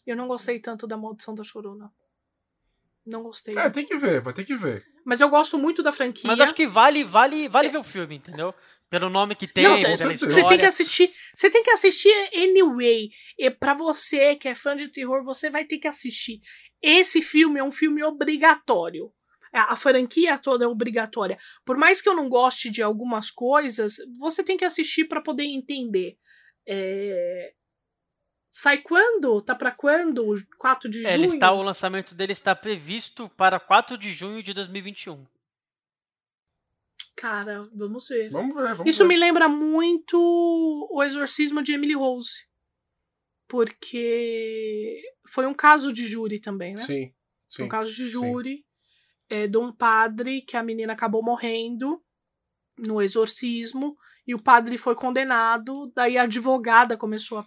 Eu 0.06 0.16
não 0.16 0.28
gostei 0.28 0.60
tanto 0.60 0.88
da 0.88 0.98
Maldição 0.98 1.34
da 1.34 1.44
Chorona. 1.44 1.92
Não 3.06 3.22
gostei. 3.22 3.58
É, 3.58 3.70
tem 3.70 3.86
que 3.86 3.98
ver, 3.98 4.22
vai 4.22 4.34
ter 4.34 4.44
que 4.44 4.56
ver. 4.56 4.86
Mas 5.06 5.22
eu 5.22 5.30
gosto 5.30 5.58
muito 5.58 5.84
da 5.84 5.92
franquia. 5.92 6.28
Mas 6.28 6.40
acho 6.40 6.56
que 6.56 6.68
vale, 6.68 7.04
vale, 7.04 7.48
vale 7.48 7.70
ver 7.70 7.78
o 7.78 7.84
filme, 7.84 8.16
entendeu? 8.16 8.54
Pelo 8.90 9.10
nome 9.10 9.36
que 9.36 9.48
tem, 9.48 9.64
Não, 9.64 9.78
história. 9.78 10.18
Você 10.18 10.48
tem 10.48 10.58
que 10.58 10.66
assistir. 10.66 11.12
Você 11.34 11.50
tem 11.50 11.64
que 11.64 11.72
assistir 11.72 12.14
anyway. 12.34 13.10
E 13.38 13.50
para 13.50 13.74
você 13.74 14.36
que 14.36 14.48
é 14.48 14.56
fã 14.56 14.76
de 14.76 14.88
terror, 14.90 15.24
você 15.24 15.50
vai 15.50 15.66
ter 15.66 15.80
que 15.80 15.88
assistir. 15.88 16.40
Esse 16.82 17.22
filme 17.22 17.60
é 17.60 17.64
um 17.64 17.72
filme 17.72 18.04
obrigatório. 18.04 19.12
A 19.52 19.76
franquia 19.76 20.38
toda 20.38 20.66
é 20.66 20.68
obrigatória. 20.68 21.38
Por 21.66 21.78
mais 21.78 22.02
que 22.02 22.10
eu 22.10 22.16
não 22.16 22.28
goste 22.28 22.70
de 22.70 22.84
algumas 22.84 23.32
coisas, 23.32 23.96
você 24.20 24.44
tem 24.44 24.58
que 24.58 24.66
assistir 24.66 25.06
para 25.06 25.22
poder 25.22 25.46
entender. 25.46 26.18
É, 26.68 27.54
Sai 28.58 28.78
quando? 28.78 29.42
Tá 29.42 29.54
pra 29.54 29.70
quando? 29.70 30.34
4 30.58 30.90
de 30.90 31.06
É, 31.06 31.12
junho? 31.12 31.26
ele 31.26 31.34
está, 31.34 31.52
o 31.52 31.62
lançamento 31.62 32.16
dele 32.16 32.32
está 32.32 32.56
previsto 32.56 33.28
para 33.36 33.60
4 33.60 33.98
de 33.98 34.14
junho 34.14 34.42
de 34.42 34.54
2021. 34.54 35.26
Cara, 37.16 37.64
vamos 37.74 38.08
ver. 38.08 38.30
Vamos 38.30 38.54
ver, 38.56 38.76
vamos 38.76 38.90
Isso 38.90 39.04
ver. 39.04 39.08
me 39.10 39.18
lembra 39.18 39.48
muito 39.48 40.18
o 40.92 41.02
exorcismo 41.04 41.62
de 41.62 41.74
Emily 41.74 41.94
Rose. 41.96 42.46
Porque 43.48 45.02
foi 45.30 45.46
um 45.46 45.54
caso 45.54 45.94
de 45.94 46.06
júri 46.08 46.40
também, 46.40 46.72
né? 46.74 46.78
Sim, 46.78 47.14
sim. 47.48 47.64
um 47.64 47.68
caso 47.68 47.94
de 47.94 48.08
júri, 48.08 48.66
é, 49.30 49.48
de 49.48 49.58
um 49.58 49.72
padre 49.72 50.42
que 50.42 50.58
a 50.58 50.64
menina 50.64 50.94
acabou 50.94 51.24
morrendo 51.24 52.04
no 52.78 53.02
exorcismo 53.02 53.96
e 54.28 54.34
o 54.36 54.42
padre 54.42 54.78
foi 54.78 54.96
condenado. 54.96 55.92
Daí 55.96 56.18
a 56.18 56.24
advogada 56.24 56.98
começou 56.98 57.40
a. 57.40 57.46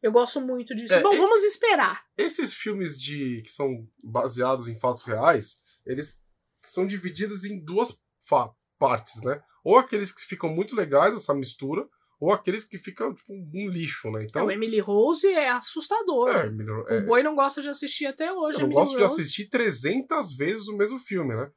Eu 0.00 0.12
gosto 0.12 0.40
muito 0.40 0.74
disso. 0.74 0.94
É, 0.94 1.02
Bom, 1.02 1.16
vamos 1.16 1.42
esperar. 1.42 2.04
Esses 2.16 2.52
filmes 2.52 2.98
de 3.00 3.40
que 3.42 3.50
são 3.50 3.88
baseados 4.02 4.68
em 4.68 4.78
fatos 4.78 5.02
reais, 5.02 5.58
eles 5.84 6.20
são 6.62 6.86
divididos 6.86 7.44
em 7.44 7.62
duas 7.62 7.98
fa- 8.26 8.52
partes, 8.78 9.22
né? 9.22 9.40
Ou 9.64 9.78
aqueles 9.78 10.12
que 10.12 10.22
ficam 10.22 10.48
muito 10.50 10.74
legais, 10.76 11.14
essa 11.14 11.34
mistura, 11.34 11.88
ou 12.20 12.30
aqueles 12.32 12.64
que 12.64 12.78
ficam 12.78 13.14
tipo 13.14 13.32
um 13.32 13.68
lixo, 13.68 14.10
né? 14.10 14.24
Então, 14.24 14.46
o 14.46 14.50
Emily 14.50 14.78
Rose 14.80 15.26
é 15.26 15.50
assustador. 15.50 16.28
é, 16.30 16.50
melhor- 16.50 16.84
é, 16.88 16.98
o 16.98 17.06
boi 17.06 17.22
não 17.22 17.34
gosta 17.34 17.60
de 17.62 17.68
assistir 17.68 18.06
até 18.06 18.32
hoje. 18.32 18.58
eu 18.58 18.62
não 18.62 18.66
Emily 18.66 18.80
gosto 18.80 18.96
de 18.96 19.02
Rose. 19.02 19.20
assistir 19.20 19.48
300 19.48 20.34
vezes 20.36 20.68
o 20.68 20.76
mesmo 20.76 20.98
filme, 20.98 21.34
né? 21.34 21.50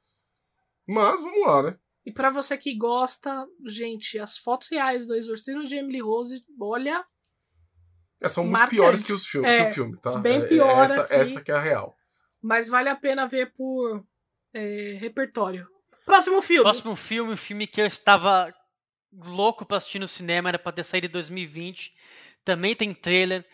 Mas 0.87 1.21
vamos 1.21 1.45
lá, 1.45 1.63
né? 1.63 1.77
E 2.05 2.11
pra 2.11 2.29
você 2.29 2.57
que 2.57 2.73
gosta, 2.77 3.45
gente, 3.65 4.17
as 4.17 4.37
fotos 4.37 4.69
reais 4.71 5.05
do 5.05 5.13
exorcismo 5.15 5.63
de 5.65 5.75
Emily 5.75 5.99
Rose, 6.01 6.41
olha, 6.59 7.03
É, 8.21 8.29
são 8.29 8.43
muito 8.45 8.53
Marcante. 8.53 8.75
piores 8.75 9.03
que, 9.03 9.11
os 9.13 9.25
filmes, 9.27 9.49
É, 9.51 9.63
que 9.65 9.71
o 9.71 9.73
filme, 9.73 9.97
tá? 9.99 10.17
bem 10.17 10.39
É- 10.41 10.45
é 10.45 10.47
pior, 10.47 10.83
essa, 10.85 11.01
assim. 11.01 11.15
essa 11.15 11.41
que 11.41 11.51
é 11.51 11.55
a 11.55 11.59
real. 11.61 11.95
mas 12.41 12.69
vale 12.69 12.87
a 12.89 12.95
pena 12.95 13.27
ver 13.27 13.51
por 13.53 14.03
é, 14.53 14.97
repertório. 15.01 15.67
Próximo 16.07 16.41
filme. 16.41 16.63
Próximo 16.63 16.95
filme, 16.95 17.33
um 17.33 17.37
filme 17.37 17.67
que 17.67 17.81
eu 17.81 17.85
estava 17.85 18.55
louco 19.11 19.65
pra 19.65 19.75
assistir 19.75 19.99
no 19.99 20.07
cinema, 20.07 20.47
era 20.47 20.57
pra 20.57 20.71
ter 20.71 20.85
saído 20.85 21.07
em 21.07 21.09
2020. 21.09 21.93
Também 22.45 22.73
tem 22.73 22.93
trailer. 22.93 23.45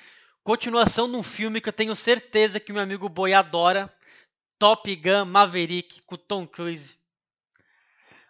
Continuação 0.43 1.09
de 1.09 1.17
um 1.17 1.23
filme 1.23 1.59
que 1.59 1.69
eu 1.69 1.73
tenho 1.73 1.95
certeza 1.95 2.59
que 2.59 2.71
meu 2.71 2.83
amigo 2.83 3.09
Boi 3.09 3.33
adora. 3.33 3.91
Top 4.59 4.95
Gun 4.95 5.25
Maverick 5.25 6.03
com 6.03 6.15
Tom 6.15 6.45
Cruise. 6.45 6.95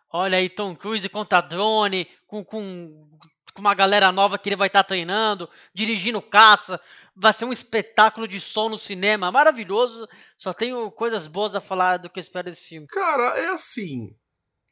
Olha 0.09 0.37
aí, 0.37 0.47
Tom 0.47 0.73
Cruise 0.73 1.09
contra 1.09 1.41
drone, 1.41 2.07
com, 2.25 2.45
com, 2.45 3.05
com 3.53 3.61
uma 3.61 3.73
galera 3.75 4.09
nova 4.09 4.37
que 4.37 4.47
ele 4.47 4.55
vai 4.55 4.67
estar 4.67 4.85
treinando, 4.85 5.49
dirigindo 5.73 6.21
caça. 6.21 6.79
Vai 7.15 7.31
ser 7.33 7.45
um 7.45 7.53
espetáculo 7.53 8.27
de 8.27 8.39
som 8.41 8.69
no 8.69 8.77
cinema, 8.77 9.31
maravilhoso. 9.31 10.07
Só 10.37 10.53
tenho 10.53 10.89
coisas 10.91 11.27
boas 11.27 11.53
a 11.53 11.61
falar 11.61 11.97
do 11.97 12.09
que 12.09 12.19
eu 12.19 12.21
espero 12.21 12.49
desse 12.49 12.65
filme. 12.69 12.87
Cara, 12.87 13.37
é 13.37 13.47
assim. 13.49 14.15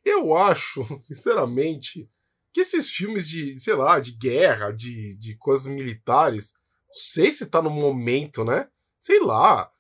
Eu 0.04 0.36
acho, 0.36 0.84
sinceramente, 1.04 2.10
que 2.54 2.62
esses 2.62 2.90
filmes 2.90 3.28
de, 3.30 3.60
sei 3.60 3.76
lá, 3.76 4.00
de 4.00 4.18
guerra, 4.18 4.72
de, 4.72 5.16
de 5.18 5.38
coisas 5.38 5.68
militares, 5.68 6.52
não 6.88 6.96
sei 6.96 7.32
se 7.32 7.50
tá 7.50 7.62
no 7.62 7.70
momento, 7.70 8.44
né? 8.44 8.68
Sei 9.00 9.20
lá. 9.20 9.72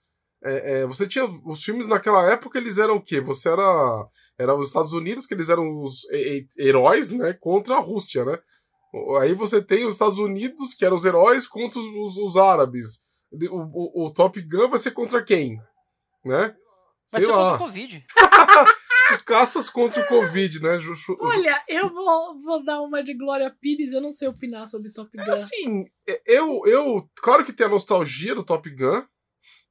É, 0.43 0.81
é, 0.81 0.85
você 0.87 1.07
tinha. 1.07 1.25
Os 1.45 1.63
filmes 1.63 1.87
naquela 1.87 2.31
época, 2.31 2.57
eles 2.57 2.77
eram 2.77 2.95
o 2.95 3.01
quê? 3.01 3.19
Você 3.21 3.49
era. 3.49 4.07
Era 4.39 4.55
os 4.55 4.67
Estados 4.67 4.93
Unidos, 4.93 5.27
que 5.27 5.33
eles 5.35 5.49
eram 5.49 5.81
os 5.83 6.03
he- 6.11 6.47
he- 6.57 6.63
heróis, 6.67 7.11
né? 7.11 7.33
Contra 7.33 7.75
a 7.75 7.79
Rússia, 7.79 8.25
né? 8.25 8.39
Aí 9.21 9.33
você 9.33 9.61
tem 9.61 9.85
os 9.85 9.93
Estados 9.93 10.19
Unidos, 10.19 10.73
que 10.73 10.83
eram 10.85 10.95
os 10.95 11.05
heróis, 11.05 11.47
contra 11.47 11.79
os, 11.79 11.85
os- 11.85 12.17
os 12.17 12.37
árabes. 12.37 12.99
O, 13.31 14.03
o- 14.03 14.05
o 14.07 14.13
Top 14.13 14.39
Gun 14.41 14.69
vai 14.69 14.79
ser 14.79 14.91
contra 14.91 15.23
quem? 15.23 15.57
Né? 16.25 16.55
Vai 17.11 17.21
Sei 17.21 17.25
ser 17.25 17.31
lá. 17.31 17.51
contra 17.57 17.63
o 17.65 17.67
Covid. 17.67 18.05
Caças 19.25 19.69
contra 19.69 20.01
o 20.01 20.07
Covid, 20.07 20.61
né? 20.61 20.77
Olha, 21.19 21.61
eu 21.67 21.89
vou, 21.89 22.41
vou 22.41 22.63
dar 22.63 22.81
uma 22.81 23.03
de 23.03 23.13
Glória 23.13 23.53
Pires, 23.59 23.91
eu 23.91 24.01
não 24.01 24.11
sei 24.11 24.27
opinar 24.27 24.67
sobre 24.67 24.91
Top 24.91 25.09
Gun. 25.15 25.23
É 25.23 25.31
assim, 25.31 25.85
eu, 26.25 26.61
eu. 26.65 27.09
Claro 27.21 27.43
que 27.43 27.51
tem 27.53 27.65
a 27.65 27.69
nostalgia 27.69 28.33
do 28.35 28.43
Top 28.43 28.69
Gun, 28.69 29.03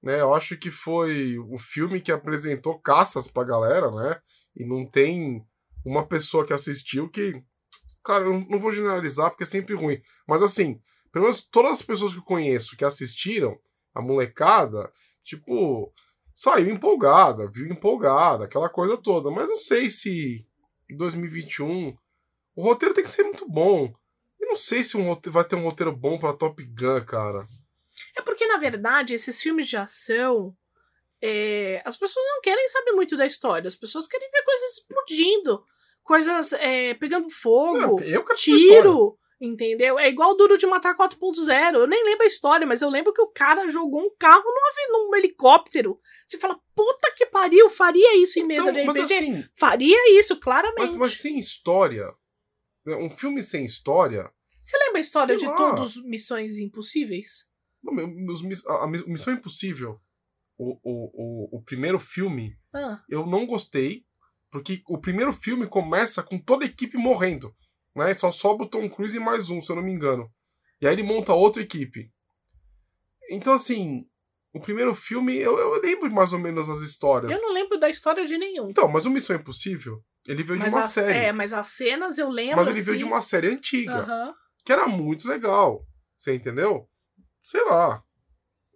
né? 0.02 0.20
Eu 0.20 0.34
acho 0.34 0.56
que 0.58 0.70
foi 0.70 1.38
o 1.38 1.56
filme 1.58 2.00
que 2.00 2.12
apresentou 2.12 2.78
caças 2.80 3.28
pra 3.28 3.44
galera, 3.44 3.90
né? 3.90 4.20
E 4.56 4.66
não 4.66 4.84
tem 4.84 5.42
uma 5.84 6.06
pessoa 6.06 6.44
que 6.46 6.52
assistiu 6.52 7.08
que. 7.08 7.42
Cara, 8.04 8.24
eu 8.24 8.46
não 8.48 8.58
vou 8.58 8.70
generalizar 8.72 9.30
porque 9.30 9.44
é 9.44 9.46
sempre 9.46 9.74
ruim. 9.74 10.00
Mas 10.26 10.42
assim, 10.42 10.80
pelo 11.12 11.24
menos 11.24 11.42
todas 11.42 11.72
as 11.72 11.82
pessoas 11.82 12.12
que 12.12 12.18
eu 12.18 12.24
conheço 12.24 12.76
que 12.76 12.84
assistiram, 12.84 13.58
a 13.94 14.00
molecada, 14.00 14.90
tipo, 15.24 15.92
saiu 16.34 16.70
empolgada, 16.70 17.50
viu 17.50 17.66
empolgada, 17.66 18.44
aquela 18.44 18.68
coisa 18.68 18.96
toda. 18.96 19.30
Mas 19.30 19.50
não 19.50 19.56
sei 19.58 19.90
se 19.90 20.46
em 20.88 20.96
2021 20.96 21.96
o 22.56 22.62
roteiro 22.62 22.94
tem 22.94 23.04
que 23.04 23.10
ser 23.10 23.22
muito 23.24 23.48
bom. 23.48 23.92
Eu 24.40 24.48
não 24.48 24.56
sei 24.56 24.82
se 24.82 24.96
um 24.96 25.04
rote- 25.06 25.28
vai 25.30 25.44
ter 25.44 25.56
um 25.56 25.64
roteiro 25.64 25.94
bom 25.94 26.18
pra 26.18 26.32
Top 26.32 26.62
Gun, 26.64 27.04
cara. 27.04 27.46
É 28.16 28.22
porque, 28.22 28.46
na 28.46 28.56
verdade, 28.56 29.12
esses 29.14 29.40
filmes 29.42 29.68
de 29.68 29.76
ação. 29.76 30.56
é, 31.22 31.82
as 31.84 31.96
pessoas 31.98 32.24
não 32.26 32.40
querem 32.40 32.66
saber 32.68 32.92
muito 32.92 33.14
da 33.14 33.26
história. 33.26 33.68
As 33.68 33.76
pessoas 33.76 34.06
querem 34.06 34.30
ver 34.30 34.42
coisas 34.42 34.78
explodindo. 34.78 35.62
Coisas 36.10 36.52
é, 36.54 36.92
pegando 36.94 37.30
fogo. 37.30 38.00
eu 38.02 38.22
história. 38.22 38.36
tiro. 38.36 39.16
Entendeu? 39.40 39.96
É 39.96 40.08
igual 40.08 40.32
o 40.32 40.34
Duro 40.34 40.58
de 40.58 40.66
Matar 40.66 40.96
4.0. 40.96 41.74
Eu 41.74 41.86
nem 41.86 42.02
lembro 42.04 42.24
a 42.24 42.26
história, 42.26 42.66
mas 42.66 42.82
eu 42.82 42.90
lembro 42.90 43.12
que 43.12 43.22
o 43.22 43.28
cara 43.30 43.68
jogou 43.68 44.00
um 44.02 44.10
carro 44.18 44.42
num, 44.44 45.08
num 45.08 45.16
helicóptero. 45.16 46.00
Você 46.26 46.36
fala, 46.36 46.58
puta 46.74 47.12
que 47.16 47.26
pariu, 47.26 47.70
faria 47.70 48.16
isso 48.20 48.40
em 48.40 48.44
mesa 48.44 48.72
Então, 48.72 48.92
de 48.92 49.00
RPG? 49.00 49.14
assim, 49.14 49.44
Faria 49.56 50.18
isso, 50.18 50.38
claramente. 50.40 50.78
mas, 50.80 50.96
mas 50.96 51.12
sem 51.20 51.38
história, 51.38 52.12
né, 52.84 52.96
um 52.96 53.08
filme 53.08 53.40
sem 53.40 53.64
história, 53.64 54.28
Você 54.60 54.76
lembra 54.78 54.98
a 54.98 55.00
história 55.00 55.36
de 55.36 55.46
lá. 55.46 55.54
todos 55.54 56.04
Missões 56.04 56.58
Impossíveis? 56.58 57.48
não, 57.82 57.94
meu- 57.94 58.08
meus 58.08 58.42
a, 58.66 58.84
a 58.84 58.86
Missão 58.88 59.32
Impossível, 59.32 60.00
o, 60.58 60.72
o, 60.82 61.54
o, 61.54 61.58
o 61.58 61.62
primeiro 61.62 61.98
filme, 62.00 62.58
Ah, 62.74 63.00
eu 63.08 63.24
não 63.24 63.46
gostei, 63.46 64.04
porque 64.50 64.82
o 64.88 64.98
primeiro 64.98 65.32
filme 65.32 65.66
começa 65.66 66.22
com 66.22 66.38
toda 66.38 66.64
a 66.64 66.68
equipe 66.68 66.96
morrendo. 66.96 67.54
Né? 67.94 68.12
Só 68.14 68.30
sobra 68.30 68.66
o 68.66 68.68
Tom 68.68 68.88
Cruise 68.88 69.16
e 69.16 69.20
mais 69.20 69.50
um, 69.50 69.60
se 69.60 69.70
eu 69.70 69.76
não 69.76 69.82
me 69.82 69.92
engano. 69.92 70.30
E 70.80 70.86
aí 70.86 70.94
ele 70.94 71.02
monta 71.02 71.32
outra 71.32 71.62
equipe. 71.62 72.10
Então, 73.30 73.52
assim, 73.52 74.04
o 74.52 74.60
primeiro 74.60 74.94
filme, 74.94 75.36
eu, 75.36 75.56
eu 75.58 75.80
lembro 75.80 76.10
mais 76.12 76.32
ou 76.32 76.38
menos 76.38 76.68
as 76.68 76.80
histórias. 76.80 77.30
eu 77.32 77.40
não 77.40 77.52
lembro 77.52 77.78
da 77.78 77.88
história 77.88 78.24
de 78.24 78.36
nenhum. 78.36 78.68
Então, 78.70 78.88
mas 78.88 79.06
o 79.06 79.10
Missão 79.10 79.36
Impossível, 79.36 80.02
ele 80.26 80.42
veio 80.42 80.58
mas 80.58 80.70
de 80.70 80.74
uma 80.74 80.84
as, 80.84 80.90
série. 80.90 81.18
É, 81.18 81.32
mas 81.32 81.52
as 81.52 81.68
cenas 81.68 82.18
eu 82.18 82.28
lembro. 82.28 82.56
mas 82.56 82.68
ele 82.68 82.80
veio 82.80 82.98
de 82.98 83.04
assim. 83.04 83.12
uma 83.12 83.22
série 83.22 83.48
antiga, 83.48 83.98
Aham. 83.98 84.34
que 84.64 84.72
era 84.72 84.88
muito 84.88 85.28
legal. 85.28 85.86
Você 86.16 86.34
entendeu? 86.34 86.88
Sei 87.38 87.64
lá. 87.64 88.02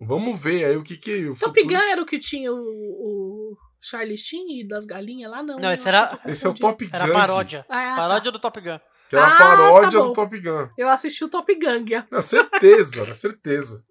Vamos 0.00 0.40
ver 0.40 0.64
aí 0.64 0.76
o 0.76 0.82
que 0.82 0.96
que 0.96 1.26
o 1.26 1.36
Top 1.36 1.60
futuro... 1.60 1.80
Gun 1.80 1.90
era 1.90 2.02
o 2.02 2.06
que 2.06 2.18
tinha 2.18 2.52
o, 2.52 2.56
o 2.56 3.33
Charlie 3.84 4.16
Sheen 4.16 4.60
e 4.60 4.64
das 4.66 4.84
galinhas 4.86 5.30
lá? 5.30 5.42
Não. 5.42 5.58
Não, 5.58 5.72
esse 5.72 5.86
era- 5.86 6.06
tô 6.06 6.28
Esse 6.28 6.46
é 6.46 6.50
o. 6.50 6.54
Top 6.54 6.84
Gun. 6.84 6.90
Era 6.96 7.12
paródia. 7.12 7.66
Ah, 7.68 7.84
tá. 7.90 7.96
Paródia 7.96 8.32
do 8.32 8.38
Top 8.38 8.60
Gun. 8.60 8.80
Que 9.08 9.16
era 9.16 9.26
a 9.26 9.34
Ah, 9.34 9.36
paródia 9.38 9.98
tá 10.00 10.04
do. 10.06 10.12
Top 10.12 10.40
Gun. 10.40 10.68
Eu 10.78 10.88
assisti 10.88 11.24
o 11.24 11.28
Top 11.28 11.54
Gun. 11.54 11.84
é- 11.94 12.16
É 12.16 12.20
certeza, 12.20 13.02
é 13.02 13.14
certeza. 13.14 13.84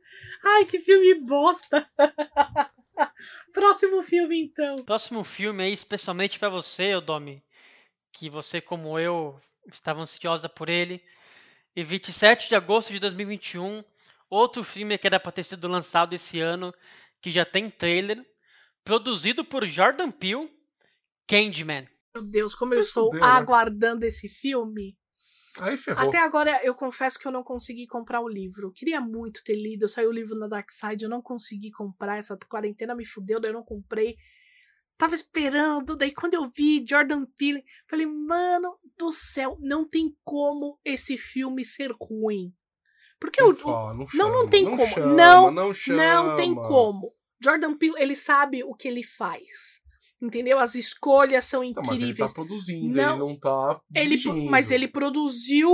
Ai, 0.43 0.65
que 0.65 0.79
filme 0.79 1.13
bosta. 1.25 1.87
Próximo 3.53 4.03
filme, 4.03 4.41
então. 4.43 4.75
Próximo 4.77 5.23
filme 5.23 5.63
aí, 5.63 5.73
especialmente 5.73 6.39
pra 6.39 6.49
você, 6.49 6.99
Domi, 6.99 7.43
que 8.11 8.29
você, 8.29 8.59
como 8.61 8.97
eu, 8.99 9.39
estava 9.71 10.01
ansiosa 10.01 10.49
por 10.49 10.69
ele. 10.69 11.01
E 11.75 11.83
27 11.83 12.49
de 12.49 12.55
agosto 12.55 12.91
de 12.91 12.99
2021, 12.99 13.83
outro 14.29 14.63
filme 14.63 14.97
que 14.97 15.07
era 15.07 15.19
pra 15.19 15.31
ter 15.31 15.43
sido 15.43 15.67
lançado 15.67 16.13
esse 16.13 16.39
ano, 16.39 16.73
que 17.21 17.31
já 17.31 17.45
tem 17.45 17.69
trailer, 17.69 18.23
produzido 18.83 19.43
por 19.45 19.65
Jordan 19.65 20.11
Peele, 20.11 20.49
Candyman. 21.27 21.87
Meu 22.15 22.23
Deus, 22.23 22.53
como 22.53 22.73
eu 22.73 22.77
Mas 22.77 22.87
estou 22.87 23.05
fudeu, 23.11 23.21
né? 23.21 23.27
aguardando 23.27 24.05
esse 24.05 24.27
filme. 24.29 24.95
Aí 25.59 25.77
ferrou. 25.77 26.07
Até 26.07 26.17
agora, 26.19 26.59
eu 26.63 26.73
confesso 26.75 27.19
que 27.19 27.27
eu 27.27 27.31
não 27.31 27.43
consegui 27.43 27.85
comprar 27.87 28.21
o 28.21 28.27
livro. 28.27 28.67
Eu 28.67 28.71
queria 28.71 28.99
muito 28.99 29.41
ter 29.43 29.55
lido. 29.55 29.87
Saiu 29.87 30.09
o 30.09 30.13
livro 30.13 30.35
na 30.37 30.47
Dark 30.47 30.69
Side, 30.71 31.03
eu 31.03 31.09
não 31.09 31.21
consegui 31.21 31.71
comprar. 31.71 32.17
Essa 32.17 32.37
quarentena 32.49 32.95
me 32.95 33.05
fudeu, 33.05 33.39
daí 33.39 33.49
eu 33.51 33.55
não 33.55 33.63
comprei. 33.63 34.15
Tava 34.97 35.15
esperando, 35.15 35.95
daí 35.95 36.13
quando 36.13 36.35
eu 36.35 36.49
vi 36.55 36.85
Jordan 36.87 37.25
Peele, 37.35 37.63
falei, 37.89 38.05
mano 38.05 38.77
do 38.97 39.11
céu, 39.11 39.57
não 39.59 39.87
tem 39.87 40.15
como 40.23 40.79
esse 40.85 41.17
filme 41.17 41.65
ser 41.65 41.91
ruim. 41.99 42.53
Porque 43.19 43.41
Não 43.41 43.49
o, 43.49 43.51
o- 43.53 43.55
fala, 43.55 43.93
não, 43.93 43.97
não, 43.99 44.07
chama, 44.07 44.29
não 44.29 44.47
tem 44.49 44.65
como. 44.65 44.87
chama, 44.87 45.15
Não, 45.15 45.51
não, 45.51 45.73
chama. 45.73 45.97
não 46.29 46.35
tem 46.35 46.53
como. 46.53 47.11
Jordan 47.43 47.75
Peele, 47.77 47.95
ele 47.97 48.15
sabe 48.15 48.63
o 48.63 48.73
que 48.73 48.87
ele 48.87 49.03
faz. 49.03 49.81
Entendeu? 50.21 50.57
As 50.57 50.73
escolhas 50.75 51.43
são 51.43 51.61
Não, 51.63 51.73
mas 51.83 52.01
ele 52.01 52.11
incríveis. 52.11 52.31
tá 52.31 52.35
produzindo, 52.35 52.95
Não. 52.95 53.09
ele 53.09 53.19
não 53.19 53.37
tá 53.37 53.81
Ele, 53.93 54.49
mas 54.49 54.71
ele 54.71 54.87
produziu 54.87 55.69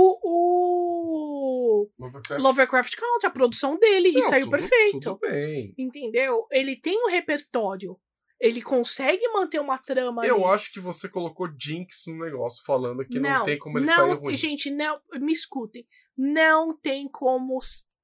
o 0.60 1.88
Lovecraft- 1.98 2.42
Lovecraft 2.42 2.96
Country, 2.96 3.26
a 3.26 3.30
produção 3.30 3.78
dele, 3.78 4.08
e 4.10 4.14
Não, 4.14 4.22
saiu 4.22 4.48
tudo- 4.48 4.58
perfeito. 4.58 5.00
Tudo 5.00 5.18
bem. 5.20 5.72
Entendeu? 5.78 6.46
Ele 6.50 6.74
tem 6.76 7.00
um 7.04 7.08
repertório. 7.10 7.96
Ele 8.40 8.62
consegue 8.62 9.28
manter 9.28 9.60
uma 9.60 9.76
trama 9.78 10.24
Eu 10.26 10.36
ali. 10.46 10.54
acho 10.54 10.72
que 10.72 10.80
você 10.80 11.08
colocou 11.08 11.46
Jinx 11.60 12.04
no 12.08 12.24
negócio, 12.24 12.64
falando 12.64 13.04
que 13.04 13.20
não, 13.20 13.30
não 13.30 13.42
tem 13.44 13.58
como 13.58 13.78
ele 13.78 13.86
não, 13.86 13.94
sair 13.94 14.14
ruim. 14.14 14.34
Gente, 14.34 14.70
não, 14.70 14.98
me 15.20 15.30
escutem. 15.30 15.86
Não 16.16 16.74
tem 16.76 17.06
como 17.06 17.58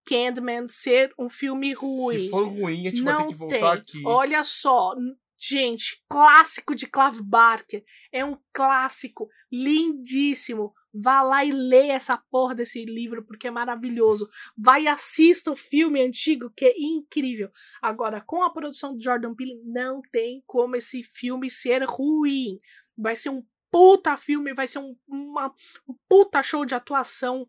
Candyman 0.07 0.67
ser 0.67 1.13
um 1.19 1.29
filme 1.29 1.73
ruim. 1.73 2.19
Se 2.21 2.29
for 2.31 2.47
ruim, 2.49 2.87
a 2.87 2.91
gente 2.91 3.03
não 3.03 3.13
vai 3.13 3.27
ter 3.27 3.33
que 3.33 3.39
voltar 3.39 3.59
tem. 3.59 3.69
aqui. 3.69 4.03
Olha 4.07 4.45
só, 4.45 4.95
Gente, 5.39 6.03
clássico 6.09 6.75
de 6.75 6.87
Clive 6.87 7.23
Barker. 7.23 7.85
É 8.11 8.25
um 8.25 8.39
clássico 8.53 9.29
lindíssimo. 9.53 10.73
Vá 10.95 11.21
lá 11.21 11.45
e 11.45 11.53
lê 11.53 11.89
essa 11.89 12.17
porra 12.17 12.55
desse 12.55 12.87
livro 12.87 13.23
porque 13.23 13.49
é 13.49 13.51
maravilhoso. 13.51 14.31
Vai 14.57 14.85
e 14.85 14.89
assista 14.89 15.51
o 15.51 15.57
filme 15.57 16.01
antigo 16.01 16.51
que 16.57 16.65
é 16.65 16.75
incrível. 16.79 17.51
Agora, 17.83 18.23
com 18.23 18.43
a 18.43 18.51
produção 18.51 18.97
do 18.97 19.03
Jordan 19.03 19.35
Peele, 19.35 19.61
não 19.63 20.01
tem 20.11 20.43
como 20.47 20.75
esse 20.75 21.03
filme 21.03 21.51
ser 21.51 21.85
ruim. 21.85 22.59
Vai 22.97 23.15
ser 23.15 23.29
um 23.29 23.45
puta 23.71 24.17
filme, 24.17 24.55
vai 24.55 24.67
ser 24.67 24.79
um, 24.79 24.97
uma, 25.07 25.53
um 25.87 25.95
puta 26.09 26.43
show 26.43 26.65
de 26.65 26.75
atuação. 26.75 27.47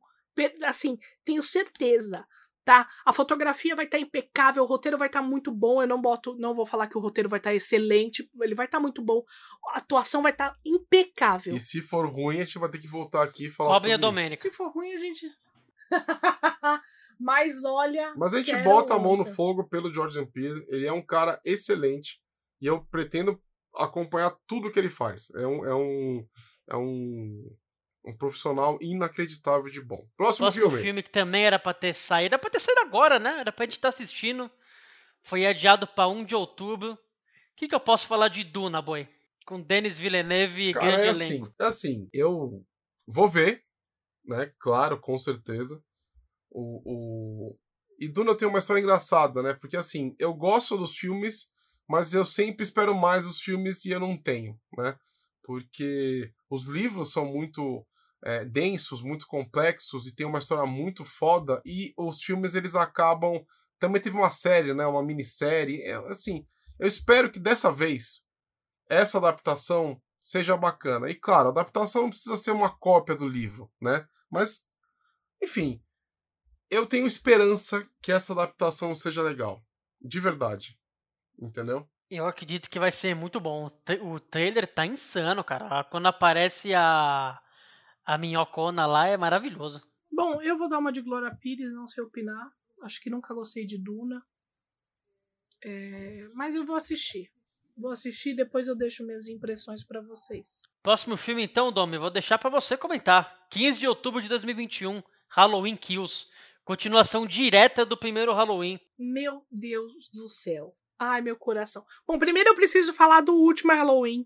Assim, 0.65 0.97
tenho 1.23 1.41
certeza 1.41 2.27
tá? 2.67 2.85
A 3.05 3.13
fotografia 3.13 3.73
vai 3.77 3.85
estar 3.85 3.97
tá 3.97 4.03
impecável, 4.03 4.61
o 4.61 4.65
roteiro 4.65 4.97
vai 4.97 5.07
estar 5.07 5.21
tá 5.21 5.25
muito 5.25 5.49
bom. 5.49 5.81
Eu 5.81 5.87
não 5.87 6.01
boto, 6.01 6.35
não 6.37 6.53
vou 6.53 6.65
falar 6.65 6.87
que 6.87 6.97
o 6.97 7.01
roteiro 7.01 7.29
vai 7.29 7.39
estar 7.39 7.51
tá 7.51 7.55
excelente, 7.55 8.29
ele 8.41 8.53
vai 8.53 8.65
estar 8.65 8.77
tá 8.77 8.81
muito 8.81 9.01
bom. 9.01 9.23
A 9.73 9.79
atuação 9.79 10.21
vai 10.21 10.33
estar 10.33 10.49
tá 10.49 10.57
impecável. 10.65 11.55
E 11.55 11.61
se 11.61 11.81
for 11.81 12.05
ruim, 12.05 12.41
a 12.41 12.43
gente 12.43 12.59
vai 12.59 12.69
ter 12.69 12.79
que 12.79 12.87
voltar 12.89 13.23
aqui 13.23 13.45
e 13.45 13.49
falar 13.49 13.79
sobre 13.79 13.97
Domênica. 13.97 14.41
Se 14.41 14.51
for 14.51 14.69
ruim, 14.69 14.91
a 14.91 14.97
gente 14.97 15.25
Mas 17.17 17.63
olha, 17.63 18.13
Mas 18.17 18.33
a 18.33 18.43
gente 18.43 18.55
bota 18.63 18.93
a 18.93 18.99
mão 18.99 19.15
no 19.15 19.23
fogo 19.23 19.63
pelo 19.63 19.91
Jordan 19.91 20.25
Peele. 20.25 20.65
Ele 20.67 20.85
é 20.85 20.91
um 20.91 21.01
cara 21.01 21.39
excelente 21.45 22.21
e 22.61 22.65
eu 22.65 22.85
pretendo 22.91 23.41
acompanhar 23.73 24.35
tudo 24.45 24.69
que 24.69 24.77
ele 24.77 24.89
faz. 24.89 25.33
É 25.35 25.47
um, 25.47 25.65
é 25.65 25.73
um, 25.73 26.27
é 26.69 26.75
um 26.75 27.55
um 28.07 28.15
profissional 28.15 28.77
inacreditável 28.81 29.69
de 29.69 29.81
bom. 29.81 30.07
Próximo, 30.15 30.45
Próximo 30.45 30.69
filme. 30.69 30.81
filme 30.83 31.03
que 31.03 31.09
também 31.09 31.45
era 31.45 31.59
pra 31.59 31.73
ter 31.73 31.93
saído. 31.93 32.35
Era 32.35 32.39
pra 32.39 32.49
ter 32.49 32.61
saído 32.61 32.81
agora, 32.81 33.19
né? 33.19 33.41
Era 33.41 33.51
pra 33.51 33.65
gente 33.65 33.73
estar 33.73 33.91
tá 33.91 33.95
assistindo. 33.95 34.49
Foi 35.23 35.45
adiado 35.45 35.85
pra 35.85 36.07
1 36.07 36.23
de 36.23 36.33
outubro. 36.33 36.93
O 36.93 36.97
que, 37.57 37.67
que 37.67 37.75
eu 37.75 37.79
posso 37.79 38.07
falar 38.07 38.29
de 38.29 38.45
Duna, 38.45 38.81
boy? 38.81 39.07
Com 39.45 39.61
Denis 39.61 39.97
Villeneuve 39.97 40.69
e 40.69 40.73
Cara, 40.73 40.85
grande 40.85 41.03
é 41.03 41.09
elenco. 41.09 41.45
assim, 41.45 41.53
é 41.59 41.65
assim, 41.65 42.09
eu 42.13 42.63
vou 43.05 43.27
ver, 43.27 43.63
né? 44.25 44.51
Claro, 44.57 44.99
com 44.99 45.17
certeza. 45.19 45.83
O, 46.49 46.81
o... 46.85 47.59
E 47.99 48.07
Duna 48.07 48.35
tem 48.35 48.47
uma 48.47 48.59
história 48.59 48.79
engraçada, 48.79 49.41
né? 49.41 49.53
Porque 49.53 49.75
assim, 49.75 50.15
eu 50.17 50.33
gosto 50.33 50.77
dos 50.77 50.95
filmes, 50.97 51.51
mas 51.89 52.13
eu 52.13 52.23
sempre 52.23 52.63
espero 52.63 52.95
mais 52.95 53.25
os 53.25 53.41
filmes 53.41 53.83
e 53.85 53.91
eu 53.91 53.99
não 53.99 54.17
tenho, 54.17 54.57
né? 54.77 54.95
Porque 55.43 56.31
os 56.49 56.67
livros 56.67 57.11
são 57.11 57.25
muito 57.25 57.85
é, 58.23 58.45
densos, 58.45 59.01
muito 59.01 59.27
complexos 59.27 60.07
e 60.07 60.15
tem 60.15 60.25
uma 60.25 60.39
história 60.39 60.65
muito 60.65 61.05
foda. 61.05 61.61
E 61.65 61.93
os 61.97 62.21
filmes 62.21 62.55
eles 62.55 62.75
acabam. 62.75 63.45
Também 63.79 64.01
teve 64.01 64.17
uma 64.17 64.29
série, 64.29 64.73
né? 64.73 64.85
Uma 64.85 65.03
minissérie. 65.03 65.81
É, 65.83 65.95
assim, 66.07 66.45
eu 66.79 66.87
espero 66.87 67.31
que 67.31 67.39
dessa 67.39 67.71
vez 67.71 68.25
essa 68.89 69.17
adaptação 69.17 70.01
seja 70.19 70.57
bacana. 70.57 71.09
E 71.09 71.15
claro, 71.15 71.49
a 71.49 71.51
adaptação 71.51 72.03
não 72.03 72.09
precisa 72.09 72.35
ser 72.35 72.51
uma 72.51 72.69
cópia 72.69 73.15
do 73.15 73.27
livro, 73.27 73.71
né? 73.81 74.05
Mas, 74.29 74.65
enfim, 75.41 75.81
eu 76.69 76.85
tenho 76.85 77.07
esperança 77.07 77.87
que 78.01 78.11
essa 78.11 78.33
adaptação 78.33 78.93
seja 78.95 79.21
legal. 79.21 79.63
De 80.01 80.19
verdade. 80.19 80.77
Entendeu? 81.39 81.87
Eu 82.09 82.25
acredito 82.25 82.69
que 82.69 82.79
vai 82.79 82.91
ser 82.91 83.15
muito 83.15 83.39
bom. 83.39 83.67
O 84.01 84.19
trailer 84.19 84.65
tá 84.65 84.85
insano, 84.85 85.43
cara. 85.43 85.83
Quando 85.85 86.07
aparece 86.07 86.73
a 86.73 87.39
a 88.07 88.17
minhocona 88.17 88.85
lá 88.85 89.05
é 89.05 89.17
maravilhoso. 89.17 89.85
Bom, 90.09 90.41
eu 90.41 90.57
vou 90.57 90.69
dar 90.69 90.79
uma 90.79 90.93
de 90.93 91.01
Glória 91.01 91.35
Pires, 91.35 91.73
não 91.73 91.85
sei 91.85 92.01
opinar. 92.01 92.49
Acho 92.81 93.01
que 93.01 93.09
nunca 93.09 93.33
gostei 93.33 93.65
de 93.65 93.77
Duna. 93.77 94.25
É... 95.61 96.25
Mas 96.33 96.55
eu 96.55 96.65
vou 96.65 96.77
assistir. 96.77 97.29
Vou 97.75 97.91
assistir 97.91 98.29
e 98.29 98.35
depois 98.35 98.69
eu 98.69 98.77
deixo 98.77 99.05
minhas 99.05 99.27
impressões 99.27 99.83
para 99.83 100.01
vocês. 100.01 100.69
Próximo 100.81 101.17
filme 101.17 101.43
então, 101.43 101.69
Domi, 101.69 101.97
vou 101.97 102.09
deixar 102.09 102.37
para 102.37 102.49
você 102.49 102.77
comentar. 102.77 103.45
15 103.51 103.77
de 103.77 103.87
outubro 103.87 104.21
de 104.21 104.29
2021, 104.29 105.03
Halloween 105.27 105.75
Kills. 105.75 106.27
Continuação 106.63 107.27
direta 107.27 107.85
do 107.85 107.97
primeiro 107.97 108.33
Halloween. 108.33 108.79
Meu 108.97 109.45
Deus 109.51 110.09
do 110.13 110.29
céu. 110.29 110.73
Ai, 110.97 111.21
meu 111.21 111.35
coração. 111.35 111.83
Bom, 112.07 112.17
primeiro 112.17 112.49
eu 112.51 112.55
preciso 112.55 112.93
falar 112.93 113.19
do 113.21 113.35
último 113.35 113.73
Halloween, 113.73 114.25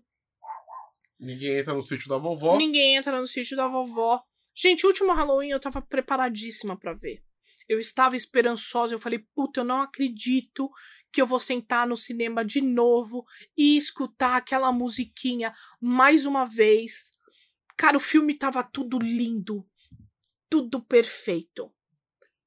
Ninguém 1.22 1.58
entra 1.58 1.72
no 1.72 1.82
sítio 1.82 2.08
da 2.08 2.18
vovó. 2.18 2.56
Ninguém 2.56 2.96
entra 2.96 3.20
no 3.20 3.26
sítio 3.28 3.56
da 3.56 3.68
vovó. 3.68 4.20
Gente, 4.52 4.84
o 4.84 4.88
último 4.88 5.12
Halloween 5.12 5.50
eu 5.50 5.60
tava 5.60 5.80
preparadíssima 5.80 6.76
para 6.76 6.92
ver. 6.92 7.22
Eu 7.68 7.78
estava 7.78 8.16
esperançosa, 8.16 8.92
eu 8.92 8.98
falei, 8.98 9.20
puta, 9.32 9.60
eu 9.60 9.64
não 9.64 9.80
acredito 9.80 10.68
que 11.12 11.22
eu 11.22 11.26
vou 11.26 11.38
sentar 11.38 11.86
no 11.86 11.96
cinema 11.96 12.44
de 12.44 12.60
novo 12.60 13.24
e 13.56 13.76
escutar 13.76 14.36
aquela 14.36 14.72
musiquinha 14.72 15.54
mais 15.80 16.26
uma 16.26 16.44
vez. 16.44 17.12
Cara, 17.76 17.96
o 17.96 18.00
filme 18.00 18.34
tava 18.34 18.64
tudo 18.64 18.98
lindo, 18.98 19.64
tudo 20.50 20.82
perfeito. 20.82 21.72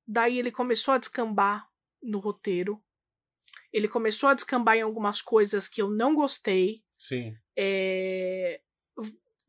Daí 0.06 0.38
ele 0.38 0.52
começou 0.52 0.94
a 0.94 0.98
descambar 0.98 1.66
no 2.04 2.20
roteiro. 2.20 2.84
Ele 3.72 3.88
começou 3.88 4.28
a 4.28 4.34
descambar 4.34 4.76
em 4.76 4.82
algumas 4.82 5.22
coisas 5.22 5.70
que 5.70 5.82
eu 5.82 5.90
não 5.90 6.14
gostei. 6.14 6.84
Sim. 7.00 7.34
É 7.58 8.62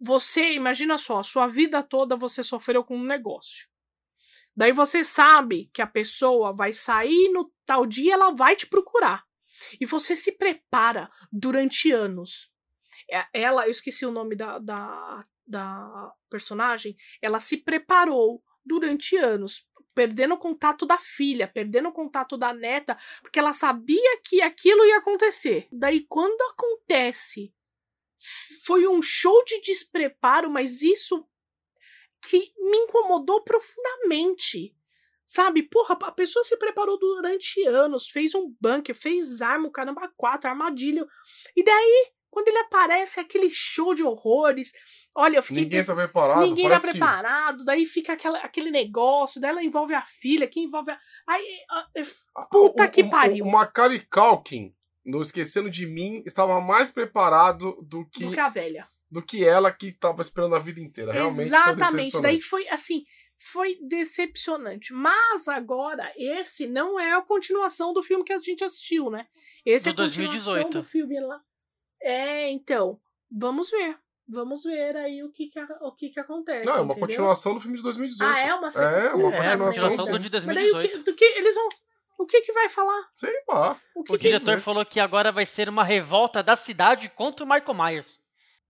você, 0.01 0.53
imagina 0.53 0.99
só, 0.99 1.22
sua 1.22 1.47
vida 1.47 1.82
toda 1.82 2.16
você 2.16 2.42
sofreu 2.42 2.84
com 2.84 2.97
um 2.97 3.05
negócio. 3.05 3.68
Daí 4.55 4.72
você 4.72 5.05
sabe 5.05 5.70
que 5.72 5.82
a 5.82 5.86
pessoa 5.86 6.55
vai 6.55 6.72
sair 6.72 7.30
no 7.30 7.53
tal 7.64 7.86
dia, 7.86 8.14
ela 8.14 8.30
vai 8.30 8.57
te 8.57 8.66
procurar. 8.66 9.24
E 9.80 9.86
você 9.86 10.14
se 10.16 10.32
prepara 10.32 11.11
durante 11.30 11.90
anos. 11.90 12.51
É, 13.11 13.26
ela, 13.32 13.66
eu 13.66 13.70
esqueci 13.70 14.05
o 14.05 14.11
nome 14.11 14.34
da, 14.34 14.59
da, 14.59 15.26
da 15.47 16.12
personagem, 16.30 16.97
ela 17.20 17.38
se 17.38 17.59
preparou 17.59 18.42
durante 18.64 19.16
anos, 19.16 19.66
perdendo 19.94 20.34
o 20.34 20.38
contato 20.38 20.84
da 20.84 20.99
filha, 20.99 21.47
perdendo 21.47 21.88
o 21.88 21.92
contato 21.92 22.36
da 22.36 22.53
neta, 22.53 22.97
porque 23.22 23.38
ela 23.38 23.53
sabia 23.53 24.20
que 24.24 24.42
aquilo 24.42 24.84
ia 24.84 24.99
acontecer. 24.99 25.68
Daí, 25.70 26.05
quando 26.09 26.40
acontece 26.53 27.55
foi 28.64 28.86
um 28.86 29.02
show 29.02 29.44
de 29.44 29.60
despreparo, 29.60 30.50
mas 30.50 30.82
isso 30.82 31.26
que 32.22 32.52
me 32.58 32.76
incomodou 32.78 33.42
profundamente. 33.42 34.74
Sabe, 35.24 35.64
porra, 35.64 35.98
a 36.02 36.12
pessoa 36.12 36.44
se 36.44 36.56
preparou 36.56 36.98
durante 36.98 37.64
anos, 37.66 38.08
fez 38.08 38.34
um 38.34 38.54
bunker, 38.60 38.94
fez 38.94 39.42
arma, 39.42 39.66
o 39.66 39.72
caramba, 39.72 40.08
quatro, 40.16 40.48
armadilha. 40.48 41.04
E 41.56 41.64
daí, 41.64 42.12
quando 42.30 42.46
ele 42.46 42.58
aparece, 42.58 43.18
aquele 43.18 43.50
show 43.50 43.92
de 43.92 44.04
horrores. 44.04 44.72
Olha, 45.12 45.38
eu 45.38 45.42
fiquei. 45.42 45.64
Ninguém 45.64 45.84
tá 45.84 45.94
preparado. 45.96 46.42
Ninguém 46.42 46.68
tá 46.68 46.78
preparado. 46.78 47.58
Que... 47.58 47.64
Daí 47.64 47.86
fica 47.86 48.12
aquela, 48.12 48.38
aquele 48.38 48.70
negócio, 48.70 49.40
daí 49.40 49.50
ela 49.50 49.64
envolve 49.64 49.94
a 49.94 50.06
filha, 50.06 50.46
que 50.46 50.60
envolve 50.60 50.92
a. 50.92 50.98
Aí, 51.26 51.58
puta 52.48 52.84
o, 52.84 52.90
que 52.90 53.02
pariu. 53.02 53.44
O 53.44 53.50
Macaulay 53.50 54.06
Culkin 54.08 54.72
no 55.07 55.22
Esquecendo 55.22 55.70
de 55.70 55.86
Mim, 55.86 56.22
estava 56.26 56.61
mais 56.61 56.90
preparado 56.90 57.80
do 57.82 58.04
que. 58.07 58.24
Do 58.24 58.32
que 58.32 58.40
a 58.40 58.48
velha. 58.48 58.88
Do 59.09 59.22
que 59.22 59.44
ela 59.44 59.70
que 59.70 59.86
estava 59.86 60.20
esperando 60.20 60.57
a 60.57 60.59
vida 60.59 60.80
inteira. 60.80 61.12
Realmente 61.12 61.46
Exatamente. 61.46 62.12
Foi 62.12 62.22
Daí 62.22 62.40
foi 62.40 62.68
assim. 62.68 63.04
Foi 63.38 63.78
decepcionante. 63.86 64.92
Mas 64.92 65.46
agora, 65.46 66.12
esse 66.16 66.66
não 66.66 66.98
é 66.98 67.12
a 67.12 67.22
continuação 67.22 67.92
do 67.92 68.02
filme 68.02 68.24
que 68.24 68.32
a 68.32 68.38
gente 68.38 68.64
assistiu, 68.64 69.11
né? 69.11 69.26
Esse 69.64 69.92
do 69.92 70.02
é 70.02 70.04
a 70.04 70.09
continuação 70.09 70.52
2018. 70.54 70.70
do 70.70 70.82
filme 70.82 71.20
lá. 71.20 71.40
É, 72.02 72.50
então. 72.50 72.98
Vamos 73.30 73.70
ver. 73.70 73.98
Vamos 74.28 74.64
ver 74.64 74.96
aí 74.96 75.22
o 75.22 75.30
que 75.30 75.46
que, 75.46 75.61
o 75.61 75.92
que, 75.92 76.09
que 76.09 76.18
acontece. 76.18 76.66
Não, 76.66 76.72
é 76.72 76.80
uma 76.80 76.92
entendeu? 76.92 77.09
continuação 77.09 77.54
do 77.54 77.61
filme 77.61 77.76
de 77.76 77.82
2018. 77.84 78.28
Ah, 78.28 78.40
é 78.40 78.54
uma. 78.54 78.68
É, 78.68 79.14
uma 79.14 79.28
é, 79.28 79.50
continuação, 79.50 79.88
continuação 79.88 80.12
do 80.12 80.18
de 80.18 80.28
2018. 80.30 80.46
Mas 80.46 80.72
daí, 80.72 80.90
o 80.90 80.90
que, 80.90 81.11
do 81.11 81.14
que 81.14 81.24
eles 81.24 81.54
vão 81.54 81.68
o 82.18 82.26
que 82.26 82.40
que 82.40 82.52
vai 82.52 82.68
falar? 82.68 83.08
Sei 83.14 83.32
lá. 83.48 83.80
O, 83.94 84.02
que 84.02 84.14
o 84.14 84.18
que 84.18 84.22
diretor 84.22 84.56
que... 84.56 84.62
falou 84.62 84.84
que 84.84 85.00
agora 85.00 85.30
vai 85.30 85.46
ser 85.46 85.68
uma 85.68 85.84
revolta 85.84 86.42
da 86.42 86.56
cidade 86.56 87.08
contra 87.10 87.44
o 87.44 87.48
Michael 87.48 87.74
Myers. 87.74 88.18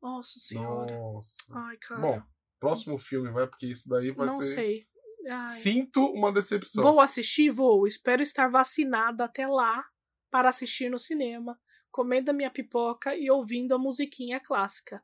Nossa 0.02 0.38
senhora. 0.38 0.94
Nossa. 0.94 1.52
Ai, 1.54 1.76
cara. 1.78 2.00
Bom, 2.00 2.22
próximo 2.60 2.98
filme 2.98 3.30
vai, 3.30 3.46
porque 3.46 3.66
isso 3.66 3.88
daí 3.88 4.10
vai 4.10 4.26
Não 4.26 4.42
ser... 4.42 4.48
Não 4.48 4.54
sei. 4.54 4.86
Ai. 5.28 5.44
Sinto 5.44 6.06
uma 6.06 6.32
decepção. 6.32 6.82
Vou 6.82 7.00
assistir? 7.00 7.50
Vou. 7.50 7.86
Espero 7.86 8.22
estar 8.22 8.48
vacinada 8.48 9.24
até 9.24 9.46
lá 9.46 9.84
para 10.30 10.48
assistir 10.48 10.90
no 10.90 10.98
cinema, 10.98 11.58
comendo 11.90 12.30
a 12.30 12.34
minha 12.34 12.50
pipoca 12.50 13.16
e 13.16 13.30
ouvindo 13.30 13.74
a 13.74 13.78
musiquinha 13.78 14.38
clássica. 14.38 15.02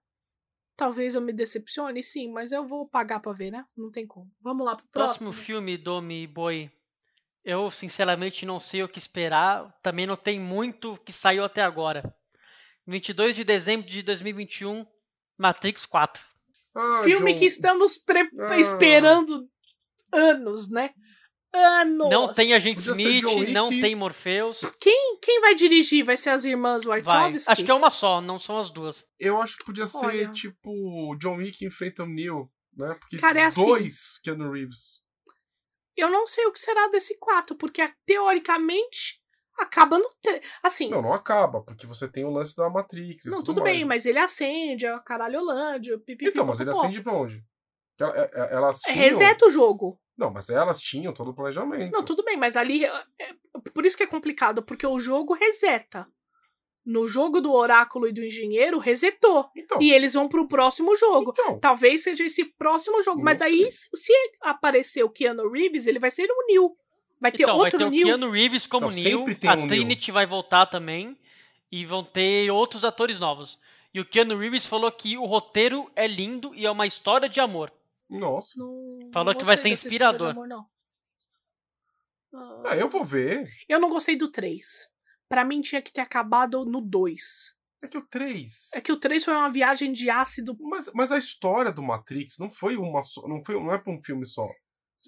Talvez 0.76 1.14
eu 1.14 1.20
me 1.20 1.32
decepcione, 1.32 2.02
sim, 2.02 2.30
mas 2.32 2.50
eu 2.50 2.66
vou 2.66 2.88
pagar 2.88 3.20
pra 3.20 3.32
ver, 3.32 3.50
né? 3.50 3.64
Não 3.76 3.90
tem 3.90 4.06
como. 4.06 4.30
Vamos 4.40 4.64
lá 4.64 4.76
pro 4.76 4.86
próximo. 4.88 5.30
Próximo 5.30 5.44
filme, 5.44 5.76
Domi 5.76 6.26
Boy. 6.26 6.70
Eu, 7.44 7.70
sinceramente, 7.70 8.46
não 8.46 8.60
sei 8.60 8.82
o 8.82 8.88
que 8.88 8.98
esperar. 8.98 9.72
Também 9.82 10.06
não 10.06 10.16
tem 10.16 10.38
muito 10.38 10.96
que 11.04 11.12
saiu 11.12 11.44
até 11.44 11.60
agora. 11.60 12.14
22 12.86 13.34
de 13.34 13.44
dezembro 13.44 13.88
de 13.88 14.02
2021, 14.02 14.86
Matrix 15.38 15.86
4. 15.86 16.22
Ah, 16.74 17.02
Filme 17.04 17.32
John... 17.32 17.38
que 17.38 17.44
estamos 17.44 17.98
pre... 17.98 18.28
ah. 18.40 18.58
esperando 18.58 19.48
anos, 20.12 20.70
né? 20.70 20.90
Anos. 21.54 22.08
Não 22.08 22.32
tem 22.32 22.54
Agente 22.54 22.80
Smith, 22.80 23.24
não 23.52 23.68
tem 23.68 23.94
Morpheus. 23.94 24.60
Quem? 24.80 25.18
quem 25.20 25.40
vai 25.40 25.54
dirigir? 25.54 26.02
Vai 26.02 26.16
ser 26.16 26.30
as 26.30 26.46
irmãs 26.46 26.82
Vai. 26.84 27.02
Wachowski? 27.02 27.50
Acho 27.50 27.64
que 27.64 27.70
é 27.70 27.74
uma 27.74 27.90
só, 27.90 28.22
não 28.22 28.38
são 28.38 28.58
as 28.58 28.70
duas. 28.70 29.04
Eu 29.18 29.40
acho 29.40 29.58
que 29.58 29.64
podia 29.66 29.86
ser, 29.86 30.06
Olha. 30.06 30.32
tipo, 30.32 31.14
John 31.16 31.36
Wick 31.36 31.62
enfrenta 31.64 32.04
o 32.04 32.06
Neo, 32.06 32.50
né? 32.74 32.94
Porque 32.98 33.18
Cara, 33.18 33.40
é 33.40 33.44
assim. 33.44 33.64
dois 33.66 34.18
Keanu 34.24 34.50
Reeves. 34.50 35.02
Eu 36.02 36.10
não 36.10 36.26
sei 36.26 36.44
o 36.46 36.52
que 36.52 36.58
será 36.60 36.88
desse 36.88 37.16
4, 37.18 37.54
porque 37.56 37.80
teoricamente 38.04 39.20
acaba 39.58 39.98
no 39.98 40.08
3. 40.22 40.42
Assim, 40.62 40.90
Não, 40.90 41.00
não 41.02 41.12
acaba, 41.12 41.60
porque 41.62 41.86
você 41.86 42.08
tem 42.08 42.24
o 42.24 42.30
lance 42.30 42.56
da 42.56 42.68
Matrix 42.68 43.26
e 43.26 43.30
não, 43.30 43.38
tudo, 43.38 43.46
tudo 43.54 43.62
bem, 43.64 43.84
mas 43.84 44.06
ele 44.06 44.18
acende, 44.18 44.86
é 44.86 44.94
o 44.94 45.00
caralho 45.02 45.38
Holândia, 45.40 45.98
pipipi. 45.98 46.30
Então, 46.30 46.44
mas 46.46 46.58
ele 46.60 46.70
popopó. 46.70 46.86
acende 46.86 47.02
pra 47.02 47.12
onde? 47.12 47.44
É- 48.00 48.04
é- 48.04 48.54
Elas 48.54 48.80
tinham... 48.80 48.98
Reseta 48.98 49.46
o 49.46 49.50
jogo. 49.50 50.00
Não, 50.16 50.30
mas 50.30 50.48
elas 50.50 50.80
tinham 50.80 51.12
todo 51.12 51.30
o 51.30 51.34
planejamento. 51.34 51.92
Não, 51.92 52.04
tudo 52.04 52.24
bem, 52.24 52.36
mas 52.36 52.56
ali. 52.56 52.84
é- 52.84 53.04
é- 53.20 53.34
Por 53.74 53.86
isso 53.86 53.96
que 53.96 54.02
é 54.02 54.06
complicado, 54.06 54.62
porque 54.62 54.86
o 54.86 54.98
jogo 54.98 55.34
reseta. 55.34 56.06
No 56.84 57.06
jogo 57.06 57.40
do 57.40 57.52
oráculo 57.52 58.08
e 58.08 58.12
do 58.12 58.24
engenheiro, 58.24 58.78
resetou. 58.78 59.48
Então, 59.56 59.80
E 59.80 59.92
eles 59.92 60.14
vão 60.14 60.28
pro 60.28 60.48
próximo 60.48 60.96
jogo. 60.96 61.30
então 61.32 61.58
Talvez 61.60 62.02
seja 62.02 62.24
esse 62.24 62.44
próximo 62.44 63.00
jogo. 63.02 63.22
Mas 63.22 63.38
daí, 63.38 63.58
sei. 63.58 63.70
se 63.70 63.88
se 63.94 64.12
aparecer 64.40 65.04
o 65.04 65.10
Keanu 65.10 65.48
Reeves, 65.48 65.86
ele 65.86 66.00
vai 66.00 66.10
ser 66.10 66.28
o 66.28 66.46
Neil. 66.46 66.76
Vai 67.20 67.30
ter 67.30 67.44
então, 67.44 67.56
vai 67.56 67.66
outro 67.66 67.78
ter 67.78 67.84
o 67.84 67.90
Neil. 67.90 68.06
Keanu 68.06 68.30
Reeves 68.30 68.66
como 68.66 68.90
sempre 68.90 69.36
tem 69.36 69.48
a 69.48 69.54
um. 69.54 69.68
Trinity 69.68 70.10
vai 70.10 70.26
voltar 70.26 70.66
também, 70.66 71.16
e 71.70 71.86
vão 71.86 72.02
ter 72.02 72.50
outros 72.50 72.84
atores 72.84 73.18
novos. 73.20 73.60
E 73.94 74.00
o 74.00 74.04
Keanu 74.04 74.36
Reeves 74.36 74.66
falou 74.66 74.90
que 74.90 75.16
o 75.16 75.24
roteiro 75.24 75.88
é 75.94 76.06
lindo 76.08 76.52
e 76.54 76.66
é 76.66 76.70
uma 76.70 76.86
história 76.86 77.28
de 77.28 77.38
amor. 77.38 77.72
nossa. 78.10 78.58
Não- 78.58 79.08
Falou 79.12 79.32
não 79.34 79.38
que 79.38 79.46
vai 79.46 79.56
ser 79.56 79.68
inspirador. 79.68 80.30
amor, 80.30 80.48
não. 80.48 80.66
Ah, 82.34 82.62
Ah, 82.70 82.76
eu 82.76 82.88
vou 82.88 83.04
ver. 83.04 83.46
eu 83.68 83.78
não 83.78 83.88
gostei 83.88 84.16
do 84.16 84.26
3. 84.28 84.90
Pra 85.32 85.46
mim 85.46 85.62
tinha 85.62 85.80
que 85.80 85.90
ter 85.90 86.02
acabado 86.02 86.62
no 86.66 86.82
2. 86.82 87.22
É 87.82 87.88
que 87.88 87.96
o 87.96 88.02
3. 88.06 88.68
É 88.74 88.82
que 88.82 88.92
o 88.92 88.98
3 88.98 89.24
foi 89.24 89.34
uma 89.34 89.50
viagem 89.50 89.90
de 89.90 90.10
ácido. 90.10 90.54
Mas, 90.60 90.90
mas 90.94 91.10
a 91.10 91.16
história 91.16 91.72
do 91.72 91.82
Matrix 91.82 92.36
não 92.38 92.50
foi 92.50 92.76
uma 92.76 93.02
só. 93.02 93.26
Não, 93.26 93.42
foi, 93.42 93.54
não 93.54 93.72
é 93.72 93.78
pra 93.78 93.90
um 93.90 93.98
filme 93.98 94.26
só. 94.26 94.46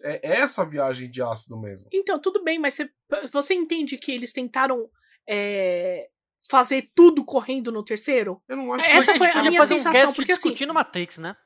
É 0.02 0.38
essa 0.40 0.64
viagem 0.64 1.10
de 1.10 1.20
ácido 1.20 1.60
mesmo. 1.60 1.90
Então, 1.92 2.18
tudo 2.18 2.42
bem, 2.42 2.58
mas 2.58 2.72
você, 2.72 2.90
você 3.30 3.52
entende 3.52 3.98
que 3.98 4.10
eles 4.12 4.32
tentaram 4.32 4.88
é, 5.28 6.08
fazer 6.48 6.90
tudo 6.94 7.22
correndo 7.22 7.70
no 7.70 7.84
terceiro? 7.84 8.42
Eu 8.48 8.56
não 8.56 8.72
acho 8.72 8.90
Essa 8.90 9.12
que. 9.12 9.18
foi 9.18 9.28
a 9.28 9.34
podia 9.34 9.50
minha 9.50 9.60
fazer 9.60 9.78
sensação, 9.78 10.10
um 10.10 10.14
porque 10.14 10.32
assim- 10.32 10.48
discutindo 10.48 10.72
Matrix, 10.72 11.18
né? 11.18 11.36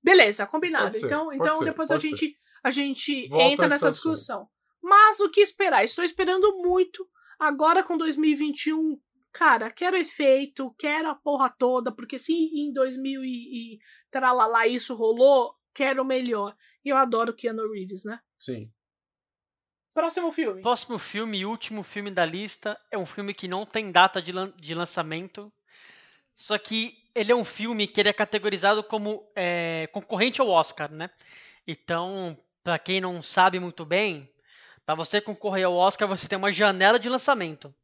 Beleza, 0.00 0.46
combinado. 0.46 0.96
Ser, 0.96 1.06
então, 1.06 1.32
então 1.32 1.54
ser, 1.56 1.64
depois 1.64 1.90
a 1.90 1.96
gente, 1.96 2.36
a 2.62 2.70
gente 2.70 3.28
entra 3.34 3.66
a 3.66 3.68
nessa 3.68 3.90
discussão. 3.90 4.48
Mas 4.80 5.18
o 5.18 5.28
que 5.28 5.40
esperar? 5.40 5.82
Estou 5.82 6.04
esperando 6.04 6.56
muito. 6.62 7.04
Agora 7.38 7.82
com 7.84 7.96
2021, 7.96 9.00
cara, 9.32 9.70
quero 9.70 9.96
efeito, 9.96 10.74
quero 10.78 11.08
a 11.08 11.14
porra 11.14 11.48
toda, 11.48 11.92
porque 11.92 12.18
se 12.18 12.32
em 12.32 12.72
2000 12.72 13.24
e, 13.24 13.74
e 13.74 13.78
tralalá 14.10 14.66
isso 14.66 14.94
rolou, 14.94 15.54
quero 15.74 16.02
o 16.02 16.06
melhor. 16.06 16.56
E 16.84 16.88
eu 16.88 16.96
adoro 16.96 17.34
Keanu 17.34 17.70
Reeves, 17.70 18.04
né? 18.04 18.18
Sim. 18.38 18.70
Próximo 19.94 20.30
filme. 20.30 20.62
Próximo 20.62 20.98
filme 20.98 21.38
e 21.38 21.46
último 21.46 21.82
filme 21.82 22.10
da 22.10 22.24
lista 22.24 22.78
é 22.90 22.96
um 22.96 23.06
filme 23.06 23.34
que 23.34 23.48
não 23.48 23.66
tem 23.66 23.90
data 23.90 24.22
de, 24.22 24.30
lan- 24.32 24.52
de 24.56 24.74
lançamento. 24.74 25.52
Só 26.36 26.56
que 26.56 26.94
ele 27.14 27.32
é 27.32 27.34
um 27.36 27.44
filme 27.44 27.88
que 27.88 28.00
ele 28.00 28.08
é 28.08 28.12
categorizado 28.12 28.82
como 28.84 29.28
é, 29.34 29.88
concorrente 29.92 30.40
ao 30.40 30.48
Oscar, 30.48 30.90
né? 30.92 31.10
Então, 31.66 32.38
pra 32.62 32.78
quem 32.78 33.00
não 33.00 33.20
sabe 33.20 33.58
muito 33.58 33.84
bem, 33.84 34.30
pra 34.88 34.94
você 34.94 35.20
concorrer 35.20 35.66
ao 35.66 35.74
Oscar, 35.74 36.08
você 36.08 36.26
tem 36.26 36.38
uma 36.38 36.50
janela 36.50 36.98
de 36.98 37.10
lançamento. 37.10 37.74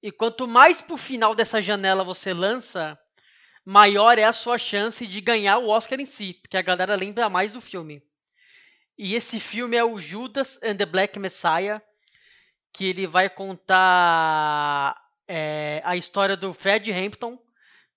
E 0.00 0.12
quanto 0.12 0.46
mais 0.46 0.80
pro 0.80 0.96
final 0.96 1.34
dessa 1.34 1.60
janela 1.60 2.04
você 2.04 2.32
lança, 2.32 2.96
maior 3.64 4.16
é 4.16 4.22
a 4.22 4.32
sua 4.32 4.56
chance 4.56 5.04
de 5.04 5.20
ganhar 5.20 5.58
o 5.58 5.68
Oscar 5.68 5.98
em 5.98 6.06
si, 6.06 6.34
porque 6.34 6.56
a 6.56 6.62
galera 6.62 6.94
lembra 6.94 7.28
mais 7.28 7.50
do 7.50 7.60
filme. 7.60 8.00
E 8.96 9.16
esse 9.16 9.40
filme 9.40 9.76
é 9.76 9.82
o 9.82 9.98
Judas 9.98 10.60
and 10.62 10.76
the 10.76 10.86
Black 10.86 11.18
Messiah, 11.18 11.82
que 12.72 12.84
ele 12.84 13.08
vai 13.08 13.28
contar 13.28 14.96
é, 15.26 15.82
a 15.84 15.96
história 15.96 16.36
do 16.36 16.54
Fred 16.54 16.92
Hampton, 16.92 17.36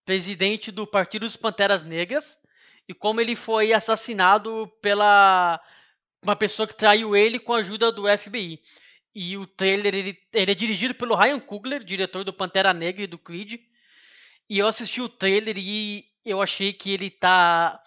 presidente 0.03 0.71
do 0.71 0.87
Partido 0.87 1.27
dos 1.27 1.35
Panteras 1.35 1.83
Negras, 1.83 2.39
e 2.89 2.93
como 2.95 3.21
ele 3.21 3.35
foi 3.35 3.71
assassinado 3.71 4.67
pela 4.81 5.61
uma 6.25 6.35
pessoa 6.35 6.67
que 6.67 6.75
traiu 6.75 7.15
ele 7.15 7.39
com 7.39 7.53
a 7.53 7.59
ajuda 7.59 7.91
do 7.91 8.03
FBI. 8.17 8.59
E 9.13 9.37
o 9.37 9.45
trailer 9.45 9.95
ele, 9.95 10.17
ele 10.33 10.51
é 10.51 10.55
dirigido 10.55 10.93
pelo 10.93 11.15
Ryan 11.15 11.39
Coogler, 11.39 11.83
diretor 11.83 12.23
do 12.23 12.33
Pantera 12.33 12.73
Negra 12.73 13.03
e 13.03 13.07
do 13.07 13.17
Creed. 13.17 13.61
E 14.49 14.59
eu 14.59 14.67
assisti 14.67 15.01
o 15.01 15.07
trailer 15.07 15.55
e 15.57 16.05
eu 16.25 16.41
achei 16.41 16.73
que 16.73 16.91
ele 16.91 17.09
tá. 17.09 17.81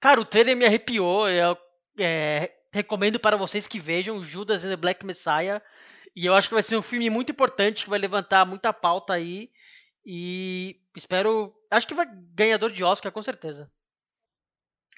Cara, 0.00 0.20
o 0.20 0.24
trailer 0.24 0.56
me 0.56 0.64
arrepiou. 0.64 1.28
Eu 1.28 1.56
é, 1.98 2.50
recomendo 2.72 3.20
para 3.20 3.36
vocês 3.36 3.66
que 3.66 3.78
vejam 3.78 4.22
Judas 4.22 4.64
and 4.64 4.70
the 4.70 4.76
Black 4.76 5.04
Messiah. 5.04 5.62
E 6.16 6.26
eu 6.26 6.34
acho 6.34 6.48
que 6.48 6.54
vai 6.54 6.62
ser 6.62 6.76
um 6.76 6.82
filme 6.82 7.08
muito 7.10 7.30
importante 7.32 7.84
que 7.84 7.90
vai 7.90 7.98
levantar 7.98 8.44
muita 8.44 8.72
pauta 8.72 9.12
aí. 9.12 9.50
E 10.04 10.80
espero. 10.96 11.54
Acho 11.70 11.86
que 11.86 11.94
vai 11.94 12.06
ganhador 12.34 12.72
de 12.72 12.82
Oscar, 12.82 13.12
com 13.12 13.22
certeza. 13.22 13.70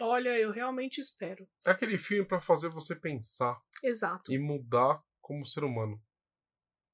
Olha, 0.01 0.39
eu 0.39 0.51
realmente 0.51 1.01
espero. 1.01 1.49
É 1.65 1.71
aquele 1.71 1.97
filme 1.97 2.27
pra 2.27 2.41
fazer 2.41 2.69
você 2.69 2.97
pensar 2.97 3.61
Exato. 3.83 4.33
e 4.33 4.39
mudar 4.39 5.03
como 5.21 5.47
ser 5.47 5.65
humano. 5.65 6.03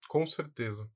Com 0.09 0.27
certeza. 0.27 0.91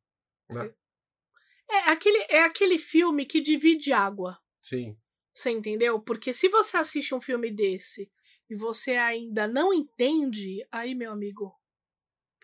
É 1.71 1.91
aquele, 1.91 2.27
é 2.29 2.43
aquele 2.43 2.79
filme 2.79 3.25
que 3.25 3.41
divide 3.41 3.93
água. 3.93 4.39
Sim. 4.61 4.99
Você 5.35 5.51
entendeu? 5.51 6.01
Porque 6.01 6.33
se 6.33 6.49
você 6.49 6.77
assiste 6.77 7.15
um 7.15 7.21
filme 7.21 7.51
desse 7.51 8.13
e 8.49 8.55
você 8.55 8.93
ainda 8.97 9.49
não 9.49 9.73
entende, 9.73 10.67
aí, 10.71 10.95
meu 10.95 11.11
amigo, 11.11 11.53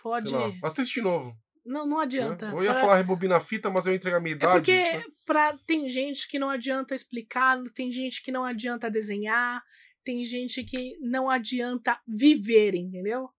pode. 0.02 0.34
Lá. 0.34 0.50
Assiste 0.64 0.94
de 0.94 1.02
novo. 1.02 1.38
Não, 1.70 1.86
não 1.86 1.98
né? 1.98 2.02
adianta. 2.04 2.46
Eu 2.46 2.62
ia 2.64 2.72
Pra- 2.72 2.80
falar 2.80 2.96
rebobina 2.96 3.36
a 3.36 3.40
fita, 3.40 3.70
mas 3.70 3.86
eu 3.86 3.92
ia 3.92 3.96
entregar 3.96 4.16
a 4.16 4.20
minha 4.20 4.34
É 4.34 4.36
idade. 4.36 4.54
porque 4.54 4.72
né? 4.72 5.04
pra, 5.24 5.56
tem 5.66 5.88
gente 5.88 6.26
que 6.28 6.38
não 6.38 6.50
adianta 6.50 6.94
explicar, 6.94 7.62
tem 7.74 7.92
gente 7.92 8.22
que 8.22 8.32
não 8.32 8.44
adianta 8.44 8.90
desenhar, 8.90 9.62
tem 10.04 10.24
gente 10.24 10.64
que 10.64 10.98
não 11.00 11.30
adianta 11.30 12.00
viver, 12.08 12.74
entendeu? 12.74 13.30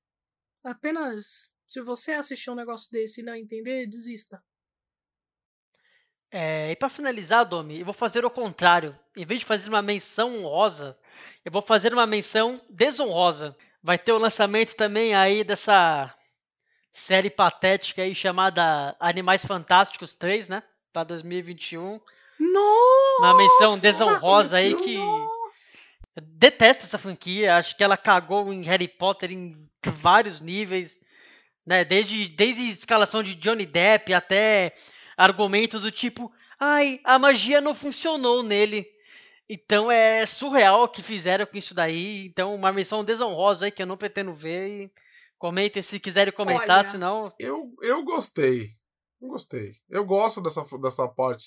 Apenas 0.63 1.51
se 1.67 1.81
você 1.81 2.13
assistir 2.13 2.49
um 2.49 2.55
negócio 2.55 2.89
desse 2.91 3.21
e 3.21 3.23
não 3.23 3.35
entender, 3.35 3.87
desista. 3.87 4.41
É, 6.33 6.71
e 6.71 6.75
para 6.75 6.87
finalizar, 6.89 7.43
Domi, 7.45 7.79
eu 7.79 7.85
vou 7.85 7.93
fazer 7.93 8.23
o 8.23 8.29
contrário. 8.29 8.97
Em 9.17 9.25
vez 9.25 9.41
de 9.41 9.45
fazer 9.45 9.67
uma 9.67 9.81
menção 9.81 10.37
honrosa, 10.39 10.97
eu 11.43 11.51
vou 11.51 11.61
fazer 11.61 11.93
uma 11.93 12.07
menção 12.07 12.61
desonrosa. 12.69 13.55
Vai 13.83 13.97
ter 13.97 14.13
o 14.13 14.17
lançamento 14.17 14.75
também 14.75 15.13
aí 15.13 15.43
dessa 15.43 16.15
série 16.93 17.29
patética 17.29 18.01
aí 18.01 18.13
chamada 18.13 18.95
Animais 18.99 19.45
Fantásticos 19.45 20.13
3, 20.13 20.47
né? 20.47 20.63
Pra 20.91 21.03
2021. 21.03 21.99
Nossa! 22.39 23.19
Uma 23.19 23.37
menção 23.37 23.79
desonrosa 23.79 24.57
aí 24.57 24.75
que 24.75 24.97
Nossa! 24.97 25.85
eu 26.15 26.23
detesto 26.23 26.85
essa 26.85 26.97
franquia. 26.97 27.55
Acho 27.55 27.75
que 27.77 27.83
ela 27.83 27.97
cagou 27.97 28.51
em 28.51 28.63
Harry 28.63 28.87
Potter 28.87 29.31
em 29.31 29.69
vários 30.01 30.41
níveis, 30.41 30.99
né? 31.65 31.85
Desde, 31.85 32.27
desde 32.27 32.69
escalação 32.69 33.23
de 33.23 33.35
Johnny 33.35 33.65
Depp 33.65 34.13
até 34.13 34.73
argumentos 35.15 35.83
do 35.83 35.91
tipo, 35.91 36.31
ai, 36.59 36.99
a 37.03 37.17
magia 37.19 37.61
não 37.61 37.73
funcionou 37.73 38.43
nele. 38.43 38.87
Então 39.47 39.91
é 39.91 40.25
surreal 40.25 40.83
o 40.83 40.87
que 40.87 41.03
fizeram 41.03 41.45
com 41.45 41.57
isso 41.57 41.73
daí. 41.73 42.25
Então, 42.25 42.55
uma 42.55 42.71
menção 42.71 43.03
desonrosa 43.03 43.65
aí 43.65 43.71
que 43.71 43.81
eu 43.81 43.87
não 43.87 43.97
pretendo 43.97 44.33
ver. 44.33 44.83
E 44.83 44.91
comentem 45.41 45.81
se 45.81 45.99
quiserem 45.99 46.31
comentar, 46.31 46.81
Olha, 46.81 46.89
senão. 46.91 47.27
Eu, 47.39 47.73
eu 47.81 48.03
gostei. 48.03 48.69
Eu 49.19 49.29
gostei. 49.29 49.71
Eu 49.89 50.05
gosto 50.05 50.39
dessa, 50.39 50.63
dessa 50.77 51.07
parte. 51.07 51.45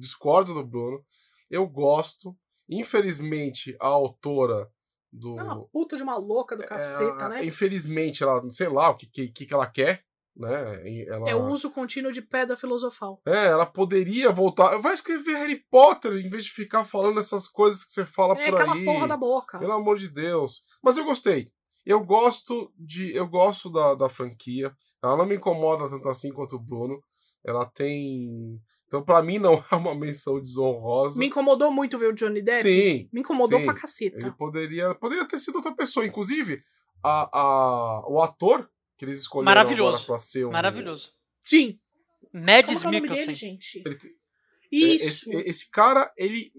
Discordo 0.00 0.54
do 0.54 0.64
Bruno. 0.64 1.04
Eu 1.50 1.66
gosto. 1.68 2.34
Infelizmente, 2.68 3.76
a 3.78 3.88
autora 3.88 4.68
do. 5.12 5.38
É 5.38 5.42
uma 5.42 5.64
puta 5.66 5.96
de 5.98 6.02
uma 6.02 6.16
louca 6.16 6.56
do 6.56 6.64
caceta, 6.64 7.24
é, 7.24 7.28
né? 7.28 7.44
Infelizmente, 7.44 8.22
ela, 8.22 8.42
sei 8.50 8.68
lá 8.68 8.88
o 8.90 8.96
que, 8.96 9.06
que, 9.28 9.44
que 9.46 9.54
ela 9.54 9.66
quer, 9.66 10.02
né? 10.34 10.82
Ela, 11.06 11.30
É 11.30 11.34
o 11.34 11.46
uso 11.46 11.70
contínuo 11.70 12.10
de 12.10 12.22
pedra 12.22 12.56
filosofal. 12.56 13.20
é, 13.26 13.46
ela 13.46 13.66
poderia 13.66 14.32
voltar. 14.32 14.78
Vai 14.78 14.94
escrever 14.94 15.36
Harry 15.36 15.62
Potter 15.70 16.12
em 16.14 16.28
vez 16.28 16.44
de 16.46 16.50
ficar 16.50 16.84
falando 16.86 17.20
essas 17.20 17.46
coisas 17.46 17.84
que 17.84 17.92
você 17.92 18.06
fala 18.06 18.34
É 18.40 18.50
por 18.50 18.60
aquela 18.60 18.74
aí. 18.74 18.84
porra 18.84 19.06
da 19.06 19.16
boca. 19.16 19.58
Pelo 19.58 19.72
amor 19.72 19.98
de 19.98 20.08
Deus. 20.08 20.64
Mas 20.82 20.96
eu 20.96 21.04
gostei. 21.04 21.52
Eu 21.86 22.04
gosto 22.04 22.72
de. 22.76 23.14
Eu 23.14 23.28
gosto 23.28 23.70
da, 23.70 23.94
da 23.94 24.08
franquia. 24.08 24.74
Ela 25.02 25.16
não 25.16 25.24
me 25.24 25.36
incomoda 25.36 25.88
tanto 25.88 26.08
assim 26.08 26.32
quanto 26.32 26.56
o 26.56 26.60
Bruno. 26.60 27.00
Ela 27.44 27.64
tem. 27.64 28.60
Então, 28.86 29.04
pra 29.04 29.22
mim, 29.22 29.38
não 29.38 29.54
é 29.70 29.76
uma 29.76 29.94
menção 29.94 30.40
desonrosa. 30.40 31.18
Me 31.18 31.26
incomodou 31.26 31.70
muito 31.70 31.96
ver 31.96 32.08
o 32.08 32.12
Johnny 32.14 32.42
Depp. 32.42 32.62
Sim. 32.62 33.08
Me 33.12 33.20
incomodou 33.20 33.60
sim. 33.60 33.64
pra 33.64 33.74
caceta. 33.74 34.16
Ele 34.18 34.32
poderia, 34.32 34.94
poderia 34.96 35.24
ter 35.26 35.38
sido 35.38 35.56
outra 35.56 35.74
pessoa. 35.74 36.04
Inclusive, 36.04 36.62
a, 37.02 37.28
a, 37.32 38.08
o 38.08 38.20
ator 38.20 38.68
que 38.96 39.04
eles 39.04 39.18
escolheram 39.18 39.54
Maravilhoso. 39.54 39.98
agora 39.98 40.06
pra 40.06 40.18
ser 40.18 40.44
o. 40.44 40.50
Maravilhoso. 40.50 41.12
Sim. 41.44 41.78
Mads 42.32 42.82
é 42.82 42.88
o 42.88 42.92
nome 42.92 43.08
dele, 43.08 43.32
gente? 43.32 43.82
Ele 43.84 43.94
te- 43.94 44.14
Isso. 44.72 45.30
Esse, 45.30 45.48
esse 45.48 45.70
cara, 45.70 46.12
ele. 46.16 46.52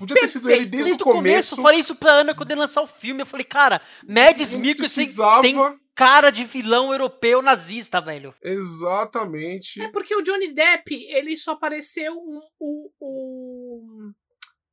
Podia 0.00 0.16
ter 0.16 0.26
sido 0.28 0.50
ele 0.50 0.64
desde 0.66 0.90
Desde 0.90 1.02
o 1.02 1.04
começo. 1.04 1.54
eu 1.54 1.62
falei 1.62 1.78
isso 1.80 1.94
pra 1.94 2.12
Ana 2.22 2.34
quando 2.34 2.50
ele 2.50 2.60
lançar 2.60 2.82
o 2.82 2.86
filme. 2.88 3.22
Eu 3.22 3.26
falei, 3.26 3.44
cara, 3.44 3.80
Mads 4.08 4.52
Mikkelsen 4.52 5.04
precisava. 5.04 5.42
tem 5.42 5.56
cara 5.94 6.30
de 6.30 6.44
vilão 6.44 6.90
europeu 6.90 7.40
nazista, 7.42 8.00
velho. 8.00 8.34
Exatamente. 8.42 9.80
É 9.80 9.88
porque 9.88 10.16
o 10.16 10.22
Johnny 10.22 10.52
Depp, 10.52 10.94
ele 10.94 11.36
só 11.36 11.52
apareceu 11.52 12.12
um, 12.14 12.40
o, 12.58 12.90
o 12.98 14.10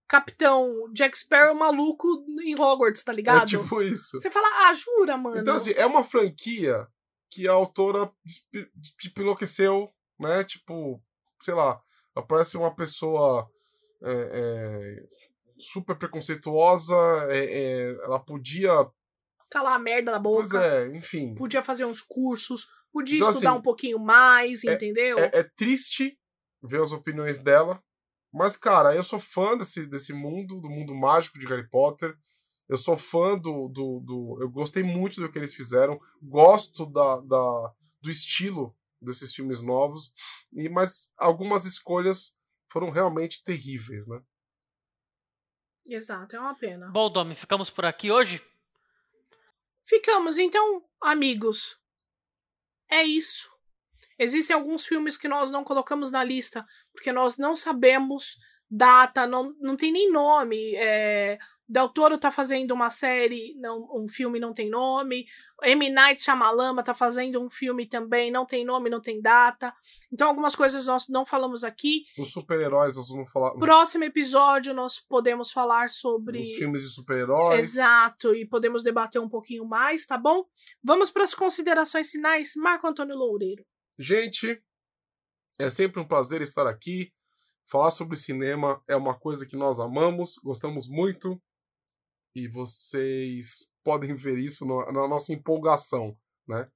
Capitão 0.07 0.89
Jack 0.93 1.17
Sparrow 1.17 1.53
maluco 1.55 2.07
em 2.41 2.55
Hogwarts, 2.59 3.03
tá 3.03 3.11
É 3.11 3.15
ligado? 3.15 3.47
tipo 3.49 3.81
isso. 3.81 4.19
Você 4.19 4.31
fala, 4.31 4.47
ah, 4.69 4.73
jura, 4.73 5.17
mano? 5.17 5.37
Então, 5.39 5.55
assim, 5.55 5.73
é 5.75 5.85
uma 5.85 6.03
franquia 6.03 6.87
que 7.29 7.45
a 7.47 7.51
autora 7.51 8.09
enlouqueceu, 9.17 9.89
né? 10.19 10.43
Tipo, 10.43 11.01
sei 11.43 11.53
lá, 11.53 11.79
aparece 12.15 12.57
uma 12.57 12.73
pessoa 12.73 13.49
é, 14.03 14.11
é, 14.33 15.07
super 15.57 15.95
preconceituosa, 15.97 16.95
é, 17.29 17.37
é, 17.45 17.91
ela 18.03 18.19
podia. 18.19 18.71
Calar 19.49 19.75
a 19.75 19.79
merda 19.79 20.11
na 20.11 20.19
boca. 20.19 20.49
Pois 20.49 20.53
é, 20.53 20.87
enfim. 20.95 21.33
Podia 21.35 21.63
fazer 21.63 21.85
uns 21.85 22.01
cursos, 22.01 22.67
podia 22.91 23.17
Então, 23.17 23.29
estudar 23.31 23.51
assim, 23.51 23.59
um 23.59 23.61
pouquinho 23.61 23.99
mais, 23.99 24.63
entendeu? 24.63 25.17
É, 25.19 25.39
é 25.39 25.43
triste 25.55 26.17
ver 26.61 26.81
as 26.81 26.91
opiniões 26.91 27.37
dela, 27.37 27.81
mas, 28.33 28.57
cara, 28.57 28.93
eu 28.93 29.03
sou 29.03 29.19
fã 29.19 29.57
desse, 29.57 29.85
desse 29.87 30.11
mundo, 30.13 30.59
do 30.59 30.69
mundo 30.69 30.93
mágico 30.93 31.39
de 31.39 31.45
Harry 31.47 31.67
Potter. 31.69 32.13
Eu 32.67 32.77
sou 32.77 32.97
fã 32.97 33.37
do, 33.37 33.69
do, 33.69 34.01
do- 34.01 34.37
Eu 34.41 34.49
gostei 34.49 34.83
muito 34.83 35.21
do 35.21 35.31
que 35.31 35.39
eles 35.39 35.55
fizeram. 35.55 35.97
Gosto 36.21 36.85
da, 36.85 37.15
da, 37.21 37.73
do 38.01 38.11
estilo 38.11 38.75
desses 39.01 39.33
filmes 39.33 39.61
novos. 39.61 40.11
E, 40.51 40.67
mas 40.67 41.13
algumas 41.17 41.63
escolhas 41.63 42.35
foram 42.77 42.91
realmente 42.91 43.43
terríveis, 43.43 44.05
né? 44.07 44.21
Exato, 45.87 46.35
é 46.35 46.39
uma 46.39 46.53
pena. 46.53 46.91
Bom, 46.91 47.09
Domi, 47.11 47.35
ficamos 47.35 47.71
por 47.71 47.85
aqui 47.85 48.11
hoje. 48.11 48.39
Ficamos, 49.83 50.37
então, 50.37 50.85
amigos. 51.01 51.75
É 52.87 53.01
isso. 53.01 53.49
Existem 54.19 54.55
alguns 54.55 54.85
filmes 54.85 55.17
que 55.17 55.27
nós 55.27 55.49
não 55.49 55.63
colocamos 55.63 56.11
na 56.11 56.23
lista, 56.23 56.63
porque 56.91 57.11
nós 57.11 57.35
não 57.35 57.55
sabemos 57.55 58.37
data, 58.69 59.25
não, 59.25 59.55
não 59.59 59.75
tem 59.75 59.91
nem 59.91 60.11
nome. 60.11 60.75
É, 60.75 61.39
Del 61.69 61.89
Toro 61.89 62.17
tá 62.17 62.31
fazendo 62.31 62.71
uma 62.71 62.89
série, 62.89 63.53
não, 63.59 63.89
um 63.93 64.07
filme 64.07 64.39
não 64.39 64.53
tem 64.53 64.69
nome. 64.69 65.25
M. 65.63 65.89
Night 65.89 66.23
Shyamalan 66.23 66.75
tá 66.83 66.93
fazendo 66.93 67.43
um 67.43 67.49
filme 67.49 67.87
também, 67.87 68.31
não 68.31 68.45
tem 68.45 68.63
nome, 68.63 68.89
não 68.89 69.01
tem 69.01 69.21
data. 69.21 69.73
Então 70.11 70.29
algumas 70.29 70.55
coisas 70.55 70.85
nós 70.85 71.09
não 71.09 71.25
falamos 71.25 71.63
aqui. 71.63 72.05
Os 72.17 72.31
super-heróis, 72.31 72.95
nós 72.95 73.09
vamos 73.09 73.29
falar. 73.31 73.51
Próximo 73.55 74.05
episódio 74.05 74.73
nós 74.73 74.99
podemos 74.99 75.51
falar 75.51 75.89
sobre 75.89 76.41
Os 76.41 76.53
filmes 76.53 76.83
de 76.83 76.89
super-heróis. 76.89 77.59
Exato, 77.59 78.33
e 78.33 78.47
podemos 78.47 78.83
debater 78.83 79.21
um 79.21 79.29
pouquinho 79.29 79.65
mais, 79.65 80.05
tá 80.05 80.17
bom? 80.17 80.45
Vamos 80.81 81.09
para 81.09 81.23
as 81.23 81.33
considerações 81.33 82.09
finais, 82.11 82.53
Marco 82.55 82.87
Antônio 82.87 83.15
Loureiro. 83.15 83.65
Gente, 83.99 84.61
é 85.59 85.69
sempre 85.69 85.99
um 85.99 86.07
prazer 86.07 86.41
estar 86.41 86.67
aqui. 86.67 87.11
Falar 87.69 87.91
sobre 87.91 88.15
cinema 88.15 88.81
é 88.87 88.95
uma 88.95 89.19
coisa 89.19 89.45
que 89.45 89.57
nós 89.57 89.79
amamos, 89.79 90.35
gostamos 90.41 90.87
muito. 90.87 91.41
E 92.37 92.47
vocês 92.47 93.71
podem 93.83 94.13
ver 94.13 94.37
isso 94.37 94.63
no- 94.63 94.85
na 94.91 95.07
nossa 95.07 95.33
empolgação, 95.33 96.15
né? 96.47 96.69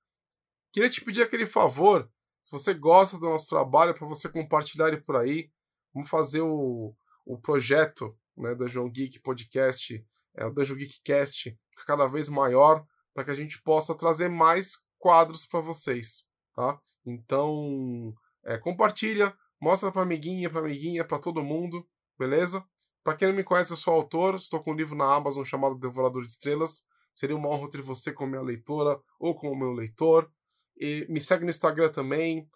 Queria 0.72 0.90
te 0.90 1.04
pedir 1.06 1.22
aquele 1.22 1.46
favor, 1.46 2.10
se 2.44 2.52
você 2.52 2.74
gosta 2.74 3.18
do 3.20 3.30
nosso 3.30 3.48
trabalho, 3.50 3.94
para 3.94 4.08
você 4.08 4.28
compartilhar 4.28 4.88
ele 4.88 5.02
por 5.02 5.16
aí. 5.18 5.52
Vamos 5.94 6.10
fazer 6.10 6.42
o, 6.42 6.96
o 7.26 7.38
projeto 7.38 8.18
né, 8.36 8.56
Dungeon 8.56 8.90
Geek 8.90 9.20
Podcast, 9.20 10.04
é, 10.36 10.46
o 10.46 10.52
Dungeon 10.52 10.78
Geek 10.78 11.00
Cast, 11.04 11.56
cada 11.86 12.08
vez 12.08 12.28
maior, 12.28 12.84
para 13.14 13.24
que 13.26 13.32
a 13.32 13.36
gente 13.36 13.62
possa 13.62 13.94
trazer 13.94 14.30
mais 14.30 14.78
quadros 14.98 15.46
para 15.46 15.60
vocês, 15.60 16.26
tá? 16.56 16.80
Então, 17.06 18.16
é, 18.46 18.58
compartilha, 18.58 19.38
mostra 19.62 19.92
pra 19.92 20.02
amiguinha, 20.02 20.50
pra 20.50 20.62
amiguinha, 20.62 21.06
pra 21.06 21.20
todo 21.20 21.44
mundo, 21.44 21.88
beleza? 22.18 22.66
Pra 23.04 23.16
quem 23.16 23.28
não 23.28 23.36
me 23.36 23.44
conhece, 23.44 23.72
eu 23.72 23.78
sou 23.78 23.94
autor, 23.94 24.36
estou 24.36 24.62
com 24.62 24.72
um 24.72 24.76
livro 24.76 24.96
na 24.96 25.14
Amazon 25.16 25.44
chamado 25.44 25.76
Devorador 25.76 26.24
de 26.24 26.30
Estrelas. 26.30 26.86
Seria 27.14 27.36
uma 27.36 27.50
honra 27.50 27.70
ter 27.70 27.82
você 27.82 28.14
como 28.14 28.32
minha 28.32 28.42
leitora 28.42 29.00
ou 29.20 29.36
como 29.36 29.56
meu 29.56 29.72
leitor. 29.72 30.32
E 30.78 31.06
me 31.10 31.20
segue 31.20 31.44
no 31.44 31.50
Instagram 31.50 31.90
também, 31.90 32.48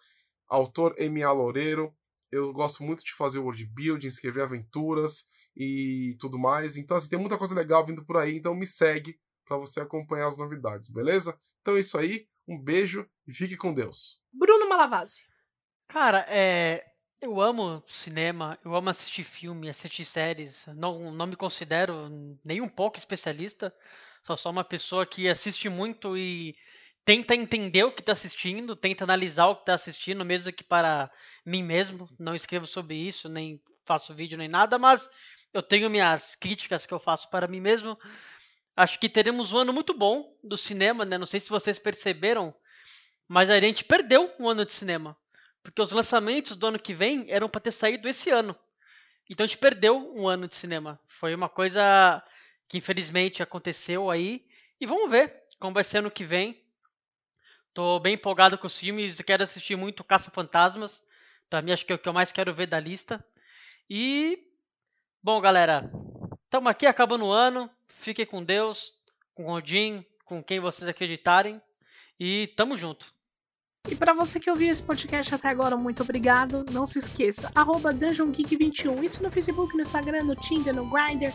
autor 0.48 0.94
MA 0.98 1.30
Loureiro. 1.32 1.94
Eu 2.30 2.52
gosto 2.52 2.82
muito 2.82 3.04
de 3.04 3.12
fazer 3.12 3.38
world 3.38 3.64
building, 3.66 4.08
escrever 4.08 4.42
aventuras 4.42 5.28
e 5.56 6.16
tudo 6.18 6.38
mais. 6.38 6.76
Então, 6.76 6.96
assim, 6.96 7.08
tem 7.08 7.18
muita 7.18 7.38
coisa 7.38 7.54
legal 7.54 7.84
vindo 7.84 8.04
por 8.04 8.16
aí, 8.16 8.36
então 8.36 8.54
me 8.54 8.66
segue 8.66 9.18
para 9.44 9.56
você 9.56 9.80
acompanhar 9.80 10.26
as 10.26 10.36
novidades, 10.36 10.90
beleza? 10.90 11.38
Então 11.60 11.76
é 11.76 11.80
isso 11.80 11.96
aí, 11.96 12.28
um 12.46 12.60
beijo 12.60 13.08
e 13.26 13.32
fique 13.32 13.56
com 13.56 13.72
Deus. 13.72 14.20
Bruno 14.32 14.68
Malavasi. 14.68 15.24
Cara, 15.88 16.26
é. 16.28 16.84
Eu 17.20 17.40
amo 17.40 17.82
cinema, 17.86 18.58
eu 18.64 18.74
amo 18.74 18.90
assistir 18.90 19.24
filme, 19.24 19.70
assistir 19.70 20.04
séries. 20.04 20.66
Não, 20.76 21.10
não 21.12 21.26
me 21.26 21.36
considero 21.36 22.08
nem 22.44 22.60
um 22.60 22.68
pouco 22.68 22.98
especialista. 22.98 23.74
Sou 24.22 24.36
só 24.36 24.50
uma 24.50 24.64
pessoa 24.64 25.06
que 25.06 25.28
assiste 25.28 25.68
muito 25.68 26.16
e 26.16 26.54
tenta 27.04 27.34
entender 27.34 27.84
o 27.84 27.92
que 27.92 28.00
está 28.00 28.12
assistindo, 28.12 28.76
tenta 28.76 29.04
analisar 29.04 29.46
o 29.46 29.56
que 29.56 29.62
está 29.62 29.74
assistindo, 29.74 30.24
mesmo 30.24 30.52
que 30.52 30.62
para 30.62 31.10
mim 31.44 31.62
mesmo. 31.62 32.08
Não 32.18 32.34
escrevo 32.34 32.66
sobre 32.66 32.96
isso, 32.96 33.28
nem 33.28 33.62
faço 33.84 34.14
vídeo 34.14 34.36
nem 34.36 34.48
nada, 34.48 34.78
mas 34.78 35.08
eu 35.54 35.62
tenho 35.62 35.88
minhas 35.88 36.34
críticas 36.34 36.84
que 36.84 36.92
eu 36.92 37.00
faço 37.00 37.30
para 37.30 37.48
mim 37.48 37.60
mesmo. 37.60 37.98
Acho 38.76 39.00
que 39.00 39.08
teremos 39.08 39.52
um 39.52 39.58
ano 39.58 39.72
muito 39.72 39.94
bom 39.94 40.36
do 40.44 40.56
cinema, 40.56 41.04
né? 41.04 41.16
Não 41.16 41.26
sei 41.26 41.40
se 41.40 41.48
vocês 41.48 41.78
perceberam, 41.78 42.54
mas 43.26 43.48
a 43.48 43.58
gente 43.58 43.84
perdeu 43.84 44.30
um 44.38 44.48
ano 44.48 44.66
de 44.66 44.72
cinema. 44.72 45.16
Porque 45.66 45.82
os 45.82 45.90
lançamentos 45.90 46.56
do 46.56 46.68
ano 46.68 46.78
que 46.78 46.94
vem 46.94 47.28
eram 47.28 47.48
para 47.48 47.60
ter 47.60 47.72
saído 47.72 48.08
esse 48.08 48.30
ano. 48.30 48.54
Então 49.28 49.42
a 49.42 49.46
gente 49.48 49.58
perdeu 49.58 49.96
um 50.14 50.28
ano 50.28 50.46
de 50.46 50.54
cinema. 50.54 51.00
Foi 51.08 51.34
uma 51.34 51.48
coisa 51.48 52.22
que 52.68 52.78
infelizmente 52.78 53.42
aconteceu 53.42 54.08
aí. 54.08 54.46
E 54.80 54.86
vamos 54.86 55.10
ver 55.10 55.42
como 55.58 55.74
vai 55.74 55.82
ser 55.82 55.98
ano 55.98 56.10
que 56.10 56.24
vem. 56.24 56.62
Tô 57.74 57.98
bem 57.98 58.14
empolgado 58.14 58.56
com 58.56 58.68
os 58.68 58.78
filmes. 58.78 59.20
Quero 59.22 59.42
assistir 59.42 59.74
muito 59.74 60.04
Caça 60.04 60.30
Fantasmas. 60.30 61.02
Pra 61.50 61.60
mim, 61.60 61.72
acho 61.72 61.84
que 61.84 61.92
é 61.92 61.96
o 61.96 61.98
que 61.98 62.08
eu 62.08 62.12
mais 62.12 62.30
quero 62.30 62.54
ver 62.54 62.68
da 62.68 62.78
lista. 62.78 63.24
E. 63.90 64.38
Bom, 65.20 65.40
galera. 65.40 65.90
Estamos 66.44 66.70
aqui 66.70 66.86
acabando 66.86 67.24
o 67.24 67.32
ano. 67.32 67.68
Fiquem 67.88 68.24
com 68.24 68.44
Deus, 68.44 68.94
com 69.34 69.50
Odin, 69.50 70.06
com 70.24 70.44
quem 70.44 70.60
vocês 70.60 70.88
acreditarem. 70.88 71.60
E 72.20 72.46
tamo 72.56 72.76
junto. 72.76 73.15
E 73.88 73.94
para 73.94 74.12
você 74.12 74.40
que 74.40 74.50
ouviu 74.50 74.70
esse 74.70 74.82
podcast 74.82 75.34
até 75.34 75.48
agora, 75.48 75.76
muito 75.76 76.02
obrigado. 76.02 76.64
Não 76.72 76.84
se 76.84 76.98
esqueça, 76.98 77.50
arroba 77.54 77.92
DungeonGeek21. 77.92 79.02
Isso 79.02 79.22
no 79.22 79.30
Facebook, 79.30 79.76
no 79.76 79.82
Instagram, 79.82 80.24
no 80.24 80.34
Tinder, 80.34 80.74
no 80.74 80.86
Grindr, 80.90 81.32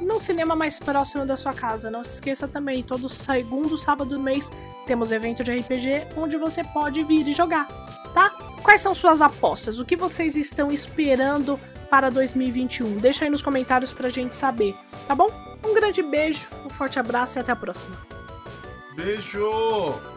no 0.00 0.18
cinema 0.18 0.56
mais 0.56 0.78
próximo 0.78 1.26
da 1.26 1.36
sua 1.36 1.52
casa. 1.52 1.90
Não 1.90 2.02
se 2.02 2.14
esqueça 2.14 2.48
também, 2.48 2.82
todo 2.82 3.08
segundo 3.08 3.76
sábado 3.76 4.16
do 4.16 4.20
mês 4.20 4.50
temos 4.86 5.12
evento 5.12 5.44
de 5.44 5.52
RPG 5.52 6.16
onde 6.16 6.36
você 6.36 6.64
pode 6.64 7.02
vir 7.04 7.28
e 7.28 7.32
jogar, 7.32 7.68
tá? 8.14 8.30
Quais 8.62 8.80
são 8.80 8.94
suas 8.94 9.20
apostas? 9.22 9.78
O 9.78 9.84
que 9.84 9.96
vocês 9.96 10.36
estão 10.36 10.72
esperando 10.72 11.60
para 11.88 12.10
2021? 12.10 12.98
Deixa 12.98 13.24
aí 13.24 13.30
nos 13.30 13.42
comentários 13.42 13.92
pra 13.92 14.08
gente 14.08 14.34
saber, 14.34 14.74
tá 15.06 15.14
bom? 15.14 15.28
Um 15.64 15.74
grande 15.74 16.02
beijo, 16.02 16.48
um 16.64 16.70
forte 16.70 16.98
abraço 16.98 17.38
e 17.38 17.40
até 17.40 17.52
a 17.52 17.56
próxima. 17.56 17.96
Beijo! 18.96 20.09